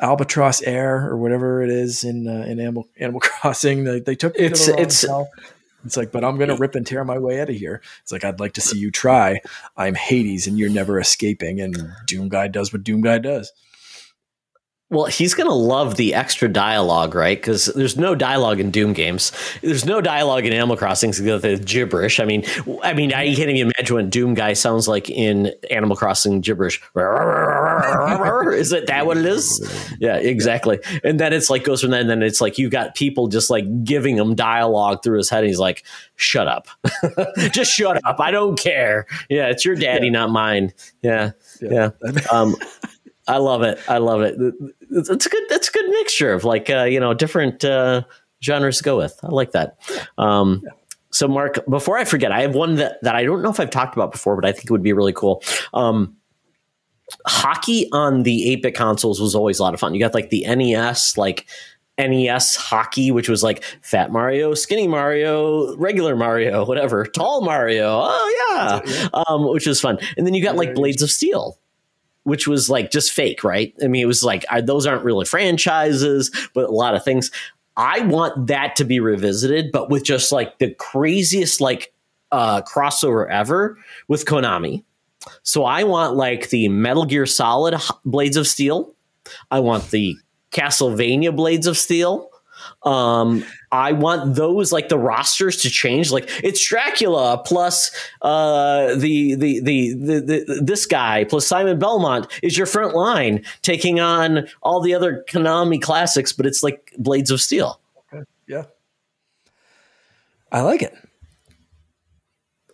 [0.00, 3.84] Albatross Air or whatever it is in uh, in Animal Animal Crossing.
[3.84, 5.28] They, they took me It's- to the it's- hell.
[5.84, 7.82] It's like, but I'm gonna rip and tear my way out of here.
[8.02, 9.40] It's like I'd like to see you try.
[9.76, 11.60] I'm Hades, and you're never escaping.
[11.60, 13.52] And Doom Guy does what Doom Guy does.
[14.94, 17.36] Well, he's going to love the extra dialogue, right?
[17.36, 19.32] Because there's no dialogue in Doom games.
[19.60, 21.12] There's no dialogue in Animal Crossing.
[21.12, 22.20] So the gibberish.
[22.20, 22.44] I mean,
[22.82, 26.80] I mean, I can't even imagine what Doom guy sounds like in Animal Crossing gibberish.
[28.54, 29.60] is it that what it is?
[29.98, 30.78] Yeah, exactly.
[31.02, 33.50] And then it's like goes from there, and then it's like you got people just
[33.50, 35.40] like giving him dialogue through his head.
[35.40, 35.84] And he's like,
[36.14, 36.68] "Shut up,
[37.50, 38.20] just shut up.
[38.20, 39.06] I don't care.
[39.28, 40.72] Yeah, it's your daddy, not mine.
[41.02, 41.90] Yeah, yeah."
[42.32, 42.54] um,
[43.26, 43.78] I love it.
[43.88, 44.54] I love it.
[44.94, 45.42] It's a good.
[45.50, 48.02] It's a good mixture of like uh, you know different uh,
[48.42, 49.18] genres to go with.
[49.22, 49.76] I like that.
[50.18, 50.62] Um,
[51.10, 53.70] So, Mark, before I forget, I have one that that I don't know if I've
[53.70, 55.42] talked about before, but I think it would be really cool.
[55.72, 56.16] Um,
[57.26, 59.94] hockey on the eight bit consoles was always a lot of fun.
[59.94, 61.46] You got like the NES, like.
[61.96, 68.00] NES hockey, which was like Fat Mario, Skinny Mario, regular Mario, whatever, Tall Mario.
[68.02, 70.00] Oh yeah, um, which was fun.
[70.16, 71.56] And then you got like Blades of Steel,
[72.24, 73.74] which was like just fake, right?
[73.82, 77.30] I mean, it was like I, those aren't really franchises, but a lot of things.
[77.76, 81.92] I want that to be revisited, but with just like the craziest like
[82.32, 83.78] uh, crossover ever
[84.08, 84.84] with Konami.
[85.42, 87.74] So I want like the Metal Gear Solid
[88.04, 88.94] Blades of Steel.
[89.50, 90.16] I want the
[90.50, 92.30] Castlevania Blades of Steel.
[92.82, 96.10] Um, I want those like the rosters to change.
[96.10, 97.90] Like it's Dracula plus
[98.22, 103.42] uh, the, the, the the the this guy plus Simon Belmont is your front line
[103.62, 107.80] taking on all the other Konami classics, but it's like Blades of Steel.
[108.46, 108.64] Yeah,
[110.52, 110.94] I like it.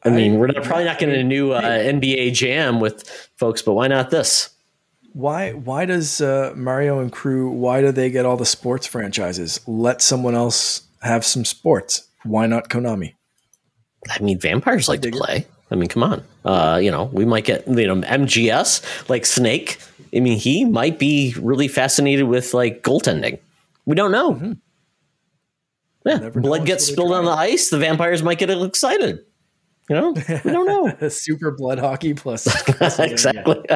[0.02, 3.06] I mean, we're not, probably not getting a new uh, NBA Jam with
[3.36, 4.48] folks, but why not this?
[5.12, 9.60] Why why does uh, Mario and crew why do they get all the sports franchises?
[9.66, 12.08] Let someone else have some sports.
[12.24, 13.14] Why not Konami?
[14.08, 15.46] I mean, vampires like to play.
[15.70, 16.24] I mean, come on.
[16.44, 19.78] Uh, you know, we might get you know MGS like Snake.
[20.14, 23.38] I mean, he might be really fascinated with like goaltending.
[23.86, 24.34] We don't know.
[24.34, 24.52] Mm-hmm.
[26.06, 27.68] Yeah, Never blood gets spilled on the ice.
[27.68, 29.20] The vampires might get excited.
[29.90, 31.08] You know, we don't know.
[31.08, 32.46] Super blood hockey plus.
[33.00, 33.56] exactly.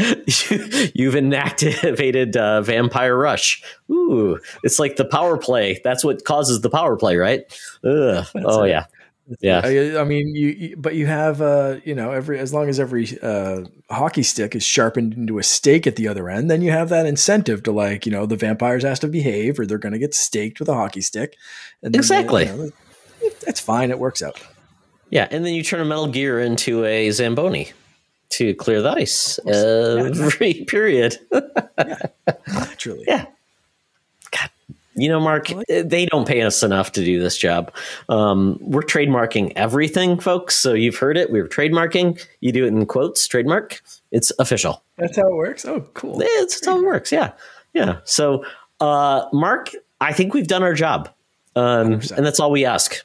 [0.00, 3.62] you, you've inactivated uh, Vampire Rush.
[3.88, 5.80] Ooh, it's like the power play.
[5.84, 7.42] That's what causes the power play, right?
[7.84, 8.26] Ugh.
[8.44, 8.70] Oh it.
[8.70, 8.86] yeah,
[9.40, 9.60] yeah.
[9.62, 12.80] I, I mean, you, you, but you have, uh, you know, every as long as
[12.80, 16.72] every uh, hockey stick is sharpened into a stake at the other end, then you
[16.72, 19.92] have that incentive to like, you know, the vampires has to behave, or they're going
[19.92, 21.36] to get staked with a hockey stick.
[21.84, 22.46] Exactly.
[22.46, 22.70] you know,
[23.46, 23.92] it's fine.
[23.92, 24.42] It works out.
[25.10, 27.72] Yeah, and then you turn a Metal Gear into a Zamboni
[28.30, 31.16] to clear the ice every period.
[32.48, 33.04] Naturally.
[33.06, 33.26] Yeah.
[34.32, 34.50] God,
[34.94, 37.72] you know, Mark, they don't pay us enough to do this job.
[38.08, 40.56] Um, we're trademarking everything, folks.
[40.56, 41.30] So you've heard it.
[41.30, 42.24] We're trademarking.
[42.40, 43.80] You do it in quotes, trademark.
[44.10, 44.82] It's official.
[44.96, 45.64] That's how it works.
[45.64, 46.18] Oh, cool.
[46.20, 47.12] It's how it works.
[47.12, 47.32] Yeah.
[47.74, 47.98] Yeah.
[48.04, 48.44] So,
[48.80, 49.70] uh, Mark,
[50.00, 51.10] I think we've done our job.
[51.54, 53.02] Um, and that's all we ask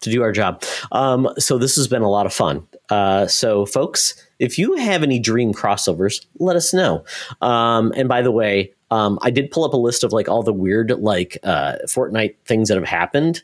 [0.00, 0.62] to do our job.
[0.92, 2.66] Um, so this has been a lot of fun.
[2.88, 7.04] Uh, so folks, if you have any dream crossovers, let us know.
[7.40, 10.42] Um, and by the way, um, I did pull up a list of like all
[10.42, 13.42] the weird like uh, Fortnite things that have happened.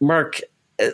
[0.00, 0.40] Mark,
[0.82, 0.88] uh,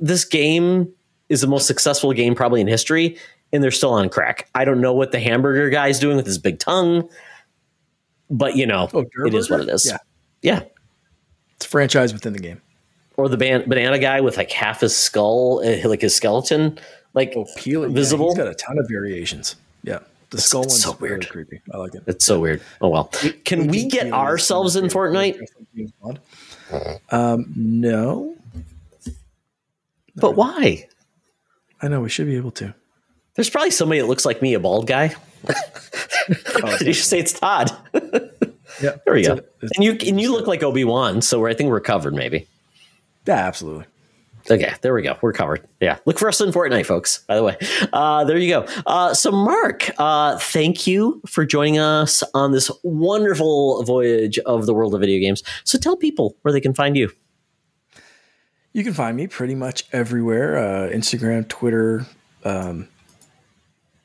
[0.00, 0.92] this game
[1.28, 3.16] is the most successful game probably in history,
[3.52, 4.48] and they're still on crack.
[4.54, 7.08] I don't know what the hamburger guy is doing with his big tongue,
[8.30, 9.86] but you know, Oh, it is what it is.
[9.86, 9.98] Yeah.
[10.42, 10.62] yeah
[11.56, 12.60] It's a franchise within the game.
[13.20, 16.78] Or the ban- banana guy with like half his skull, uh, like his skeleton,
[17.14, 17.94] like Oh, peeling.
[17.94, 18.26] visible.
[18.26, 19.56] Yeah, he's got a ton of variations.
[19.82, 20.00] Yeah.
[20.30, 21.28] The skull it's one's so really weird.
[21.28, 21.60] creepy.
[21.72, 22.04] I like it.
[22.06, 22.62] it's so weird.
[22.80, 23.12] Oh well.
[23.44, 25.40] Can we get ourselves in Fortnite?
[27.10, 28.36] Um, no,
[30.16, 30.86] But why?
[31.82, 32.74] I know we should be able to.
[33.34, 35.14] There's probably somebody that looks like me, a bald guy.
[36.78, 37.72] Did you say it's Todd?
[38.80, 39.34] Yeah, There we go.
[39.34, 39.52] it.
[39.74, 42.14] And you and you look like Obi Wan, so I think we're covered.
[42.14, 42.46] Maybe.
[43.26, 43.86] Yeah, absolutely.
[44.50, 45.16] Okay, there we go.
[45.20, 45.66] We're covered.
[45.80, 47.18] Yeah, look for us in Fortnite, folks.
[47.28, 47.56] By the way,
[47.92, 48.66] uh, there you go.
[48.86, 54.74] Uh, so, Mark, uh, thank you for joining us on this wonderful voyage of the
[54.74, 55.42] world of video games.
[55.64, 57.10] So, tell people where they can find you.
[58.72, 62.06] You can find me pretty much everywhere: uh, Instagram, Twitter,
[62.44, 62.88] um,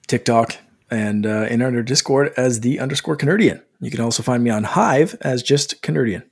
[0.08, 0.58] TikTok,
[0.92, 3.62] and uh, in our Discord as the underscore Canardian.
[3.80, 6.24] You can also find me on Hive as just Canardian.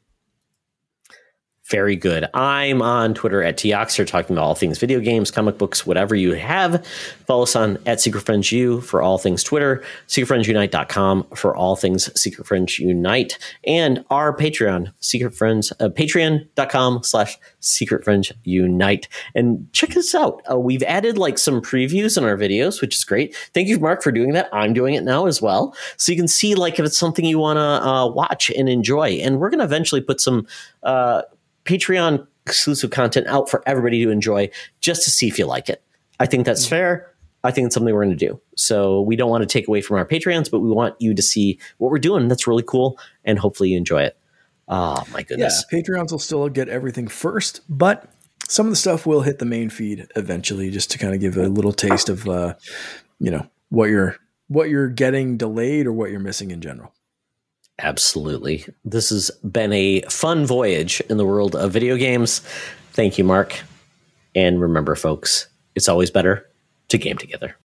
[1.69, 2.25] Very good.
[2.33, 6.33] I'm on Twitter at Toxer, talking about all things video games, comic books, whatever you
[6.33, 6.85] have.
[7.25, 12.11] Follow us on at Secret Friends U for all things Twitter, secretfriendsunite.com for all things
[12.19, 19.07] Secret Friends Unite, and our Patreon, Secret Friends, uh, patreon.com slash Secret Friends Unite.
[19.33, 20.41] And check us out.
[20.51, 23.33] Uh, we've added like some previews in our videos, which is great.
[23.53, 24.49] Thank you, Mark, for doing that.
[24.51, 25.73] I'm doing it now as well.
[25.95, 29.11] So you can see like if it's something you want to uh, watch and enjoy.
[29.11, 30.45] And we're going to eventually put some
[30.83, 31.21] uh,
[31.65, 34.49] Patreon exclusive content out for everybody to enjoy
[34.81, 35.81] just to see if you like it.
[36.19, 37.09] I think that's fair.
[37.43, 38.39] I think it's something we're going to do.
[38.55, 41.21] So we don't want to take away from our Patreons, but we want you to
[41.21, 42.27] see what we're doing.
[42.27, 42.97] That's really cool.
[43.25, 44.17] And hopefully you enjoy it.
[44.67, 45.65] Oh, my Yeah, goodness.
[45.71, 48.09] Patreons will still get everything first, but
[48.47, 51.37] some of the stuff will hit the main feed eventually, just to kind of give
[51.37, 52.55] a little taste of, uh,
[53.19, 54.15] you know, what you're
[54.47, 56.93] what you're getting delayed or what you're missing in general.
[57.79, 58.65] Absolutely.
[58.85, 62.39] This has been a fun voyage in the world of video games.
[62.91, 63.61] Thank you, Mark.
[64.35, 66.49] And remember, folks, it's always better
[66.89, 67.55] to game together.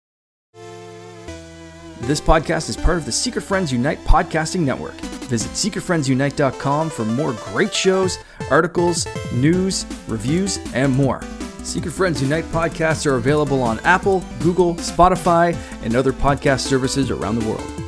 [2.02, 4.94] This podcast is part of the Secret Friends Unite podcasting network.
[5.28, 8.18] Visit secretfriendsunite.com for more great shows,
[8.50, 11.20] articles, news, reviews, and more.
[11.64, 17.38] Secret Friends Unite podcasts are available on Apple, Google, Spotify, and other podcast services around
[17.38, 17.87] the world.